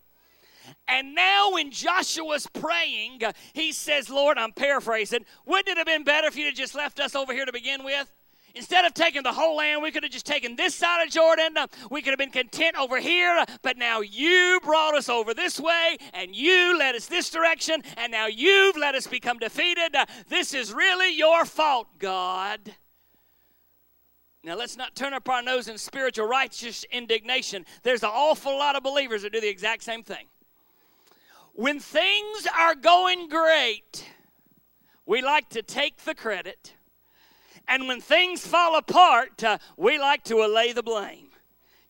And 0.89 1.15
now, 1.15 1.53
when 1.53 1.71
Joshua's 1.71 2.47
praying, 2.47 3.21
he 3.53 3.73
says, 3.73 4.11
Lord, 4.11 4.39
I'm 4.39 4.53
paraphrasing, 4.53 5.25
wouldn't 5.47 5.69
it 5.69 5.77
have 5.79 5.87
been 5.87 6.05
better 6.05 6.27
if 6.29 6.37
you'd 6.37 6.47
have 6.47 6.55
just 6.55 6.75
left 6.75 7.01
us 7.01 7.15
over 7.15 7.33
here 7.33 7.45
to 7.45 7.53
begin 7.53 7.85
with? 7.85 8.11
Instead 8.55 8.85
of 8.85 8.93
taking 8.93 9.23
the 9.23 9.33
whole 9.33 9.57
land, 9.57 9.83
we 9.83 9.91
could 9.91 10.03
have 10.03 10.13
just 10.13 10.27
taken 10.27 10.57
this 10.57 10.75
side 10.75 11.03
of 11.03 11.11
Jordan. 11.11 11.57
We 11.91 12.03
could 12.03 12.11
have 12.11 12.19
been 12.19 12.31
content 12.31 12.77
over 12.79 13.01
here. 13.01 13.47
But 13.63 13.79
now 13.79 14.03
you 14.03 14.61
brought 14.63 14.95
us 14.95 15.09
over 15.09 15.33
this 15.33 15.59
way, 15.59 15.97
and 16.13 16.37
you 16.37 16.79
led 16.79 16.95
us 16.95 17.07
this 17.07 17.31
direction, 17.31 17.83
and 17.97 18.13
now 18.13 18.27
you've 18.27 18.77
let 18.77 18.95
us 18.95 19.07
become 19.07 19.39
defeated. 19.39 19.97
This 20.29 20.53
is 20.53 20.71
really 20.71 21.17
your 21.17 21.47
fault, 21.47 21.89
God. 21.99 22.75
Now, 24.45 24.57
let's 24.57 24.77
not 24.77 24.97
turn 24.97 25.15
up 25.15 25.29
our 25.31 25.41
nose 25.41 25.69
in 25.69 25.79
spiritual 25.79 26.27
righteous 26.27 26.85
indignation. 26.91 27.65
There's 27.85 28.03
an 28.03 28.11
awful 28.13 28.59
lot 28.59 28.77
of 28.77 28.83
believers 28.83 29.23
that 29.23 29.33
do 29.33 29.41
the 29.41 29.49
exact 29.49 29.83
same 29.83 30.03
thing. 30.03 30.27
When 31.55 31.81
things 31.81 32.47
are 32.59 32.75
going 32.75 33.29
great, 33.29 34.09
we 35.05 35.21
like 35.21 35.51
to 35.51 35.63
take 35.63 35.99
the 36.05 36.15
credit. 36.15 36.73
And 37.69 37.87
when 37.87 38.01
things 38.01 38.47
fall 38.47 38.77
apart, 38.77 39.45
uh, 39.45 39.59
we 39.77 39.99
like 39.99 40.25
to 40.25 40.37
allay 40.37 40.73
the 40.73 40.83
blame. 40.83 41.29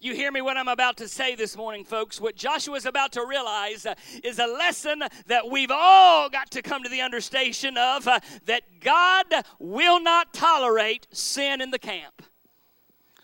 You 0.00 0.14
hear 0.14 0.32
me 0.32 0.40
what 0.40 0.56
I'm 0.56 0.66
about 0.66 0.96
to 0.96 1.06
say 1.06 1.36
this 1.36 1.56
morning, 1.56 1.84
folks. 1.84 2.20
What 2.20 2.34
Joshua 2.34 2.74
is 2.74 2.86
about 2.86 3.12
to 3.12 3.24
realize 3.24 3.86
uh, 3.86 3.94
is 4.24 4.40
a 4.40 4.46
lesson 4.46 5.04
that 5.26 5.48
we've 5.48 5.70
all 5.70 6.28
got 6.28 6.50
to 6.50 6.62
come 6.62 6.82
to 6.82 6.88
the 6.88 7.00
understanding 7.00 7.76
of 7.76 8.08
uh, 8.08 8.18
that 8.46 8.64
God 8.80 9.26
will 9.60 10.00
not 10.02 10.34
tolerate 10.34 11.06
sin 11.12 11.60
in 11.60 11.70
the 11.70 11.78
camp. 11.78 12.22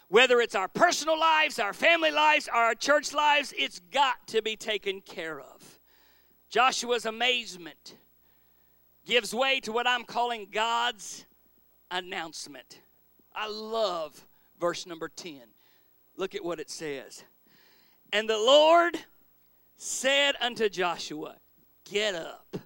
Whether 0.07 0.41
it's 0.41 0.55
our 0.55 0.69
personal 0.69 1.19
lives, 1.19 1.59
our 1.59 1.73
family 1.73 2.13
lives, 2.13 2.49
our 2.49 2.77
church 2.77 3.13
lives, 3.13 3.53
it's 3.59 3.81
got 3.91 4.29
to 4.29 4.41
be 4.41 4.55
taken 4.55 5.01
care 5.01 5.41
of. 5.41 5.58
Joshua's 6.49 7.05
amazement 7.05 7.97
gives 9.07 9.35
way 9.35 9.61
to 9.61 9.73
what 9.73 9.87
I'm 9.87 10.05
calling 10.05 10.49
God's 10.51 11.27
announcement. 11.91 12.81
I 13.35 13.49
love 13.49 14.27
verse 14.59 14.87
number 14.87 15.09
10. 15.09 15.41
Look 16.17 16.35
at 16.35 16.45
what 16.45 16.61
it 16.61 16.71
says. 16.71 17.25
And 18.13 18.29
the 18.29 18.39
Lord 18.39 18.99
said 19.77 20.35
unto 20.41 20.69
Joshua, 20.69 21.37
Get 21.85 22.15
up, 22.15 22.57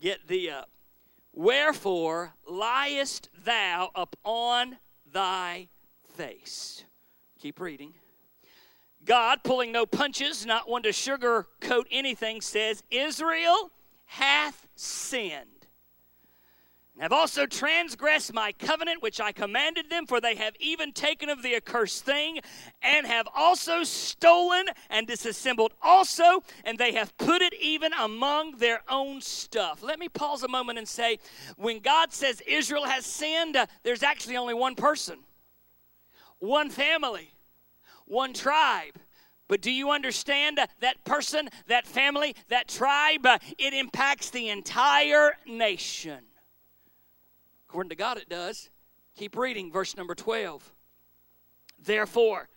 get 0.00 0.28
thee 0.28 0.48
up. 0.50 0.70
Wherefore 1.32 2.34
liest 2.48 3.28
thou 3.44 3.90
upon 3.94 4.78
thy 5.10 5.68
face? 6.16 6.84
Keep 7.38 7.60
reading. 7.60 7.92
God, 9.06 9.38
pulling 9.42 9.72
no 9.72 9.86
punches, 9.86 10.44
not 10.44 10.68
one 10.68 10.82
to 10.82 10.90
sugarcoat 10.90 11.84
anything, 11.90 12.42
says, 12.42 12.82
Israel 12.90 13.70
hath 14.04 14.66
sinned 14.74 15.56
and 16.96 17.02
have 17.02 17.12
also 17.12 17.44
transgressed 17.44 18.32
my 18.32 18.52
covenant 18.52 19.02
which 19.02 19.20
I 19.20 19.30
commanded 19.30 19.90
them, 19.90 20.06
for 20.06 20.18
they 20.18 20.34
have 20.36 20.54
even 20.58 20.92
taken 20.92 21.28
of 21.28 21.42
the 21.42 21.54
accursed 21.54 22.06
thing, 22.06 22.40
and 22.80 23.06
have 23.06 23.28
also 23.36 23.84
stolen 23.84 24.64
and 24.88 25.06
disassembled 25.06 25.74
also, 25.82 26.42
and 26.64 26.78
they 26.78 26.92
have 26.92 27.14
put 27.18 27.42
it 27.42 27.52
even 27.60 27.92
among 27.92 28.56
their 28.56 28.80
own 28.88 29.20
stuff. 29.20 29.82
Let 29.82 29.98
me 29.98 30.08
pause 30.08 30.42
a 30.42 30.48
moment 30.48 30.78
and 30.78 30.88
say, 30.88 31.18
when 31.58 31.80
God 31.80 32.14
says 32.14 32.40
Israel 32.46 32.86
has 32.86 33.04
sinned, 33.04 33.56
uh, 33.56 33.66
there's 33.82 34.02
actually 34.02 34.38
only 34.38 34.54
one 34.54 34.74
person, 34.74 35.18
one 36.38 36.70
family, 36.70 37.34
one 38.06 38.32
tribe. 38.32 38.94
But 39.48 39.60
do 39.60 39.70
you 39.70 39.90
understand 39.90 40.58
that 40.80 41.04
person, 41.04 41.48
that 41.68 41.86
family, 41.86 42.34
that 42.48 42.66
tribe? 42.68 43.26
It 43.58 43.74
impacts 43.74 44.30
the 44.30 44.48
entire 44.48 45.36
nation. 45.46 46.18
According 47.68 47.90
to 47.90 47.96
God, 47.96 48.16
it 48.16 48.28
does. 48.28 48.70
Keep 49.16 49.36
reading, 49.36 49.70
verse 49.70 49.96
number 49.96 50.14
12. 50.14 50.72
Therefore, 51.78 52.48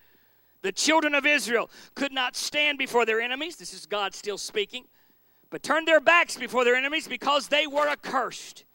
the 0.61 0.71
children 0.71 1.13
of 1.13 1.25
Israel 1.25 1.69
could 1.95 2.11
not 2.11 2.35
stand 2.35 2.77
before 2.77 3.05
their 3.05 3.21
enemies. 3.21 3.55
This 3.55 3.73
is 3.73 3.85
God 3.85 4.15
still 4.15 4.37
speaking. 4.37 4.85
But 5.51 5.63
turned 5.63 5.87
their 5.87 6.01
backs 6.01 6.37
before 6.37 6.63
their 6.63 6.75
enemies 6.75 7.07
because 7.07 7.47
they 7.47 7.65
were 7.65 7.87
accursed. 7.87 8.65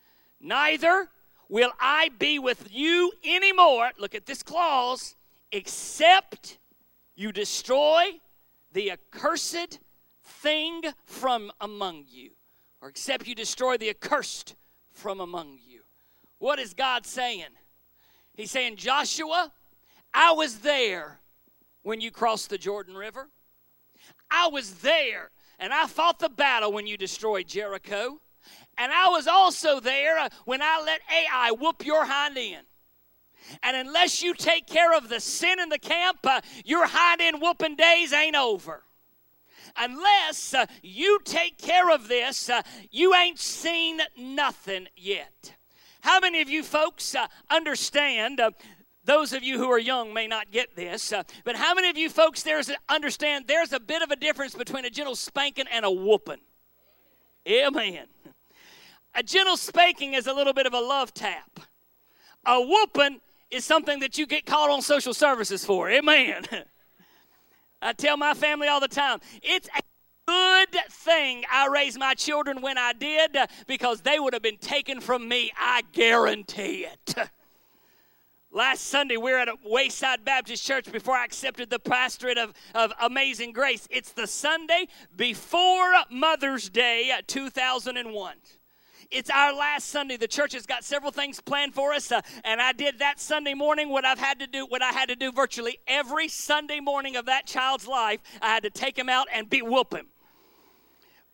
Neither 0.40 1.08
will 1.48 1.72
I 1.80 2.10
be 2.18 2.38
with 2.38 2.68
you 2.72 3.12
anymore. 3.24 3.90
Look 3.98 4.14
at 4.14 4.26
this 4.26 4.42
clause. 4.42 5.16
Except 5.52 6.58
you 7.14 7.32
destroy 7.32 8.04
the 8.72 8.90
accursed 8.90 9.78
thing 10.22 10.82
from 11.04 11.52
among 11.60 12.04
you. 12.08 12.30
Or 12.80 12.88
except 12.88 13.26
you 13.26 13.34
destroy 13.34 13.76
the 13.76 13.90
accursed 13.90 14.56
from 14.92 15.20
among 15.20 15.58
you. 15.66 15.80
What 16.38 16.58
is 16.58 16.74
God 16.74 17.06
saying? 17.06 17.46
He's 18.34 18.50
saying, 18.50 18.76
Joshua, 18.76 19.52
I 20.12 20.32
was 20.32 20.58
there 20.58 21.20
when 21.82 22.00
you 22.00 22.10
crossed 22.10 22.50
the 22.50 22.58
Jordan 22.58 22.96
River. 22.96 23.28
I 24.30 24.48
was 24.48 24.74
there 24.76 25.30
and 25.58 25.72
I 25.72 25.86
fought 25.86 26.18
the 26.18 26.28
battle 26.28 26.72
when 26.72 26.86
you 26.86 26.96
destroyed 26.96 27.46
Jericho. 27.46 28.20
And 28.76 28.92
I 28.92 29.08
was 29.08 29.26
also 29.26 29.80
there 29.80 30.18
uh, 30.18 30.28
when 30.44 30.60
I 30.60 30.82
let 30.84 31.00
Ai 31.10 31.52
whoop 31.52 31.86
your 31.86 32.04
hind 32.04 32.36
end. 32.36 32.66
And 33.62 33.76
unless 33.76 34.22
you 34.22 34.34
take 34.34 34.66
care 34.66 34.96
of 34.96 35.08
the 35.08 35.20
sin 35.20 35.60
in 35.60 35.68
the 35.68 35.78
camp, 35.78 36.18
uh, 36.24 36.40
your 36.64 36.86
hind 36.86 37.20
end 37.20 37.40
whooping 37.40 37.76
days 37.76 38.12
ain't 38.12 38.36
over. 38.36 38.82
Unless 39.76 40.54
uh, 40.54 40.66
you 40.82 41.18
take 41.24 41.58
care 41.58 41.90
of 41.90 42.08
this, 42.08 42.48
uh, 42.48 42.62
you 42.90 43.14
ain't 43.14 43.38
seen 43.38 44.00
nothing 44.16 44.88
yet. 44.96 45.54
How 46.00 46.20
many 46.20 46.40
of 46.40 46.48
you 46.48 46.62
folks 46.62 47.14
uh, 47.14 47.26
understand 47.50 48.38
uh, 48.38 48.50
those 49.04 49.32
of 49.32 49.42
you 49.42 49.58
who 49.58 49.70
are 49.70 49.78
young 49.78 50.14
may 50.14 50.26
not 50.26 50.50
get 50.50 50.76
this, 50.76 51.12
uh, 51.12 51.24
but 51.44 51.56
how 51.56 51.74
many 51.74 51.88
of 51.90 51.96
you 51.96 52.08
folks 52.08 52.42
there's 52.42 52.70
understand 52.88 53.46
there's 53.48 53.72
a 53.72 53.80
bit 53.80 54.02
of 54.02 54.10
a 54.10 54.16
difference 54.16 54.54
between 54.54 54.84
a 54.84 54.90
gentle 54.90 55.16
spanking 55.16 55.66
and 55.72 55.84
a 55.84 55.90
whooping? 55.90 56.40
Amen. 57.48 58.06
A 59.14 59.22
gentle 59.22 59.56
spanking 59.56 60.14
is 60.14 60.26
a 60.26 60.32
little 60.32 60.52
bit 60.52 60.66
of 60.66 60.72
a 60.72 60.80
love 60.80 61.12
tap. 61.12 61.60
A 62.46 62.60
whooping 62.60 63.20
is 63.54 63.64
something 63.64 64.00
that 64.00 64.18
you 64.18 64.26
get 64.26 64.44
called 64.44 64.70
on 64.70 64.82
social 64.82 65.14
services 65.14 65.64
for. 65.64 65.88
Amen. 65.88 66.44
I 67.82 67.92
tell 67.92 68.16
my 68.16 68.34
family 68.34 68.68
all 68.68 68.80
the 68.80 68.88
time, 68.88 69.20
it's 69.42 69.68
a 69.68 69.80
good 70.26 70.76
thing 70.90 71.44
I 71.52 71.68
raised 71.68 71.98
my 71.98 72.14
children 72.14 72.62
when 72.62 72.78
I 72.78 72.92
did 72.94 73.36
because 73.66 74.00
they 74.00 74.18
would 74.18 74.32
have 74.32 74.42
been 74.42 74.56
taken 74.56 75.00
from 75.00 75.28
me. 75.28 75.52
I 75.58 75.82
guarantee 75.92 76.86
it. 76.86 77.14
Last 78.50 78.86
Sunday, 78.86 79.16
we 79.16 79.32
were 79.32 79.38
at 79.38 79.48
a 79.48 79.56
Wayside 79.64 80.24
Baptist 80.24 80.64
Church 80.64 80.90
before 80.90 81.16
I 81.16 81.24
accepted 81.24 81.70
the 81.70 81.80
pastorate 81.80 82.38
of, 82.38 82.52
of 82.74 82.92
Amazing 83.00 83.52
Grace. 83.52 83.88
It's 83.90 84.12
the 84.12 84.28
Sunday 84.28 84.86
before 85.16 85.92
Mother's 86.08 86.70
Day 86.70 87.10
uh, 87.10 87.22
2001 87.26 88.34
it's 89.10 89.30
our 89.30 89.54
last 89.54 89.88
Sunday. 89.88 90.16
The 90.16 90.28
church 90.28 90.52
has 90.52 90.66
got 90.66 90.84
several 90.84 91.12
things 91.12 91.40
planned 91.40 91.74
for 91.74 91.92
us, 91.92 92.10
uh, 92.12 92.20
and 92.44 92.60
I 92.60 92.72
did 92.72 92.98
that 92.98 93.20
Sunday 93.20 93.54
morning 93.54 93.88
what 93.88 94.04
I've 94.04 94.18
had 94.18 94.40
to 94.40 94.46
do, 94.46 94.66
what 94.66 94.82
I 94.82 94.90
had 94.90 95.08
to 95.08 95.16
do 95.16 95.32
virtually 95.32 95.78
every 95.86 96.28
Sunday 96.28 96.80
morning 96.80 97.16
of 97.16 97.26
that 97.26 97.46
child's 97.46 97.86
life. 97.86 98.20
I 98.40 98.48
had 98.48 98.62
to 98.64 98.70
take 98.70 98.98
him 98.98 99.08
out 99.08 99.28
and 99.32 99.48
be 99.48 99.62
whoop 99.62 99.94
him. 99.94 100.06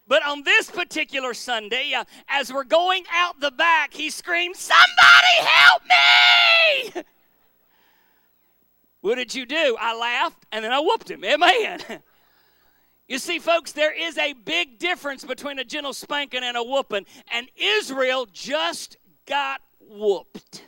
But 0.07 0.27
on 0.27 0.43
this 0.43 0.71
particular 0.71 1.35
Sunday, 1.35 1.93
uh, 1.95 2.05
as 2.29 2.53
we're 2.53 2.65
going 2.65 3.05
out 3.13 3.41
the 3.41 3.53
back, 3.53 3.95
he 3.95 4.11
screamed, 4.11 4.57
Somebody 4.57 5.37
help 5.39 5.83
me! 5.85 7.03
What 9.03 9.15
did 9.15 9.35
you 9.35 9.47
do? 9.47 9.77
I 9.81 9.97
laughed 9.97 10.45
and 10.53 10.65
then 10.65 10.73
I 10.73 10.81
whooped 10.81 11.11
him. 11.11 11.25
Amen. 11.25 11.81
You 13.11 13.19
see, 13.19 13.41
folks, 13.41 13.73
there 13.73 13.93
is 13.93 14.17
a 14.19 14.35
big 14.35 14.79
difference 14.79 15.25
between 15.25 15.59
a 15.59 15.65
gentle 15.65 15.93
spanking 15.93 16.45
and 16.45 16.57
a 16.57 16.63
whooping, 16.63 17.07
and 17.33 17.49
Israel 17.57 18.29
just 18.33 18.99
got 19.27 19.61
whooped. 19.81 20.65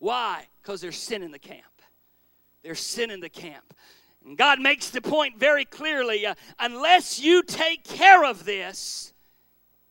Why? 0.00 0.48
Because 0.60 0.80
there's 0.80 0.98
sin 0.98 1.22
in 1.22 1.30
the 1.30 1.38
camp. 1.38 1.62
There's 2.64 2.80
sin 2.80 3.12
in 3.12 3.20
the 3.20 3.28
camp. 3.28 3.74
And 4.26 4.36
God 4.36 4.58
makes 4.58 4.90
the 4.90 5.00
point 5.00 5.38
very 5.38 5.64
clearly 5.64 6.26
uh, 6.26 6.34
unless 6.58 7.20
you 7.20 7.44
take 7.44 7.84
care 7.84 8.24
of 8.24 8.44
this, 8.44 9.12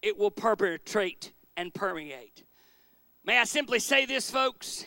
it 0.01 0.17
will 0.17 0.29
perpetrate 0.29 1.31
and 1.55 1.73
permeate. 1.73 2.43
May 3.23 3.39
I 3.39 3.45
simply 3.45 3.79
say 3.79 4.05
this, 4.05 4.29
folks? 4.29 4.85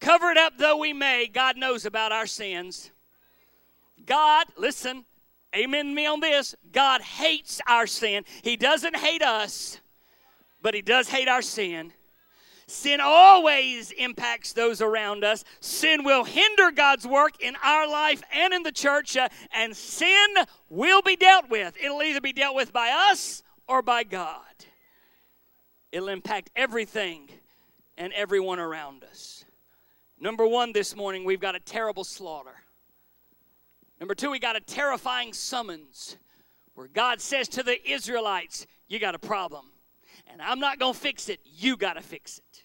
Covered 0.00 0.38
up 0.38 0.54
though 0.56 0.78
we 0.78 0.94
may, 0.94 1.26
God 1.26 1.58
knows 1.58 1.84
about 1.84 2.12
our 2.12 2.26
sins. 2.26 2.92
God, 4.06 4.46
listen, 4.56 5.04
amen 5.56 5.94
me 5.94 6.06
on 6.06 6.20
this. 6.20 6.54
God 6.72 7.00
hates 7.00 7.60
our 7.66 7.86
sin. 7.86 8.24
He 8.42 8.56
doesn't 8.56 8.96
hate 8.96 9.22
us, 9.22 9.80
but 10.62 10.74
He 10.74 10.82
does 10.82 11.08
hate 11.08 11.28
our 11.28 11.42
sin. 11.42 11.92
Sin 12.66 13.00
always 13.02 13.90
impacts 13.92 14.54
those 14.54 14.80
around 14.80 15.22
us. 15.22 15.44
Sin 15.60 16.02
will 16.02 16.24
hinder 16.24 16.70
God's 16.70 17.06
work 17.06 17.40
in 17.40 17.56
our 17.62 17.86
life 17.86 18.22
and 18.32 18.54
in 18.54 18.62
the 18.62 18.72
church, 18.72 19.16
uh, 19.16 19.28
and 19.52 19.76
sin 19.76 20.28
will 20.70 21.02
be 21.02 21.16
dealt 21.16 21.50
with. 21.50 21.76
It'll 21.82 22.02
either 22.02 22.20
be 22.20 22.32
dealt 22.32 22.56
with 22.56 22.72
by 22.72 23.10
us 23.10 23.42
or 23.68 23.82
by 23.82 24.04
God. 24.04 24.40
It'll 25.92 26.08
impact 26.08 26.50
everything 26.56 27.28
and 27.96 28.12
everyone 28.14 28.58
around 28.58 29.04
us. 29.04 29.44
Number 30.18 30.46
one 30.46 30.72
this 30.72 30.96
morning, 30.96 31.24
we've 31.24 31.40
got 31.40 31.54
a 31.54 31.60
terrible 31.60 32.04
slaughter. 32.04 32.63
Number 34.00 34.14
two, 34.14 34.30
we 34.30 34.38
got 34.38 34.56
a 34.56 34.60
terrifying 34.60 35.32
summons 35.32 36.16
where 36.74 36.88
God 36.88 37.20
says 37.20 37.48
to 37.50 37.62
the 37.62 37.78
Israelites, 37.88 38.66
You 38.88 38.98
got 38.98 39.14
a 39.14 39.18
problem. 39.18 39.66
And 40.30 40.42
I'm 40.42 40.58
not 40.58 40.78
going 40.78 40.94
to 40.94 40.98
fix 40.98 41.28
it. 41.28 41.40
You 41.44 41.76
got 41.76 41.94
to 41.94 42.00
fix 42.00 42.38
it. 42.38 42.62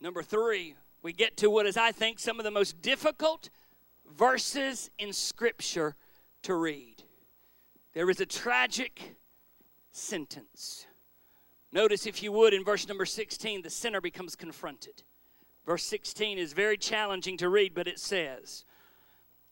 Number 0.00 0.22
three, 0.22 0.74
we 1.02 1.12
get 1.12 1.36
to 1.38 1.48
what 1.48 1.66
is, 1.66 1.76
I 1.76 1.92
think, 1.92 2.18
some 2.18 2.38
of 2.38 2.44
the 2.44 2.50
most 2.50 2.82
difficult 2.82 3.48
verses 4.16 4.90
in 4.98 5.12
Scripture 5.12 5.94
to 6.42 6.54
read. 6.54 7.02
There 7.92 8.10
is 8.10 8.20
a 8.20 8.26
tragic 8.26 9.16
sentence. 9.90 10.86
Notice, 11.72 12.06
if 12.06 12.22
you 12.22 12.32
would, 12.32 12.54
in 12.54 12.64
verse 12.64 12.88
number 12.88 13.06
16, 13.06 13.62
the 13.62 13.70
sinner 13.70 14.00
becomes 14.00 14.36
confronted. 14.36 15.02
Verse 15.64 15.84
16 15.84 16.38
is 16.38 16.52
very 16.52 16.76
challenging 16.76 17.36
to 17.38 17.48
read, 17.48 17.74
but 17.74 17.88
it 17.88 17.98
says, 17.98 18.64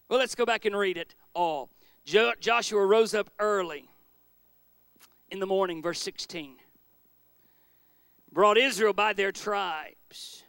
well, 0.08 0.18
let's 0.18 0.34
go 0.34 0.44
back 0.44 0.64
and 0.64 0.76
read 0.76 0.96
it 0.96 1.14
all. 1.34 1.70
Jo- 2.04 2.34
Joshua 2.38 2.84
rose 2.84 3.14
up 3.14 3.30
early 3.38 3.88
in 5.30 5.38
the 5.40 5.46
morning, 5.46 5.82
verse 5.82 6.00
16. 6.00 6.56
Brought 8.32 8.58
Israel 8.58 8.92
by 8.92 9.12
their 9.12 9.32
tribes. 9.32 10.44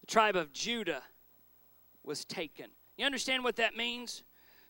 The 0.00 0.06
tribe 0.06 0.36
of 0.36 0.52
Judah 0.52 1.02
was 2.04 2.24
taken. 2.24 2.66
You 2.96 3.06
understand 3.06 3.44
what 3.44 3.56
that 3.56 3.76
means? 3.76 4.22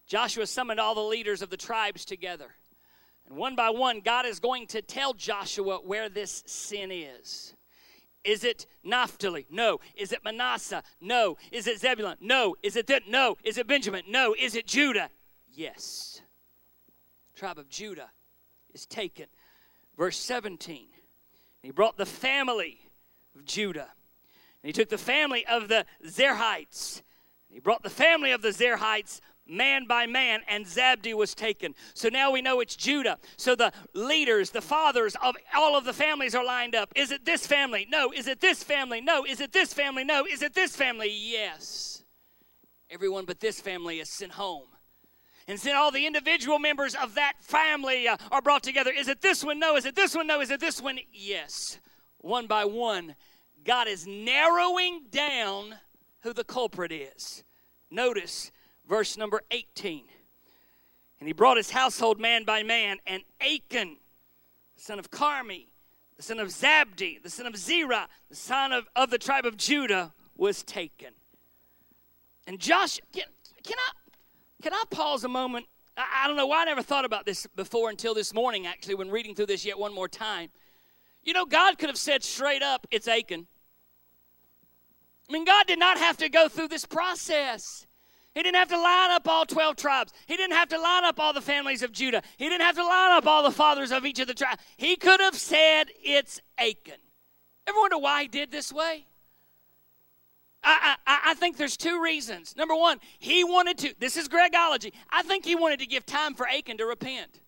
Joshua 0.06 0.46
summoned 0.46 0.80
all 0.80 0.94
the 0.94 1.00
leaders 1.00 1.42
of 1.42 1.50
the 1.50 1.56
tribes 1.56 2.04
together. 2.04 2.54
And 3.28 3.36
one 3.36 3.54
by 3.54 3.70
one, 3.70 4.00
God 4.00 4.24
is 4.24 4.40
going 4.40 4.66
to 4.68 4.80
tell 4.80 5.12
Joshua 5.12 5.78
where 5.84 6.08
this 6.08 6.42
sin 6.46 6.90
is. 6.90 7.54
Is 8.28 8.44
it 8.44 8.66
Naphtali? 8.84 9.46
No. 9.50 9.80
Is 9.96 10.12
it 10.12 10.22
Manasseh? 10.22 10.82
No. 11.00 11.38
Is 11.50 11.66
it 11.66 11.80
Zebulun? 11.80 12.18
No. 12.20 12.56
Is 12.62 12.76
it 12.76 12.86
that? 12.88 13.08
No. 13.08 13.38
Is 13.42 13.56
it 13.56 13.66
Benjamin? 13.66 14.02
No. 14.06 14.34
Is 14.38 14.54
it 14.54 14.66
Judah? 14.66 15.08
Yes. 15.50 16.20
Tribe 17.34 17.58
of 17.58 17.70
Judah 17.70 18.10
is 18.74 18.84
taken. 18.84 19.28
Verse 19.96 20.18
17. 20.18 20.88
He 21.62 21.70
brought 21.70 21.96
the 21.96 22.04
family 22.04 22.78
of 23.34 23.46
Judah. 23.46 23.88
And 24.62 24.68
he 24.68 24.72
took 24.74 24.90
the 24.90 24.98
family 24.98 25.46
of 25.46 25.68
the 25.68 25.86
Zarhites. 26.06 27.00
He 27.48 27.60
brought 27.60 27.82
the 27.82 27.88
family 27.88 28.32
of 28.32 28.42
the 28.42 28.50
Zarhites 28.50 29.22
man 29.48 29.86
by 29.86 30.06
man, 30.06 30.40
and 30.48 30.66
Zabdi 30.66 31.14
was 31.14 31.34
taken. 31.34 31.74
So 31.94 32.08
now 32.08 32.30
we 32.30 32.42
know 32.42 32.60
it's 32.60 32.76
Judah. 32.76 33.18
So 33.36 33.54
the 33.54 33.72
leaders, 33.94 34.50
the 34.50 34.60
fathers 34.60 35.16
of 35.22 35.36
all 35.56 35.76
of 35.76 35.84
the 35.84 35.92
families 35.92 36.34
are 36.34 36.44
lined 36.44 36.74
up. 36.74 36.92
Is 36.94 37.10
it 37.10 37.24
this 37.24 37.46
family? 37.46 37.86
No. 37.90 38.12
Is 38.12 38.26
it 38.26 38.40
this 38.40 38.62
family? 38.62 39.00
No. 39.00 39.24
Is 39.24 39.40
it 39.40 39.52
this 39.52 39.72
family? 39.72 40.04
No. 40.04 40.24
Is 40.24 40.42
it 40.42 40.54
this 40.54 40.76
family? 40.76 41.10
Yes. 41.10 42.04
Everyone 42.90 43.24
but 43.24 43.40
this 43.40 43.60
family 43.60 44.00
is 44.00 44.08
sent 44.08 44.32
home. 44.32 44.68
And 45.46 45.58
then 45.58 45.76
all 45.76 45.90
the 45.90 46.06
individual 46.06 46.58
members 46.58 46.94
of 46.94 47.14
that 47.14 47.34
family 47.40 48.06
uh, 48.06 48.18
are 48.30 48.42
brought 48.42 48.62
together. 48.62 48.90
Is 48.90 49.08
it 49.08 49.22
this 49.22 49.42
one? 49.42 49.58
No. 49.58 49.76
Is 49.76 49.86
it 49.86 49.94
this 49.94 50.14
one? 50.14 50.26
No. 50.26 50.40
Is 50.40 50.50
it 50.50 50.60
this 50.60 50.80
one? 50.80 50.98
Yes. 51.10 51.78
One 52.18 52.46
by 52.46 52.64
one, 52.64 53.14
God 53.64 53.86
is 53.86 54.06
narrowing 54.06 55.06
down 55.10 55.76
who 56.20 56.32
the 56.32 56.44
culprit 56.44 56.92
is. 56.92 57.44
Notice 57.90 58.50
verse 58.88 59.16
number 59.16 59.42
18. 59.50 60.04
And 61.20 61.26
he 61.26 61.32
brought 61.32 61.56
his 61.56 61.70
household 61.70 62.20
man 62.20 62.44
by 62.44 62.62
man, 62.62 62.98
and 63.06 63.22
Achan, 63.40 63.96
the 64.76 64.82
son 64.82 64.98
of 64.98 65.10
Carmi, 65.10 65.66
the 66.16 66.22
son 66.22 66.38
of 66.38 66.48
Zabdi, 66.48 67.22
the 67.22 67.30
son 67.30 67.46
of 67.46 67.56
Zerah, 67.56 68.08
the 68.28 68.36
son 68.36 68.72
of, 68.72 68.86
of 68.96 69.10
the 69.10 69.18
tribe 69.18 69.44
of 69.44 69.56
Judah, 69.56 70.12
was 70.36 70.62
taken. 70.62 71.10
And 72.46 72.58
Josh, 72.58 73.00
can, 73.12 73.24
can 73.64 73.76
I 73.76 73.92
can 74.62 74.72
I 74.72 74.82
pause 74.90 75.24
a 75.24 75.28
moment? 75.28 75.66
I, 75.96 76.24
I 76.24 76.28
don't 76.28 76.36
know 76.36 76.46
why 76.46 76.62
I 76.62 76.64
never 76.64 76.82
thought 76.82 77.04
about 77.04 77.26
this 77.26 77.46
before 77.54 77.90
until 77.90 78.14
this 78.14 78.34
morning, 78.34 78.66
actually, 78.66 78.94
when 78.94 79.10
reading 79.10 79.34
through 79.34 79.46
this 79.46 79.64
yet 79.64 79.78
one 79.78 79.94
more 79.94 80.08
time. 80.08 80.50
You 81.22 81.32
know, 81.32 81.44
God 81.44 81.78
could 81.78 81.88
have 81.88 81.98
said 81.98 82.24
straight 82.24 82.62
up, 82.62 82.86
it's 82.90 83.06
Achan. 83.06 83.46
I 85.28 85.32
mean, 85.32 85.44
God 85.44 85.66
did 85.66 85.78
not 85.78 85.98
have 85.98 86.16
to 86.18 86.28
go 86.28 86.48
through 86.48 86.68
this 86.68 86.86
process. 86.86 87.86
He 88.38 88.44
didn't 88.44 88.54
have 88.54 88.68
to 88.68 88.80
line 88.80 89.10
up 89.10 89.26
all 89.26 89.44
12 89.44 89.74
tribes. 89.74 90.12
He 90.26 90.36
didn't 90.36 90.54
have 90.54 90.68
to 90.68 90.80
line 90.80 91.02
up 91.02 91.18
all 91.18 91.32
the 91.32 91.40
families 91.40 91.82
of 91.82 91.90
Judah. 91.90 92.22
He 92.36 92.48
didn't 92.48 92.60
have 92.60 92.76
to 92.76 92.84
line 92.84 93.10
up 93.10 93.26
all 93.26 93.42
the 93.42 93.50
fathers 93.50 93.90
of 93.90 94.06
each 94.06 94.20
of 94.20 94.28
the 94.28 94.34
tribes. 94.34 94.62
He 94.76 94.94
could 94.94 95.18
have 95.18 95.34
said, 95.34 95.86
It's 96.04 96.40
Achan. 96.56 97.00
Ever 97.66 97.76
wonder 97.80 97.98
why 97.98 98.22
he 98.22 98.28
did 98.28 98.52
this 98.52 98.72
way? 98.72 99.06
I, 100.62 100.94
I, 101.04 101.20
I 101.30 101.34
think 101.34 101.56
there's 101.56 101.76
two 101.76 102.00
reasons. 102.00 102.54
Number 102.56 102.76
one, 102.76 103.00
he 103.18 103.42
wanted 103.42 103.76
to, 103.78 103.94
this 103.98 104.16
is 104.16 104.28
Gregology, 104.28 104.92
I 105.10 105.24
think 105.24 105.44
he 105.44 105.56
wanted 105.56 105.80
to 105.80 105.86
give 105.86 106.06
time 106.06 106.34
for 106.34 106.46
Achan 106.46 106.78
to 106.78 106.86
repent. 106.86 107.40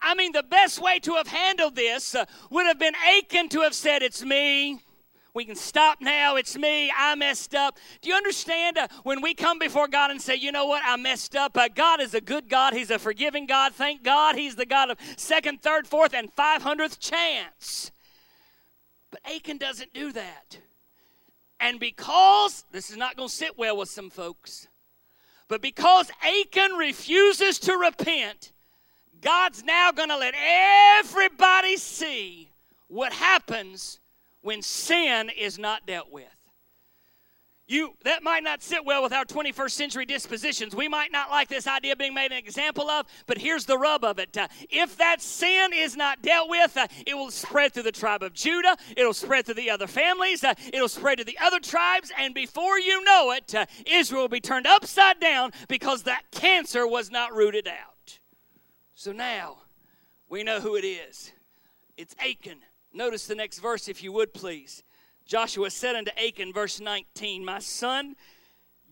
I 0.00 0.14
mean, 0.14 0.32
the 0.32 0.44
best 0.44 0.80
way 0.80 0.98
to 1.00 1.16
have 1.16 1.26
handled 1.26 1.76
this 1.76 2.14
uh, 2.14 2.24
would 2.48 2.64
have 2.64 2.78
been 2.78 2.94
Achan 3.18 3.50
to 3.50 3.60
have 3.60 3.74
said, 3.74 4.02
It's 4.02 4.24
me. 4.24 4.80
We 5.34 5.44
can 5.44 5.56
stop 5.56 6.00
now. 6.00 6.36
It's 6.36 6.56
me. 6.56 6.92
I 6.96 7.16
messed 7.16 7.56
up. 7.56 7.76
Do 8.00 8.08
you 8.08 8.14
understand 8.14 8.78
uh, 8.78 8.86
when 9.02 9.20
we 9.20 9.34
come 9.34 9.58
before 9.58 9.88
God 9.88 10.12
and 10.12 10.22
say, 10.22 10.36
you 10.36 10.52
know 10.52 10.66
what, 10.66 10.82
I 10.86 10.96
messed 10.96 11.34
up? 11.34 11.56
Uh, 11.56 11.68
God 11.74 12.00
is 12.00 12.14
a 12.14 12.20
good 12.20 12.48
God. 12.48 12.72
He's 12.72 12.92
a 12.92 13.00
forgiving 13.00 13.46
God. 13.46 13.74
Thank 13.74 14.04
God 14.04 14.36
He's 14.36 14.54
the 14.54 14.64
God 14.64 14.90
of 14.90 14.98
second, 15.16 15.60
third, 15.60 15.88
fourth, 15.88 16.14
and 16.14 16.32
five 16.32 16.62
hundredth 16.62 17.00
chance. 17.00 17.90
But 19.10 19.22
Achan 19.26 19.58
doesn't 19.58 19.92
do 19.92 20.12
that. 20.12 20.60
And 21.58 21.80
because, 21.80 22.64
this 22.70 22.90
is 22.90 22.96
not 22.96 23.16
going 23.16 23.28
to 23.28 23.34
sit 23.34 23.58
well 23.58 23.76
with 23.76 23.88
some 23.88 24.10
folks, 24.10 24.68
but 25.48 25.60
because 25.60 26.12
Achan 26.22 26.76
refuses 26.76 27.58
to 27.60 27.76
repent, 27.76 28.52
God's 29.20 29.64
now 29.64 29.90
going 29.90 30.10
to 30.10 30.16
let 30.16 30.34
everybody 30.36 31.76
see 31.76 32.50
what 32.86 33.12
happens 33.12 33.98
when 34.44 34.60
sin 34.60 35.30
is 35.30 35.58
not 35.58 35.86
dealt 35.86 36.12
with. 36.12 36.26
You 37.66 37.94
that 38.04 38.22
might 38.22 38.42
not 38.42 38.62
sit 38.62 38.84
well 38.84 39.02
with 39.02 39.14
our 39.14 39.24
21st 39.24 39.70
century 39.70 40.04
dispositions. 40.04 40.76
We 40.76 40.86
might 40.86 41.10
not 41.10 41.30
like 41.30 41.48
this 41.48 41.66
idea 41.66 41.96
being 41.96 42.12
made 42.12 42.30
an 42.30 42.36
example 42.36 42.90
of, 42.90 43.06
but 43.26 43.38
here's 43.38 43.64
the 43.64 43.78
rub 43.78 44.04
of 44.04 44.18
it. 44.18 44.36
Uh, 44.36 44.48
if 44.68 44.98
that 44.98 45.22
sin 45.22 45.70
is 45.72 45.96
not 45.96 46.20
dealt 46.20 46.50
with, 46.50 46.76
uh, 46.76 46.86
it 47.06 47.14
will 47.14 47.30
spread 47.30 47.72
through 47.72 47.84
the 47.84 47.92
tribe 47.92 48.22
of 48.22 48.34
Judah. 48.34 48.76
It'll 48.98 49.14
spread 49.14 49.46
through 49.46 49.54
the 49.54 49.70
other 49.70 49.86
families. 49.86 50.44
Uh, 50.44 50.52
it'll 50.74 50.88
spread 50.88 51.16
to 51.18 51.24
the 51.24 51.38
other 51.42 51.58
tribes, 51.58 52.12
and 52.18 52.34
before 52.34 52.78
you 52.78 53.02
know 53.02 53.30
it, 53.30 53.54
uh, 53.54 53.64
Israel 53.86 54.22
will 54.22 54.28
be 54.28 54.40
turned 54.40 54.66
upside 54.66 55.20
down 55.20 55.52
because 55.68 56.02
that 56.02 56.24
cancer 56.32 56.86
was 56.86 57.10
not 57.10 57.34
rooted 57.34 57.66
out. 57.66 58.18
So 58.94 59.10
now 59.10 59.56
we 60.28 60.42
know 60.42 60.60
who 60.60 60.76
it 60.76 60.84
is. 60.84 61.32
It's 61.96 62.14
Achan. 62.20 62.58
Notice 62.94 63.26
the 63.26 63.34
next 63.34 63.58
verse, 63.58 63.88
if 63.88 64.04
you 64.04 64.12
would 64.12 64.32
please. 64.32 64.84
Joshua 65.26 65.70
said 65.70 65.96
unto 65.96 66.12
Achan, 66.12 66.52
verse 66.52 66.80
19, 66.80 67.44
My 67.44 67.58
son, 67.58 68.14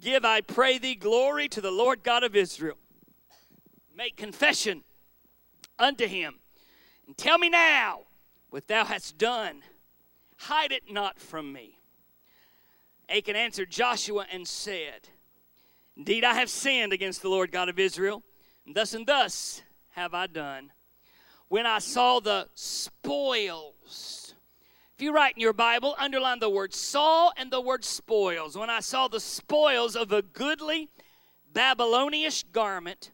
give, 0.01 0.25
I 0.25 0.41
pray 0.41 0.77
thee, 0.79 0.97
glory 0.97 1.49
to 1.49 1.61
the 1.61 1.71
Lord 1.71 2.03
God 2.03 2.25
of 2.25 2.35
Israel. 2.35 2.77
Make 3.97 4.17
confession 4.17 4.83
unto 5.79 6.09
him, 6.09 6.41
and 7.07 7.17
tell 7.17 7.39
me 7.39 7.49
now 7.49 8.01
what 8.51 8.67
thou 8.67 8.85
hast 8.85 9.19
done. 9.19 9.63
Hide 10.37 10.73
it 10.73 10.91
not 10.91 11.21
from 11.21 11.53
me. 11.53 11.79
Achan 13.09 13.37
answered 13.37 13.71
Joshua 13.71 14.27
and 14.33 14.49
said, 14.49 15.09
Indeed, 15.97 16.25
I 16.25 16.35
have 16.35 16.51
sinned 16.51 16.93
against 16.93 17.23
the 17.23 17.29
Lord 17.29 17.53
God 17.53 17.69
of 17.69 17.79
Israel, 17.79 18.25
and 18.67 18.75
thus 18.75 18.95
and 18.95 19.07
thus 19.07 19.63
have 19.91 20.13
I 20.13 20.27
done. 20.27 20.73
When 21.53 21.67
I 21.67 21.81
saw 21.81 22.19
the 22.19 22.49
spoils, 22.55 24.35
if 24.95 25.03
you 25.03 25.13
write 25.13 25.35
in 25.37 25.43
your 25.43 25.53
Bible, 25.53 25.95
underline 25.99 26.39
the 26.39 26.49
word 26.49 26.73
saw 26.73 27.31
and 27.37 27.51
the 27.51 27.61
word 27.61 27.85
spoils. 27.85 28.57
When 28.57 28.71
I 28.71 28.81
saw 28.81 29.07
the 29.07 29.21
spoils 29.21 29.95
of 29.95 30.13
a 30.13 30.23
goodly 30.23 30.89
Babylonish 31.53 32.45
garment, 32.45 33.11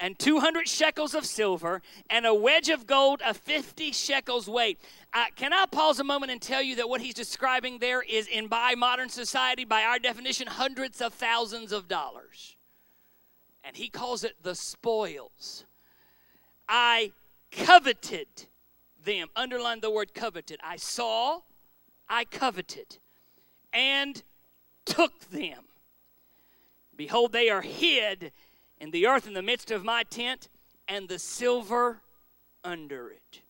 and 0.00 0.18
200 0.18 0.66
shekels 0.66 1.14
of 1.14 1.24
silver, 1.24 1.80
and 2.10 2.26
a 2.26 2.34
wedge 2.34 2.70
of 2.70 2.88
gold 2.88 3.22
of 3.22 3.36
50 3.36 3.92
shekels 3.92 4.48
weight. 4.48 4.80
Uh, 5.12 5.26
can 5.36 5.52
I 5.52 5.66
pause 5.66 6.00
a 6.00 6.04
moment 6.04 6.32
and 6.32 6.42
tell 6.42 6.62
you 6.62 6.74
that 6.74 6.88
what 6.88 7.00
he's 7.00 7.14
describing 7.14 7.78
there 7.78 8.02
is, 8.02 8.26
in 8.26 8.48
by 8.48 8.74
modern 8.74 9.10
society, 9.10 9.64
by 9.64 9.84
our 9.84 10.00
definition, 10.00 10.48
hundreds 10.48 11.00
of 11.00 11.14
thousands 11.14 11.70
of 11.70 11.86
dollars? 11.86 12.56
And 13.62 13.76
he 13.76 13.88
calls 13.88 14.24
it 14.24 14.34
the 14.42 14.56
spoils. 14.56 15.64
I 16.68 17.12
coveted 17.50 18.46
them. 19.04 19.28
Underline 19.36 19.80
the 19.80 19.90
word 19.90 20.14
coveted. 20.14 20.60
I 20.62 20.76
saw, 20.76 21.40
I 22.08 22.24
coveted, 22.24 22.98
and 23.72 24.22
took 24.84 25.30
them. 25.30 25.64
Behold, 26.96 27.32
they 27.32 27.50
are 27.50 27.62
hid 27.62 28.32
in 28.78 28.90
the 28.90 29.06
earth 29.06 29.26
in 29.26 29.34
the 29.34 29.42
midst 29.42 29.70
of 29.70 29.84
my 29.84 30.02
tent, 30.02 30.48
and 30.88 31.08
the 31.08 31.18
silver 31.18 32.00
under 32.62 33.10
it. 33.10 33.40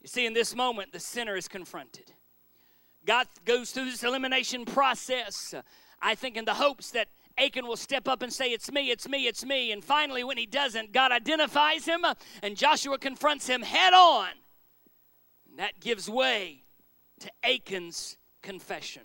You 0.00 0.08
see, 0.08 0.26
in 0.26 0.34
this 0.34 0.54
moment, 0.54 0.92
the 0.92 1.00
sinner 1.00 1.36
is 1.36 1.48
confronted. 1.48 2.12
God 3.04 3.26
goes 3.44 3.70
through 3.70 3.86
this 3.86 4.04
elimination 4.04 4.64
process, 4.64 5.54
I 6.00 6.14
think, 6.14 6.36
in 6.36 6.44
the 6.44 6.54
hopes 6.54 6.90
that 6.90 7.08
Achan 7.38 7.66
will 7.66 7.76
step 7.76 8.08
up 8.08 8.22
and 8.22 8.32
say, 8.32 8.46
It's 8.52 8.70
me, 8.72 8.90
it's 8.90 9.08
me, 9.08 9.26
it's 9.26 9.44
me. 9.44 9.72
And 9.72 9.84
finally, 9.84 10.24
when 10.24 10.38
he 10.38 10.46
doesn't, 10.46 10.92
God 10.92 11.12
identifies 11.12 11.84
him, 11.84 12.04
and 12.42 12.56
Joshua 12.56 12.98
confronts 12.98 13.46
him 13.46 13.62
head 13.62 13.92
on 13.92 14.28
that 15.56 15.80
gives 15.80 16.08
way 16.08 16.62
to 17.20 17.30
Achan's 17.42 18.18
confession. 18.42 19.02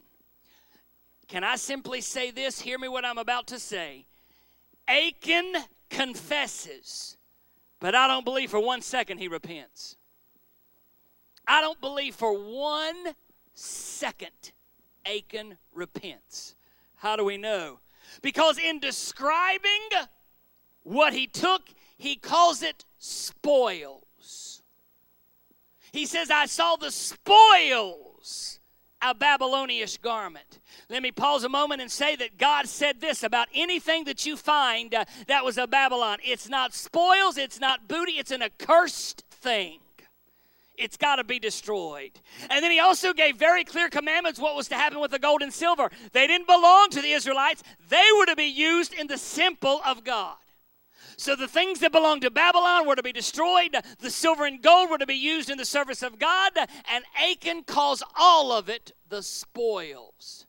Can 1.28 1.44
I 1.44 1.56
simply 1.56 2.02
say 2.02 2.32
this? 2.32 2.60
Hear 2.60 2.78
me 2.78 2.88
what 2.88 3.06
I'm 3.06 3.18
about 3.18 3.48
to 3.48 3.60
say. 3.60 4.06
Achan 4.88 5.54
confesses, 5.90 7.18
but 7.80 7.96
I 7.96 8.08
don't 8.08 8.26
believe 8.26 8.52
for 8.52 8.60
one 8.60 8.82
second 8.82 9.20
he 9.20 9.28
repents. 9.28 9.96
I 11.48 11.62
don't 11.62 11.80
believe 11.80 12.16
for 12.16 12.34
one 12.34 13.16
second 13.54 14.52
Achan 15.06 15.58
repents. 15.74 16.56
How 16.96 17.16
do 17.16 17.24
we 17.24 17.38
know? 17.38 17.80
Because 18.22 18.58
in 18.58 18.80
describing 18.80 19.90
what 20.84 21.14
he 21.14 21.28
took, 21.28 21.62
he 21.98 22.16
calls 22.16 22.62
it 22.62 22.86
spoils. 22.98 24.62
He 25.92 26.06
says, 26.06 26.32
I 26.32 26.46
saw 26.46 26.76
the 26.76 26.92
spoils 26.92 28.60
a 29.02 29.16
Babylonish 29.16 29.98
garment. 29.98 30.60
Let 30.90 31.02
me 31.02 31.12
pause 31.12 31.44
a 31.44 31.50
moment 31.50 31.82
and 31.82 31.92
say 31.92 32.16
that 32.18 32.38
God 32.38 32.68
said 32.68 33.02
this 33.02 33.24
about 33.24 33.48
anything 33.54 34.04
that 34.06 34.26
you 34.26 34.38
find 34.38 34.94
uh, 34.94 35.06
that 35.28 35.44
was 35.44 35.58
a 35.58 35.68
Babylon. 35.68 36.20
It's 36.24 36.48
not 36.48 36.74
spoils, 36.74 37.38
it's 37.38 37.60
not 37.60 37.88
booty, 37.88 38.14
it's 38.14 38.32
an 38.32 38.44
accursed 38.44 39.24
thing. 39.32 39.80
It's 40.82 40.98
got 40.98 41.18
to 41.18 41.24
be 41.24 41.40
destroyed. 41.40 42.12
And 42.50 42.64
then 42.64 42.72
he 42.72 42.80
also 42.80 43.14
gave 43.14 43.38
very 43.38 43.64
clear 43.64 43.90
commandments 43.90 44.40
what 44.40 44.56
was 44.56 44.68
to 44.70 44.76
happen 44.76 45.00
with 45.00 45.12
the 45.12 45.20
gold 45.20 45.42
and 45.42 45.54
silver. 45.54 45.92
They 46.12 46.28
didn't 46.28 46.48
belong 46.48 46.90
to 46.92 47.02
the 47.02 47.12
Israelites, 47.12 47.64
they 47.90 48.06
were 48.18 48.26
to 48.26 48.36
be 48.36 48.46
used 48.46 48.94
in 48.94 49.08
the 49.08 49.18
simple 49.18 49.82
of 49.86 50.04
God. 50.04 50.38
So 51.18 51.36
the 51.36 51.48
things 51.48 51.80
that 51.80 51.92
belonged 51.92 52.24
to 52.24 52.32
Babylon 52.32 52.88
were 52.88 52.96
to 52.96 53.04
be 53.04 53.12
destroyed, 53.12 53.76
the 54.00 54.10
silver 54.10 54.46
and 54.46 54.62
gold 54.62 54.90
were 54.90 54.98
to 54.98 55.06
be 55.06 55.14
used 55.14 55.50
in 55.50 55.58
the 55.58 55.66
service 55.66 56.02
of 56.02 56.18
God, 56.18 56.54
and 56.92 57.04
Achan 57.16 57.64
calls 57.64 58.02
all 58.18 58.52
of 58.52 58.70
it 58.70 58.92
the 59.08 59.22
spoils. 59.22 60.48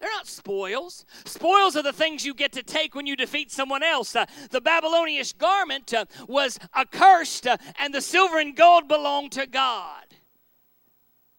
They're 0.00 0.10
not 0.10 0.26
spoils. 0.26 1.04
Spoils 1.26 1.76
are 1.76 1.82
the 1.82 1.92
things 1.92 2.24
you 2.24 2.32
get 2.32 2.52
to 2.52 2.62
take 2.62 2.94
when 2.94 3.06
you 3.06 3.16
defeat 3.16 3.52
someone 3.52 3.82
else. 3.82 4.16
Uh, 4.16 4.24
the 4.50 4.60
Babylonian 4.60 5.24
garment 5.36 5.92
uh, 5.92 6.06
was 6.26 6.58
accursed, 6.74 7.46
uh, 7.46 7.58
and 7.78 7.92
the 7.92 8.00
silver 8.00 8.38
and 8.38 8.56
gold 8.56 8.88
belonged 8.88 9.32
to 9.32 9.46
God. 9.46 10.04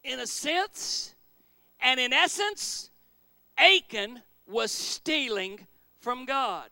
In 0.04 0.20
a 0.20 0.26
sense, 0.26 1.16
and 1.80 1.98
in 1.98 2.12
essence, 2.12 2.90
Achan 3.58 4.22
was 4.46 4.70
stealing 4.70 5.66
from 6.00 6.24
God. 6.24 6.70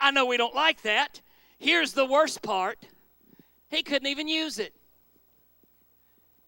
I 0.00 0.12
know 0.12 0.24
we 0.24 0.36
don't 0.36 0.54
like 0.54 0.82
that. 0.82 1.20
Here's 1.58 1.92
the 1.92 2.06
worst 2.06 2.42
part 2.42 2.78
he 3.68 3.82
couldn't 3.82 4.08
even 4.08 4.28
use 4.28 4.58
it. 4.58 4.74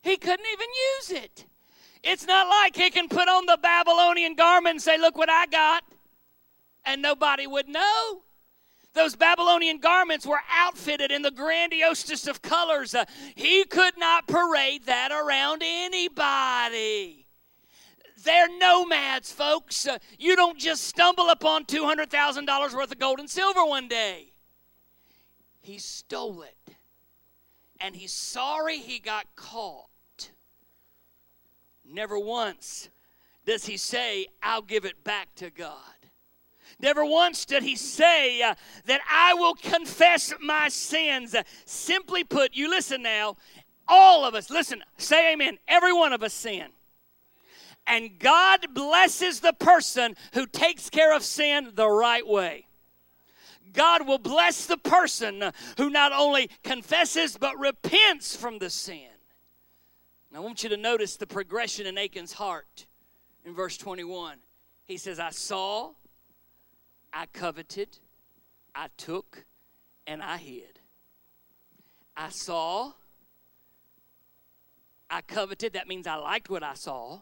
He 0.02 0.16
couldn't 0.16 0.46
even 0.52 0.68
use 0.96 1.10
it. 1.22 1.44
It's 2.02 2.26
not 2.26 2.48
like 2.48 2.76
he 2.76 2.90
can 2.90 3.08
put 3.08 3.28
on 3.28 3.46
the 3.46 3.58
Babylonian 3.62 4.34
garment 4.34 4.74
and 4.74 4.82
say, 4.82 4.98
Look 4.98 5.16
what 5.16 5.30
I 5.30 5.46
got, 5.46 5.84
and 6.84 7.00
nobody 7.00 7.46
would 7.46 7.68
know. 7.68 8.22
Those 8.94 9.16
Babylonian 9.16 9.78
garments 9.78 10.26
were 10.26 10.40
outfitted 10.50 11.10
in 11.10 11.22
the 11.22 11.30
grandiosest 11.30 12.28
of 12.28 12.42
colors. 12.42 12.94
Uh, 12.94 13.04
he 13.34 13.64
could 13.64 13.96
not 13.96 14.26
parade 14.26 14.84
that 14.84 15.10
around 15.10 15.62
anybody. 15.64 17.26
They're 18.22 18.58
nomads, 18.58 19.32
folks. 19.32 19.86
Uh, 19.86 19.98
you 20.18 20.36
don't 20.36 20.58
just 20.58 20.84
stumble 20.84 21.30
upon 21.30 21.64
$200,000 21.64 22.74
worth 22.74 22.92
of 22.92 22.98
gold 22.98 23.18
and 23.18 23.30
silver 23.30 23.64
one 23.64 23.88
day. 23.88 24.32
He 25.60 25.78
stole 25.78 26.42
it. 26.42 26.56
And 27.80 27.96
he's 27.96 28.12
sorry 28.12 28.78
he 28.78 28.98
got 28.98 29.26
caught. 29.34 29.86
Never 31.92 32.18
once 32.18 32.88
does 33.44 33.66
he 33.66 33.76
say, 33.76 34.26
I'll 34.42 34.62
give 34.62 34.84
it 34.84 35.04
back 35.04 35.34
to 35.36 35.50
God. 35.50 35.76
Never 36.80 37.04
once 37.04 37.44
did 37.44 37.62
he 37.62 37.76
say 37.76 38.40
uh, 38.42 38.54
that 38.86 39.02
I 39.08 39.34
will 39.34 39.54
confess 39.54 40.32
my 40.40 40.68
sins. 40.68 41.36
Simply 41.66 42.24
put, 42.24 42.54
you 42.54 42.70
listen 42.70 43.02
now, 43.02 43.36
all 43.86 44.24
of 44.24 44.34
us, 44.34 44.48
listen, 44.48 44.82
say 44.96 45.34
amen. 45.34 45.58
Every 45.68 45.92
one 45.92 46.12
of 46.12 46.22
us 46.22 46.32
sin. 46.32 46.68
And 47.86 48.18
God 48.18 48.68
blesses 48.72 49.40
the 49.40 49.52
person 49.52 50.16
who 50.32 50.46
takes 50.46 50.88
care 50.88 51.14
of 51.14 51.22
sin 51.22 51.72
the 51.74 51.88
right 51.88 52.26
way. 52.26 52.66
God 53.72 54.06
will 54.06 54.18
bless 54.18 54.66
the 54.66 54.76
person 54.76 55.52
who 55.76 55.90
not 55.90 56.12
only 56.12 56.48
confesses 56.62 57.36
but 57.36 57.58
repents 57.58 58.34
from 58.34 58.58
the 58.58 58.70
sin. 58.70 59.11
Now, 60.32 60.38
I 60.38 60.40
want 60.40 60.62
you 60.62 60.70
to 60.70 60.78
notice 60.78 61.16
the 61.16 61.26
progression 61.26 61.86
in 61.86 61.98
Achan's 61.98 62.32
heart 62.32 62.86
in 63.44 63.54
verse 63.54 63.76
21. 63.76 64.38
He 64.86 64.96
says, 64.96 65.20
I 65.20 65.28
saw, 65.28 65.90
I 67.12 67.26
coveted, 67.26 67.98
I 68.74 68.86
took, 68.96 69.44
and 70.06 70.22
I 70.22 70.38
hid. 70.38 70.80
I 72.16 72.30
saw, 72.30 72.92
I 75.10 75.20
coveted, 75.20 75.74
that 75.74 75.86
means 75.86 76.06
I 76.06 76.14
liked 76.14 76.48
what 76.48 76.62
I 76.62 76.74
saw. 76.74 77.20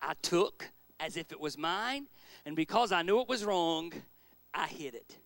I 0.00 0.14
took, 0.22 0.70
as 0.98 1.18
if 1.18 1.32
it 1.32 1.40
was 1.40 1.58
mine, 1.58 2.06
and 2.46 2.56
because 2.56 2.92
I 2.92 3.02
knew 3.02 3.20
it 3.20 3.28
was 3.28 3.44
wrong, 3.44 3.92
I 4.54 4.68
hid 4.68 4.94
it. 4.94 5.18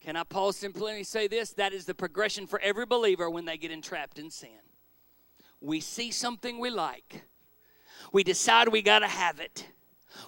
Can 0.00 0.16
I 0.16 0.24
pause 0.24 0.56
simply 0.56 0.96
and 0.96 1.06
say 1.06 1.28
this? 1.28 1.50
That 1.50 1.72
is 1.72 1.84
the 1.84 1.94
progression 1.94 2.48
for 2.48 2.58
every 2.60 2.86
believer 2.86 3.30
when 3.30 3.44
they 3.44 3.56
get 3.56 3.70
entrapped 3.70 4.18
in 4.18 4.30
sin. 4.30 4.50
We 5.60 5.80
see 5.80 6.10
something 6.10 6.58
we 6.58 6.70
like, 6.70 7.22
we 8.12 8.24
decide 8.24 8.68
we 8.68 8.82
got 8.82 9.00
to 9.00 9.08
have 9.08 9.40
it, 9.40 9.66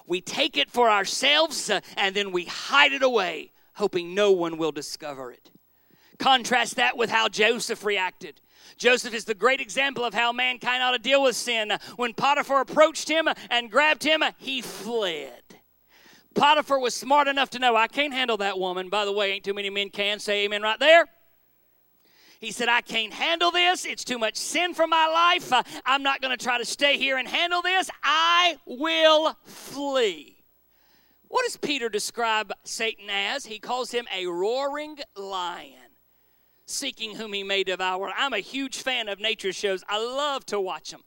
we 0.05 0.21
take 0.21 0.57
it 0.57 0.69
for 0.69 0.89
ourselves, 0.89 1.69
uh, 1.69 1.81
and 1.97 2.15
then 2.15 2.31
we 2.31 2.45
hide 2.45 2.93
it 2.93 3.03
away, 3.03 3.51
hoping 3.75 4.13
no 4.13 4.31
one 4.31 4.57
will 4.57 4.71
discover 4.71 5.31
it. 5.31 5.49
Contrast 6.19 6.75
that 6.75 6.95
with 6.95 7.09
how 7.09 7.27
Joseph 7.27 7.83
reacted. 7.83 8.39
Joseph 8.77 9.13
is 9.13 9.25
the 9.25 9.33
great 9.33 9.59
example 9.59 10.05
of 10.05 10.13
how 10.13 10.31
mankind 10.31 10.83
ought 10.83 10.91
to 10.91 10.99
deal 10.99 11.23
with 11.23 11.35
sin. 11.35 11.73
When 11.95 12.13
Potiphar 12.13 12.61
approached 12.61 13.09
him 13.09 13.27
and 13.49 13.71
grabbed 13.71 14.03
him, 14.03 14.23
he 14.37 14.61
fled. 14.61 15.41
Potiphar 16.33 16.79
was 16.79 16.95
smart 16.95 17.27
enough 17.27 17.49
to 17.51 17.59
know, 17.59 17.75
I 17.75 17.87
can't 17.87 18.13
handle 18.13 18.37
that 18.37 18.57
woman. 18.57 18.89
By 18.89 19.05
the 19.05 19.11
way, 19.11 19.33
ain't 19.33 19.43
too 19.43 19.53
many 19.53 19.69
men 19.69 19.89
can 19.89 20.19
say 20.19 20.45
amen 20.45 20.61
right 20.61 20.79
there. 20.79 21.07
He 22.43 22.51
said, 22.51 22.67
I 22.67 22.81
can't 22.81 23.13
handle 23.13 23.51
this. 23.51 23.85
It's 23.85 24.03
too 24.03 24.17
much 24.17 24.35
sin 24.35 24.73
for 24.73 24.85
my 24.85 25.07
life. 25.07 25.53
Uh, 25.53 25.63
I'm 25.85 26.03
not 26.03 26.21
going 26.21 26.37
to 26.37 26.43
try 26.43 26.57
to 26.57 26.65
stay 26.65 26.97
here 26.97 27.17
and 27.17 27.25
handle 27.25 27.61
this. 27.61 27.89
I 28.03 28.57
will 28.65 29.37
flee. 29.45 30.43
What 31.29 31.45
does 31.45 31.55
Peter 31.55 31.87
describe 31.87 32.51
Satan 32.65 33.09
as? 33.09 33.45
He 33.45 33.59
calls 33.59 33.91
him 33.91 34.05
a 34.13 34.27
roaring 34.27 34.97
lion, 35.15 35.95
seeking 36.65 37.15
whom 37.15 37.31
he 37.31 37.43
may 37.43 37.63
devour. 37.63 38.11
I'm 38.13 38.33
a 38.33 38.39
huge 38.39 38.79
fan 38.79 39.07
of 39.07 39.21
nature 39.21 39.53
shows, 39.53 39.81
I 39.87 40.05
love 40.05 40.45
to 40.47 40.59
watch 40.59 40.91
them. 40.91 41.05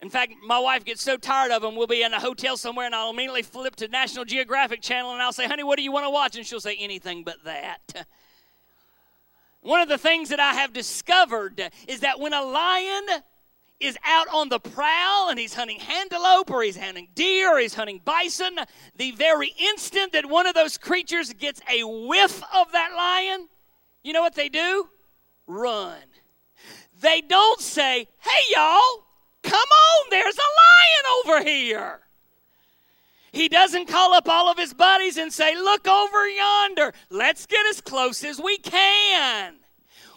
In 0.00 0.10
fact, 0.10 0.34
my 0.46 0.60
wife 0.60 0.84
gets 0.84 1.02
so 1.02 1.16
tired 1.16 1.50
of 1.50 1.62
them, 1.62 1.74
we'll 1.74 1.88
be 1.88 2.04
in 2.04 2.14
a 2.14 2.20
hotel 2.20 2.56
somewhere 2.56 2.86
and 2.86 2.94
I'll 2.94 3.10
immediately 3.10 3.42
flip 3.42 3.74
to 3.76 3.88
National 3.88 4.24
Geographic 4.24 4.80
Channel 4.80 5.12
and 5.12 5.20
I'll 5.20 5.32
say, 5.32 5.48
honey, 5.48 5.64
what 5.64 5.76
do 5.76 5.82
you 5.82 5.90
want 5.90 6.06
to 6.06 6.10
watch? 6.10 6.36
And 6.36 6.46
she'll 6.46 6.60
say, 6.60 6.76
anything 6.78 7.24
but 7.24 7.42
that. 7.42 8.06
One 9.66 9.80
of 9.80 9.88
the 9.88 9.98
things 9.98 10.28
that 10.28 10.38
I 10.38 10.54
have 10.54 10.72
discovered 10.72 11.60
is 11.88 12.00
that 12.00 12.20
when 12.20 12.32
a 12.32 12.42
lion 12.42 13.06
is 13.80 13.98
out 14.04 14.28
on 14.32 14.48
the 14.48 14.60
prowl 14.60 15.28
and 15.28 15.38
he's 15.38 15.54
hunting 15.54 15.80
antelope 15.80 16.50
or 16.50 16.62
he's 16.62 16.76
hunting 16.76 17.08
deer 17.14 17.56
or 17.56 17.58
he's 17.58 17.74
hunting 17.74 18.00
bison, 18.04 18.58
the 18.96 19.10
very 19.10 19.52
instant 19.58 20.12
that 20.12 20.26
one 20.26 20.46
of 20.46 20.54
those 20.54 20.78
creatures 20.78 21.32
gets 21.32 21.60
a 21.70 21.82
whiff 21.82 22.42
of 22.54 22.70
that 22.72 22.92
lion, 22.96 23.48
you 24.02 24.12
know 24.12 24.22
what 24.22 24.36
they 24.36 24.48
do? 24.48 24.88
Run. 25.46 25.98
They 27.00 27.20
don't 27.20 27.60
say, 27.60 28.06
hey, 28.20 28.54
y'all, 28.54 29.06
Come 29.46 29.54
on, 29.54 30.06
there's 30.10 30.36
a 30.36 30.50
lion 30.64 31.04
over 31.24 31.48
here. 31.48 32.00
He 33.36 33.48
doesn't 33.48 33.86
call 33.86 34.14
up 34.14 34.28
all 34.28 34.50
of 34.50 34.56
his 34.56 34.72
buddies 34.72 35.18
and 35.18 35.30
say, 35.30 35.54
Look 35.54 35.86
over 35.86 36.26
yonder. 36.26 36.94
Let's 37.10 37.44
get 37.44 37.66
as 37.66 37.82
close 37.82 38.24
as 38.24 38.40
we 38.40 38.56
can. 38.56 39.56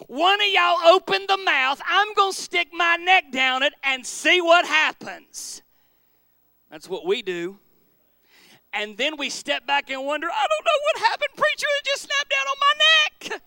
One 0.06 0.40
of 0.40 0.48
y'all 0.48 0.88
open 0.88 1.26
the 1.28 1.36
mouth. 1.36 1.82
I'm 1.86 2.14
going 2.14 2.32
to 2.32 2.40
stick 2.40 2.68
my 2.72 2.96
neck 2.96 3.30
down 3.30 3.62
it 3.62 3.74
and 3.84 4.06
see 4.06 4.40
what 4.40 4.64
happens. 4.64 5.62
That's 6.70 6.88
what 6.88 7.04
we 7.04 7.20
do. 7.20 7.58
And 8.72 8.96
then 8.96 9.16
we 9.18 9.28
step 9.28 9.66
back 9.66 9.90
and 9.90 10.06
wonder, 10.06 10.28
I 10.28 10.46
don't 10.48 10.64
know 10.64 10.80
what 10.86 11.10
happened, 11.10 11.36
preacher. 11.36 11.66
It 11.78 11.84
just 11.84 12.02
snapped 12.02 12.30
down 12.30 12.46
on 12.48 12.56
my 12.60 13.30
neck. 13.30 13.42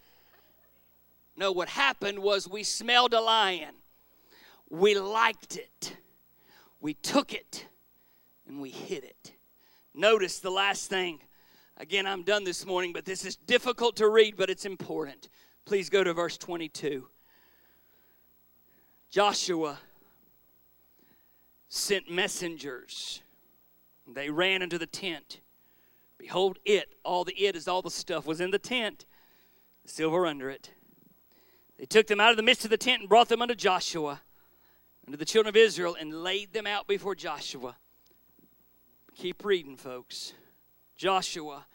No, 1.36 1.52
what 1.52 1.70
happened 1.70 2.20
was 2.20 2.48
we 2.48 2.62
smelled 2.62 3.14
a 3.14 3.22
lion 3.22 3.74
we 4.70 4.96
liked 4.96 5.56
it, 5.56 5.98
we 6.80 6.96
took 6.96 7.32
it, 7.32 7.68
and 8.48 8.60
we 8.60 8.72
hid 8.72 9.04
it. 9.04 9.33
Notice 9.94 10.40
the 10.40 10.50
last 10.50 10.90
thing. 10.90 11.20
Again, 11.78 12.06
I'm 12.06 12.24
done 12.24 12.44
this 12.44 12.66
morning, 12.66 12.94
but 12.94 13.06
this 13.06 13.26
is 13.26 13.36
difficult 13.36 13.96
to 13.98 14.08
read, 14.10 14.36
but 14.38 14.50
it's 14.50 14.66
important. 14.66 15.30
Please 15.66 15.90
go 15.90 16.04
to 16.04 16.14
verse 16.14 16.38
22. 16.38 17.08
Joshua 19.10 19.78
sent 21.70 22.10
messengers. 22.10 23.22
They 24.12 24.30
ran 24.30 24.62
into 24.62 24.78
the 24.78 24.88
tent. 24.88 25.40
Behold, 26.18 26.58
it, 26.66 26.90
all 27.04 27.24
the 27.24 27.34
it 27.34 27.56
is 27.56 27.68
all 27.68 27.82
the 27.82 27.92
stuff, 27.92 28.26
was 28.26 28.42
in 28.42 28.52
the 28.52 28.60
tent, 28.60 29.06
the 29.84 29.90
silver 29.90 30.26
under 30.26 30.50
it. 30.50 30.72
They 31.78 31.86
took 31.86 32.08
them 32.08 32.20
out 32.20 32.32
of 32.32 32.38
the 32.38 32.44
midst 32.44 32.64
of 32.64 32.70
the 32.70 32.78
tent 32.78 33.02
and 33.02 33.10
brought 33.10 33.30
them 33.30 33.42
unto 33.42 33.56
Joshua 33.56 34.22
unto 35.06 35.18
the 35.18 35.26
children 35.26 35.50
of 35.50 35.56
Israel 35.56 35.98
and 36.00 36.24
laid 36.24 36.54
them 36.54 36.66
out 36.66 36.88
before 36.88 37.16
Joshua. 37.16 37.76
Keep 39.16 39.46
reading, 39.46 39.78
folks. 39.78 40.34
Joshua 40.96 41.66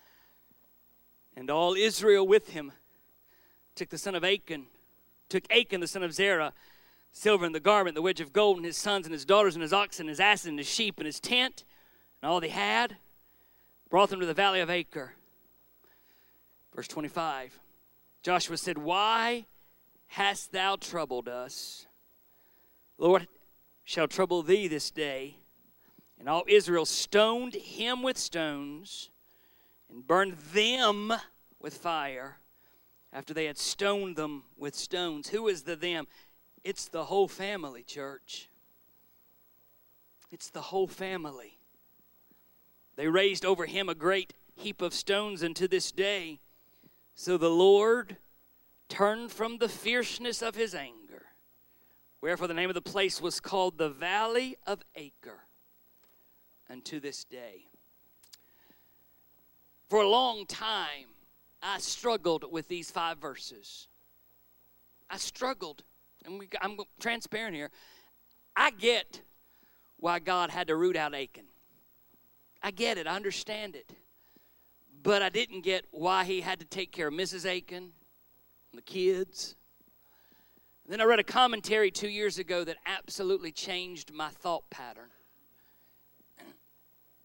and 1.36 1.50
all 1.50 1.74
Israel 1.74 2.26
with 2.26 2.50
him 2.50 2.72
took 3.76 3.90
the 3.90 3.98
son 3.98 4.16
of 4.16 4.24
Achan, 4.24 4.66
took 5.28 5.44
Achan 5.50 5.80
the 5.80 5.86
son 5.86 6.02
of 6.02 6.12
Zerah, 6.12 6.52
silver 7.12 7.46
and 7.46 7.54
the 7.54 7.60
garment, 7.60 7.94
the 7.94 8.02
wedge 8.02 8.20
of 8.20 8.32
gold, 8.32 8.56
and 8.56 8.66
his 8.66 8.76
sons 8.76 9.06
and 9.06 9.12
his 9.12 9.24
daughters 9.24 9.54
and 9.54 9.62
his 9.62 9.72
oxen, 9.72 10.04
and 10.04 10.08
his 10.08 10.20
asses 10.20 10.46
and 10.46 10.58
his 10.58 10.68
sheep 10.68 10.98
and 10.98 11.06
his 11.06 11.20
tent, 11.20 11.64
and 12.20 12.30
all 12.30 12.40
they 12.40 12.48
had, 12.48 12.96
brought 13.88 14.10
them 14.10 14.20
to 14.20 14.26
the 14.26 14.34
valley 14.34 14.60
of 14.60 14.68
Achor. 14.68 15.14
Verse 16.74 16.88
25 16.88 17.58
Joshua 18.22 18.56
said, 18.56 18.78
Why 18.78 19.46
hast 20.08 20.50
thou 20.50 20.74
troubled 20.74 21.28
us? 21.28 21.86
Lord 22.98 23.28
shall 23.84 24.08
trouble 24.08 24.42
thee 24.42 24.66
this 24.66 24.90
day. 24.90 25.36
And 26.18 26.28
all 26.28 26.44
Israel 26.48 26.84
stoned 26.84 27.54
him 27.54 28.02
with 28.02 28.18
stones 28.18 29.10
and 29.90 30.06
burned 30.06 30.36
them 30.52 31.12
with 31.60 31.76
fire 31.76 32.38
after 33.12 33.32
they 33.32 33.46
had 33.46 33.58
stoned 33.58 34.16
them 34.16 34.44
with 34.56 34.74
stones. 34.74 35.28
Who 35.28 35.48
is 35.48 35.62
the 35.62 35.76
them? 35.76 36.06
It's 36.64 36.88
the 36.88 37.04
whole 37.04 37.28
family, 37.28 37.82
church. 37.82 38.48
It's 40.30 40.50
the 40.50 40.60
whole 40.60 40.88
family. 40.88 41.58
They 42.96 43.06
raised 43.06 43.44
over 43.44 43.66
him 43.66 43.88
a 43.88 43.94
great 43.94 44.34
heap 44.56 44.82
of 44.82 44.92
stones, 44.92 45.42
and 45.42 45.54
to 45.54 45.68
this 45.68 45.92
day, 45.92 46.40
so 47.14 47.38
the 47.38 47.48
Lord 47.48 48.16
turned 48.88 49.30
from 49.30 49.58
the 49.58 49.68
fierceness 49.68 50.42
of 50.42 50.56
his 50.56 50.74
anger 50.74 50.98
Wherefore 52.20 52.48
the 52.48 52.54
name 52.54 52.70
of 52.70 52.74
the 52.74 52.82
place 52.82 53.20
was 53.20 53.40
called 53.40 53.78
the 53.78 53.88
Valley 53.88 54.56
of 54.66 54.82
Achor 54.96 55.47
unto 56.70 57.00
this 57.00 57.24
day. 57.24 57.66
For 59.88 60.02
a 60.02 60.08
long 60.08 60.46
time, 60.46 61.08
I 61.62 61.78
struggled 61.78 62.44
with 62.50 62.68
these 62.68 62.90
five 62.90 63.18
verses. 63.18 63.88
I 65.10 65.16
struggled, 65.16 65.82
and 66.24 66.38
we, 66.38 66.48
I'm 66.60 66.76
transparent 67.00 67.54
here. 67.54 67.70
I 68.54 68.70
get 68.70 69.22
why 69.98 70.18
God 70.18 70.50
had 70.50 70.68
to 70.68 70.76
root 70.76 70.96
out 70.96 71.14
Achan. 71.14 71.46
I 72.62 72.70
get 72.70 72.98
it, 72.98 73.06
I 73.06 73.16
understand 73.16 73.76
it. 73.76 73.92
But 75.02 75.22
I 75.22 75.28
didn't 75.28 75.62
get 75.62 75.86
why 75.90 76.24
he 76.24 76.40
had 76.40 76.60
to 76.60 76.66
take 76.66 76.92
care 76.92 77.08
of 77.08 77.14
Mrs. 77.14 77.46
Achan, 77.46 77.92
the 78.74 78.82
kids, 78.82 79.56
then 80.88 81.02
I 81.02 81.04
read 81.04 81.18
a 81.18 81.24
commentary 81.24 81.90
two 81.90 82.08
years 82.08 82.38
ago 82.38 82.64
that 82.64 82.78
absolutely 82.86 83.52
changed 83.52 84.10
my 84.10 84.30
thought 84.30 84.68
pattern. 84.70 85.10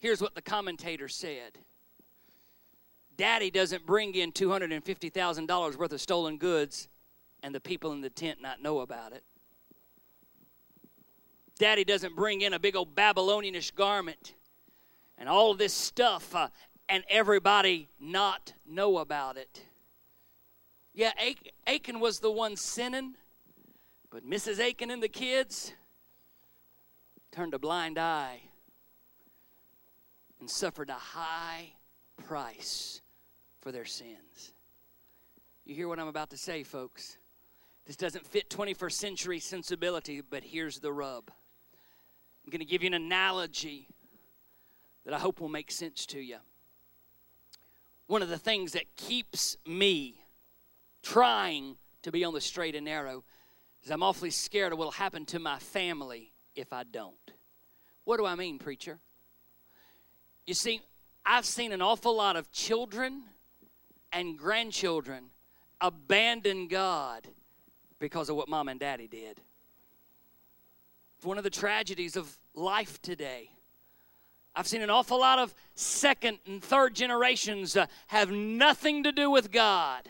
Here's 0.03 0.21
what 0.21 0.35
the 0.35 0.41
commentator 0.41 1.07
said 1.07 1.57
Daddy 3.15 3.49
doesn't 3.49 3.85
bring 3.85 4.15
in 4.15 4.33
$250,000 4.33 5.77
worth 5.77 5.93
of 5.93 6.01
stolen 6.01 6.37
goods 6.37 6.89
and 7.41 7.55
the 7.55 7.61
people 7.61 7.93
in 7.93 8.01
the 8.01 8.09
tent 8.09 8.41
not 8.41 8.61
know 8.61 8.81
about 8.81 9.13
it. 9.13 9.23
Daddy 11.57 11.85
doesn't 11.85 12.17
bring 12.17 12.41
in 12.41 12.51
a 12.51 12.59
big 12.59 12.75
old 12.75 12.93
Babylonianish 12.93 13.73
garment 13.75 14.33
and 15.17 15.29
all 15.29 15.51
of 15.51 15.57
this 15.57 15.73
stuff 15.73 16.35
uh, 16.35 16.49
and 16.89 17.05
everybody 17.07 17.87
not 17.97 18.51
know 18.65 18.97
about 18.97 19.37
it. 19.37 19.61
Yeah, 20.93 21.13
Achan 21.65 22.01
was 22.01 22.19
the 22.19 22.29
one 22.29 22.57
sinning 22.57 23.15
but 24.11 24.29
Mrs. 24.29 24.59
Achan 24.59 24.91
and 24.91 25.01
the 25.01 25.07
kids 25.07 25.71
turned 27.31 27.53
a 27.53 27.59
blind 27.59 27.97
eye 27.97 28.41
and 30.43 30.51
suffered 30.51 30.89
a 30.89 30.93
high 30.93 31.71
price 32.27 32.99
for 33.61 33.71
their 33.71 33.85
sins. 33.85 34.51
You 35.63 35.73
hear 35.73 35.87
what 35.87 35.99
I'm 35.99 36.09
about 36.09 36.31
to 36.31 36.37
say, 36.37 36.63
folks? 36.63 37.17
This 37.85 37.95
doesn't 37.95 38.25
fit 38.25 38.49
21st 38.49 38.91
century 38.91 39.39
sensibility, 39.39 40.19
but 40.19 40.43
here's 40.43 40.79
the 40.79 40.91
rub. 40.91 41.31
I'm 42.43 42.51
going 42.51 42.59
to 42.59 42.65
give 42.65 42.83
you 42.83 42.87
an 42.87 42.93
analogy 42.93 43.87
that 45.05 45.13
I 45.13 45.17
hope 45.17 45.39
will 45.39 45.47
make 45.47 45.71
sense 45.71 46.05
to 46.07 46.19
you. 46.19 46.39
One 48.07 48.21
of 48.21 48.27
the 48.27 48.37
things 48.37 48.73
that 48.73 48.97
keeps 48.97 49.55
me 49.65 50.25
trying 51.03 51.77
to 52.01 52.11
be 52.11 52.25
on 52.25 52.33
the 52.33 52.41
straight 52.41 52.75
and 52.75 52.83
narrow 52.83 53.23
is 53.81 53.91
I'm 53.91 54.03
awfully 54.03 54.29
scared 54.29 54.73
of 54.73 54.77
what 54.77 54.87
will 54.87 54.91
happen 54.91 55.25
to 55.27 55.39
my 55.39 55.59
family 55.59 56.33
if 56.53 56.73
I 56.73 56.83
don't. 56.83 57.31
What 58.03 58.17
do 58.17 58.25
I 58.25 58.35
mean, 58.35 58.59
preacher? 58.59 58.99
You 60.45 60.53
see, 60.53 60.81
I've 61.25 61.45
seen 61.45 61.71
an 61.71 61.81
awful 61.81 62.15
lot 62.15 62.35
of 62.35 62.51
children 62.51 63.23
and 64.11 64.37
grandchildren 64.37 65.25
abandon 65.79 66.67
God 66.67 67.27
because 67.99 68.29
of 68.29 68.35
what 68.35 68.49
mom 68.49 68.67
and 68.67 68.79
daddy 68.79 69.07
did. 69.07 69.39
It's 71.17 71.25
one 71.25 71.37
of 71.37 71.45
the 71.45 71.49
tragedies 71.49 72.17
of 72.17 72.37
life 72.53 73.01
today. 73.01 73.49
I've 74.55 74.67
seen 74.67 74.81
an 74.81 74.89
awful 74.89 75.19
lot 75.19 75.39
of 75.39 75.55
second 75.73 76.39
and 76.45 76.61
third 76.61 76.93
generations 76.93 77.75
uh, 77.75 77.87
have 78.07 78.29
nothing 78.29 79.03
to 79.03 79.11
do 79.11 79.31
with 79.31 79.51
God 79.51 80.07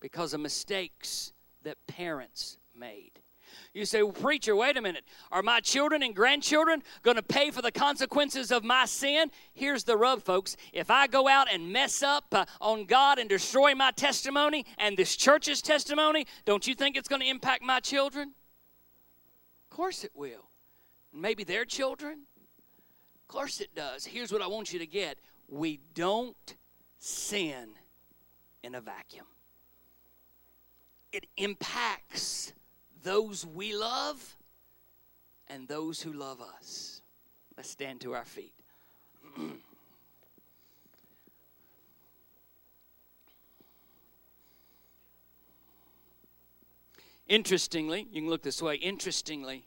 because 0.00 0.32
of 0.32 0.40
mistakes 0.40 1.32
that 1.64 1.76
parents 1.86 2.56
made. 2.74 3.17
You 3.78 3.84
say, 3.84 4.02
well, 4.02 4.10
Preacher, 4.10 4.56
wait 4.56 4.76
a 4.76 4.82
minute. 4.82 5.04
Are 5.30 5.40
my 5.40 5.60
children 5.60 6.02
and 6.02 6.12
grandchildren 6.12 6.82
going 7.04 7.14
to 7.14 7.22
pay 7.22 7.52
for 7.52 7.62
the 7.62 7.70
consequences 7.70 8.50
of 8.50 8.64
my 8.64 8.86
sin? 8.86 9.30
Here's 9.54 9.84
the 9.84 9.96
rub, 9.96 10.24
folks. 10.24 10.56
If 10.72 10.90
I 10.90 11.06
go 11.06 11.28
out 11.28 11.46
and 11.50 11.72
mess 11.72 12.02
up 12.02 12.24
uh, 12.32 12.44
on 12.60 12.86
God 12.86 13.20
and 13.20 13.28
destroy 13.28 13.76
my 13.76 13.92
testimony 13.92 14.66
and 14.78 14.96
this 14.96 15.14
church's 15.14 15.62
testimony, 15.62 16.26
don't 16.44 16.66
you 16.66 16.74
think 16.74 16.96
it's 16.96 17.06
going 17.06 17.22
to 17.22 17.28
impact 17.28 17.62
my 17.62 17.78
children? 17.78 18.34
Of 19.70 19.76
course 19.76 20.02
it 20.02 20.10
will. 20.12 20.50
Maybe 21.12 21.44
their 21.44 21.64
children? 21.64 22.24
Of 23.22 23.28
course 23.28 23.60
it 23.60 23.76
does. 23.76 24.04
Here's 24.04 24.32
what 24.32 24.42
I 24.42 24.48
want 24.48 24.72
you 24.72 24.80
to 24.80 24.86
get 24.86 25.18
we 25.46 25.78
don't 25.94 26.56
sin 26.98 27.68
in 28.64 28.74
a 28.74 28.80
vacuum, 28.80 29.26
it 31.12 31.26
impacts 31.36 32.52
those 33.02 33.46
we 33.46 33.74
love 33.74 34.36
and 35.48 35.66
those 35.68 36.00
who 36.02 36.12
love 36.12 36.40
us. 36.40 37.00
Let's 37.56 37.70
stand 37.70 38.00
to 38.02 38.14
our 38.14 38.24
feet. 38.24 38.54
Interestingly, 47.28 48.06
you 48.10 48.22
can 48.22 48.30
look 48.30 48.42
this 48.42 48.62
way. 48.62 48.76
Interestingly, 48.76 49.64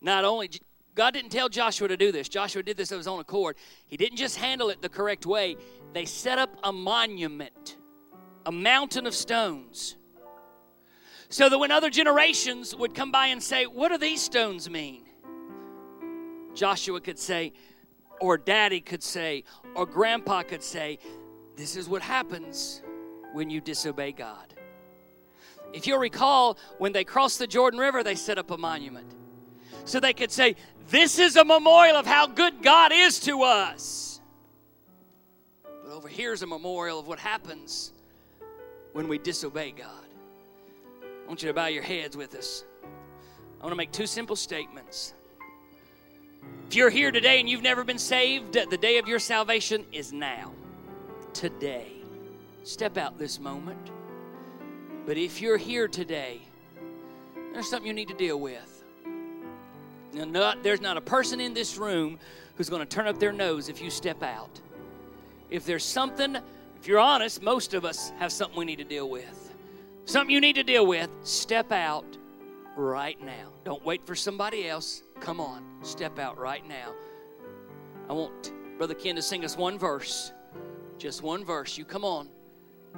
not 0.00 0.24
only 0.24 0.50
God 0.94 1.12
didn't 1.12 1.30
tell 1.30 1.48
Joshua 1.48 1.88
to 1.88 1.96
do 1.96 2.10
this, 2.10 2.28
Joshua 2.28 2.62
did 2.62 2.76
this 2.76 2.90
of 2.90 2.98
his 2.98 3.06
own 3.06 3.20
accord. 3.20 3.56
He 3.86 3.96
didn't 3.96 4.16
just 4.16 4.38
handle 4.38 4.70
it 4.70 4.80
the 4.80 4.88
correct 4.88 5.26
way, 5.26 5.56
they 5.92 6.04
set 6.04 6.38
up 6.38 6.56
a 6.62 6.72
monument, 6.72 7.76
a 8.46 8.52
mountain 8.52 9.06
of 9.06 9.14
stones 9.14 9.96
so 11.30 11.48
that 11.48 11.58
when 11.58 11.70
other 11.70 11.90
generations 11.90 12.74
would 12.74 12.94
come 12.94 13.10
by 13.12 13.28
and 13.28 13.42
say, 13.42 13.64
What 13.64 13.88
do 13.88 13.98
these 13.98 14.20
stones 14.20 14.68
mean? 14.68 15.04
Joshua 16.54 17.00
could 17.00 17.18
say, 17.18 17.52
or 18.20 18.36
daddy 18.36 18.80
could 18.80 19.02
say, 19.02 19.44
or 19.74 19.86
grandpa 19.86 20.42
could 20.42 20.62
say, 20.62 20.98
This 21.56 21.76
is 21.76 21.88
what 21.88 22.02
happens 22.02 22.82
when 23.32 23.48
you 23.48 23.60
disobey 23.60 24.12
God. 24.12 24.54
If 25.72 25.86
you'll 25.86 26.00
recall, 26.00 26.58
when 26.78 26.92
they 26.92 27.04
crossed 27.04 27.38
the 27.38 27.46
Jordan 27.46 27.78
River, 27.78 28.02
they 28.02 28.16
set 28.16 28.36
up 28.36 28.50
a 28.50 28.58
monument. 28.58 29.14
So 29.84 30.00
they 30.00 30.12
could 30.12 30.32
say, 30.32 30.56
This 30.88 31.20
is 31.20 31.36
a 31.36 31.44
memorial 31.44 31.96
of 31.96 32.06
how 32.06 32.26
good 32.26 32.60
God 32.60 32.90
is 32.92 33.20
to 33.20 33.44
us. 33.44 34.20
But 35.62 35.92
over 35.92 36.08
here 36.08 36.32
is 36.32 36.42
a 36.42 36.46
memorial 36.46 36.98
of 36.98 37.06
what 37.06 37.20
happens 37.20 37.92
when 38.94 39.06
we 39.06 39.18
disobey 39.18 39.70
God. 39.70 40.09
I 41.30 41.32
want 41.32 41.42
you 41.42 41.48
to 41.48 41.54
bow 41.54 41.66
your 41.66 41.84
heads 41.84 42.16
with 42.16 42.34
us. 42.34 42.64
I 42.82 43.62
want 43.62 43.70
to 43.70 43.76
make 43.76 43.92
two 43.92 44.08
simple 44.08 44.34
statements. 44.34 45.14
If 46.66 46.74
you're 46.74 46.90
here 46.90 47.12
today 47.12 47.38
and 47.38 47.48
you've 47.48 47.62
never 47.62 47.84
been 47.84 48.00
saved, 48.00 48.54
the 48.54 48.76
day 48.76 48.98
of 48.98 49.06
your 49.06 49.20
salvation 49.20 49.86
is 49.92 50.12
now. 50.12 50.50
Today. 51.32 51.92
Step 52.64 52.98
out 52.98 53.16
this 53.16 53.38
moment. 53.38 53.92
But 55.06 55.18
if 55.18 55.40
you're 55.40 55.56
here 55.56 55.86
today, 55.86 56.40
there's 57.52 57.70
something 57.70 57.86
you 57.86 57.94
need 57.94 58.08
to 58.08 58.16
deal 58.16 58.40
with. 58.40 58.82
Now, 60.12 60.24
not, 60.24 60.64
there's 60.64 60.80
not 60.80 60.96
a 60.96 61.00
person 61.00 61.40
in 61.40 61.54
this 61.54 61.76
room 61.76 62.18
who's 62.56 62.68
going 62.68 62.82
to 62.82 62.88
turn 62.88 63.06
up 63.06 63.20
their 63.20 63.32
nose 63.32 63.68
if 63.68 63.80
you 63.80 63.88
step 63.88 64.24
out. 64.24 64.60
If 65.48 65.64
there's 65.64 65.84
something, 65.84 66.38
if 66.80 66.88
you're 66.88 66.98
honest, 66.98 67.40
most 67.40 67.72
of 67.72 67.84
us 67.84 68.10
have 68.18 68.32
something 68.32 68.58
we 68.58 68.64
need 68.64 68.78
to 68.78 68.84
deal 68.84 69.08
with 69.08 69.39
something 70.10 70.34
you 70.34 70.40
need 70.40 70.56
to 70.56 70.64
deal 70.64 70.86
with, 70.86 71.08
step 71.22 71.70
out 71.70 72.18
right 72.76 73.20
now. 73.22 73.52
Don't 73.64 73.84
wait 73.84 74.04
for 74.04 74.14
somebody 74.14 74.68
else. 74.68 75.02
Come 75.20 75.40
on, 75.40 75.64
step 75.82 76.18
out 76.18 76.36
right 76.38 76.66
now. 76.66 76.92
I 78.08 78.12
want 78.12 78.52
Brother 78.76 78.94
Ken 78.94 79.14
to 79.16 79.22
sing 79.22 79.44
us 79.44 79.56
one 79.56 79.78
verse. 79.78 80.32
Just 80.98 81.22
one 81.22 81.44
verse. 81.44 81.78
You 81.78 81.84
come 81.84 82.04
on. 82.04 82.28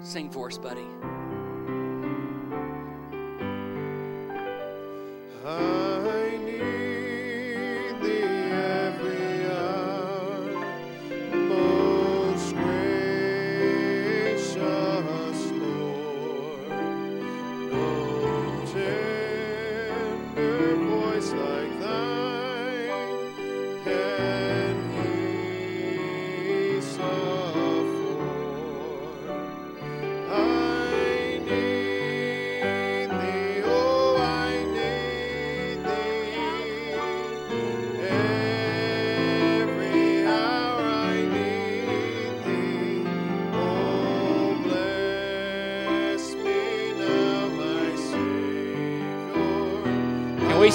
Sing 0.00 0.30
for 0.30 0.48
us, 0.48 0.56
buddy. 0.56 0.86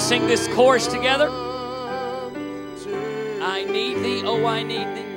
Sing 0.08 0.26
this 0.26 0.48
chorus 0.54 0.86
together? 0.86 1.28
I 3.42 3.66
need 3.68 3.98
thee, 4.02 4.22
oh, 4.24 4.46
I 4.46 4.62
need 4.62 4.86
thee. 4.96 5.07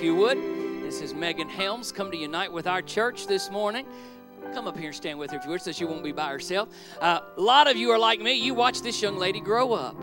If 0.00 0.06
you 0.06 0.14
would. 0.14 0.38
This 0.82 1.02
is 1.02 1.12
Megan 1.12 1.46
Helms. 1.46 1.92
Come 1.92 2.10
to 2.10 2.16
unite 2.16 2.50
with 2.50 2.66
our 2.66 2.80
church 2.80 3.26
this 3.26 3.50
morning. 3.50 3.84
Come 4.54 4.66
up 4.66 4.74
here 4.74 4.86
and 4.86 4.96
stand 4.96 5.18
with 5.18 5.30
her 5.30 5.36
if 5.36 5.44
you 5.44 5.50
would, 5.50 5.60
so 5.60 5.72
she 5.72 5.84
won't 5.84 6.02
be 6.02 6.10
by 6.10 6.30
herself. 6.30 6.70
Uh, 7.02 7.20
a 7.36 7.40
lot 7.40 7.68
of 7.68 7.76
you 7.76 7.90
are 7.90 7.98
like 7.98 8.18
me. 8.18 8.32
You 8.32 8.54
watched 8.54 8.82
this 8.82 9.02
young 9.02 9.18
lady 9.18 9.40
grow 9.40 9.74
up, 9.74 10.02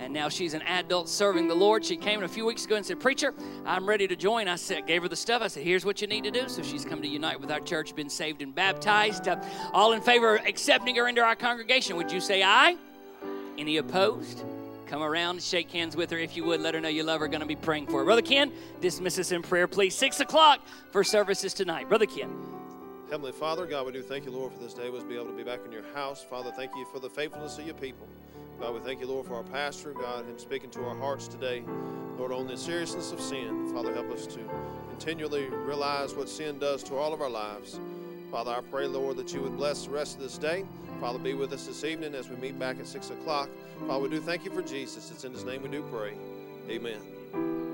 and 0.00 0.12
now 0.12 0.28
she's 0.28 0.54
an 0.54 0.62
adult 0.62 1.08
serving 1.08 1.46
the 1.46 1.54
Lord. 1.54 1.84
She 1.84 1.96
came 1.96 2.18
in 2.18 2.24
a 2.24 2.28
few 2.28 2.44
weeks 2.44 2.64
ago 2.64 2.74
and 2.74 2.84
said, 2.84 2.98
"Preacher, 2.98 3.32
I'm 3.64 3.88
ready 3.88 4.08
to 4.08 4.16
join." 4.16 4.48
I 4.48 4.56
said, 4.56 4.84
gave 4.84 5.02
her 5.02 5.08
the 5.08 5.14
stuff. 5.14 5.42
I 5.42 5.46
said, 5.46 5.62
"Here's 5.62 5.84
what 5.84 6.00
you 6.00 6.08
need 6.08 6.24
to 6.24 6.32
do." 6.32 6.48
So 6.48 6.64
she's 6.64 6.84
come 6.84 7.00
to 7.00 7.08
unite 7.08 7.40
with 7.40 7.52
our 7.52 7.60
church, 7.60 7.94
been 7.94 8.10
saved 8.10 8.42
and 8.42 8.52
baptized. 8.52 9.28
Uh, 9.28 9.40
all 9.72 9.92
in 9.92 10.00
favor 10.00 10.34
of 10.34 10.44
accepting 10.44 10.96
her 10.96 11.06
into 11.06 11.20
our 11.20 11.36
congregation? 11.36 11.94
Would 11.94 12.10
you 12.10 12.20
say 12.20 12.42
aye? 12.42 12.76
Any 13.56 13.76
opposed? 13.76 14.42
Come 14.86 15.02
around, 15.02 15.42
shake 15.42 15.70
hands 15.72 15.96
with 15.96 16.10
her 16.10 16.18
if 16.18 16.36
you 16.36 16.44
would. 16.44 16.60
Let 16.60 16.74
her 16.74 16.80
know 16.80 16.88
you 16.88 17.02
love 17.02 17.20
her. 17.20 17.28
Going 17.28 17.40
to 17.40 17.46
be 17.46 17.56
praying 17.56 17.88
for 17.88 17.98
her. 17.98 18.04
Brother 18.04 18.22
Ken, 18.22 18.52
dismiss 18.80 19.18
us 19.18 19.32
in 19.32 19.42
prayer, 19.42 19.66
please. 19.66 19.94
Six 19.94 20.20
o'clock 20.20 20.60
for 20.92 21.02
services 21.02 21.52
tonight. 21.52 21.88
Brother 21.88 22.06
Ken. 22.06 22.30
Heavenly 23.10 23.32
Father, 23.32 23.66
God, 23.66 23.86
we 23.86 23.92
do 23.92 24.02
thank 24.02 24.24
you, 24.24 24.30
Lord, 24.30 24.52
for 24.52 24.58
this 24.60 24.74
day. 24.74 24.88
Was 24.90 25.04
be 25.04 25.14
able 25.14 25.26
to 25.26 25.32
be 25.32 25.44
back 25.44 25.60
in 25.64 25.72
your 25.72 25.84
house. 25.94 26.24
Father, 26.24 26.52
thank 26.52 26.72
you 26.76 26.84
for 26.92 27.00
the 27.00 27.10
faithfulness 27.10 27.58
of 27.58 27.66
your 27.66 27.74
people. 27.74 28.06
God, 28.60 28.74
we 28.74 28.80
thank 28.80 29.00
you, 29.00 29.06
Lord, 29.06 29.26
for 29.26 29.34
our 29.34 29.42
pastor, 29.42 29.92
God, 29.92 30.24
him 30.24 30.38
speaking 30.38 30.70
to 30.70 30.84
our 30.84 30.96
hearts 30.96 31.28
today. 31.28 31.62
Lord, 32.16 32.32
on 32.32 32.46
the 32.46 32.56
seriousness 32.56 33.12
of 33.12 33.20
sin, 33.20 33.70
Father, 33.72 33.92
help 33.92 34.10
us 34.10 34.26
to 34.26 34.38
continually 34.88 35.46
realize 35.46 36.14
what 36.14 36.28
sin 36.28 36.58
does 36.58 36.82
to 36.84 36.96
all 36.96 37.12
of 37.12 37.20
our 37.20 37.28
lives. 37.28 37.78
Father, 38.30 38.50
I 38.50 38.60
pray, 38.60 38.86
Lord, 38.86 39.16
that 39.18 39.32
you 39.32 39.40
would 39.42 39.56
bless 39.56 39.84
the 39.86 39.90
rest 39.90 40.16
of 40.16 40.22
this 40.22 40.38
day. 40.38 40.64
Father, 41.00 41.18
be 41.18 41.34
with 41.34 41.52
us 41.52 41.66
this 41.66 41.84
evening 41.84 42.14
as 42.14 42.28
we 42.28 42.36
meet 42.36 42.58
back 42.58 42.78
at 42.78 42.86
6 42.86 43.10
o'clock. 43.10 43.48
Father, 43.86 44.02
we 44.02 44.08
do 44.08 44.20
thank 44.20 44.44
you 44.44 44.50
for 44.50 44.62
Jesus. 44.62 45.10
It's 45.10 45.24
in 45.24 45.32
his 45.32 45.44
name 45.44 45.62
we 45.62 45.68
do 45.68 45.82
pray. 45.90 46.14
Amen. 46.68 47.65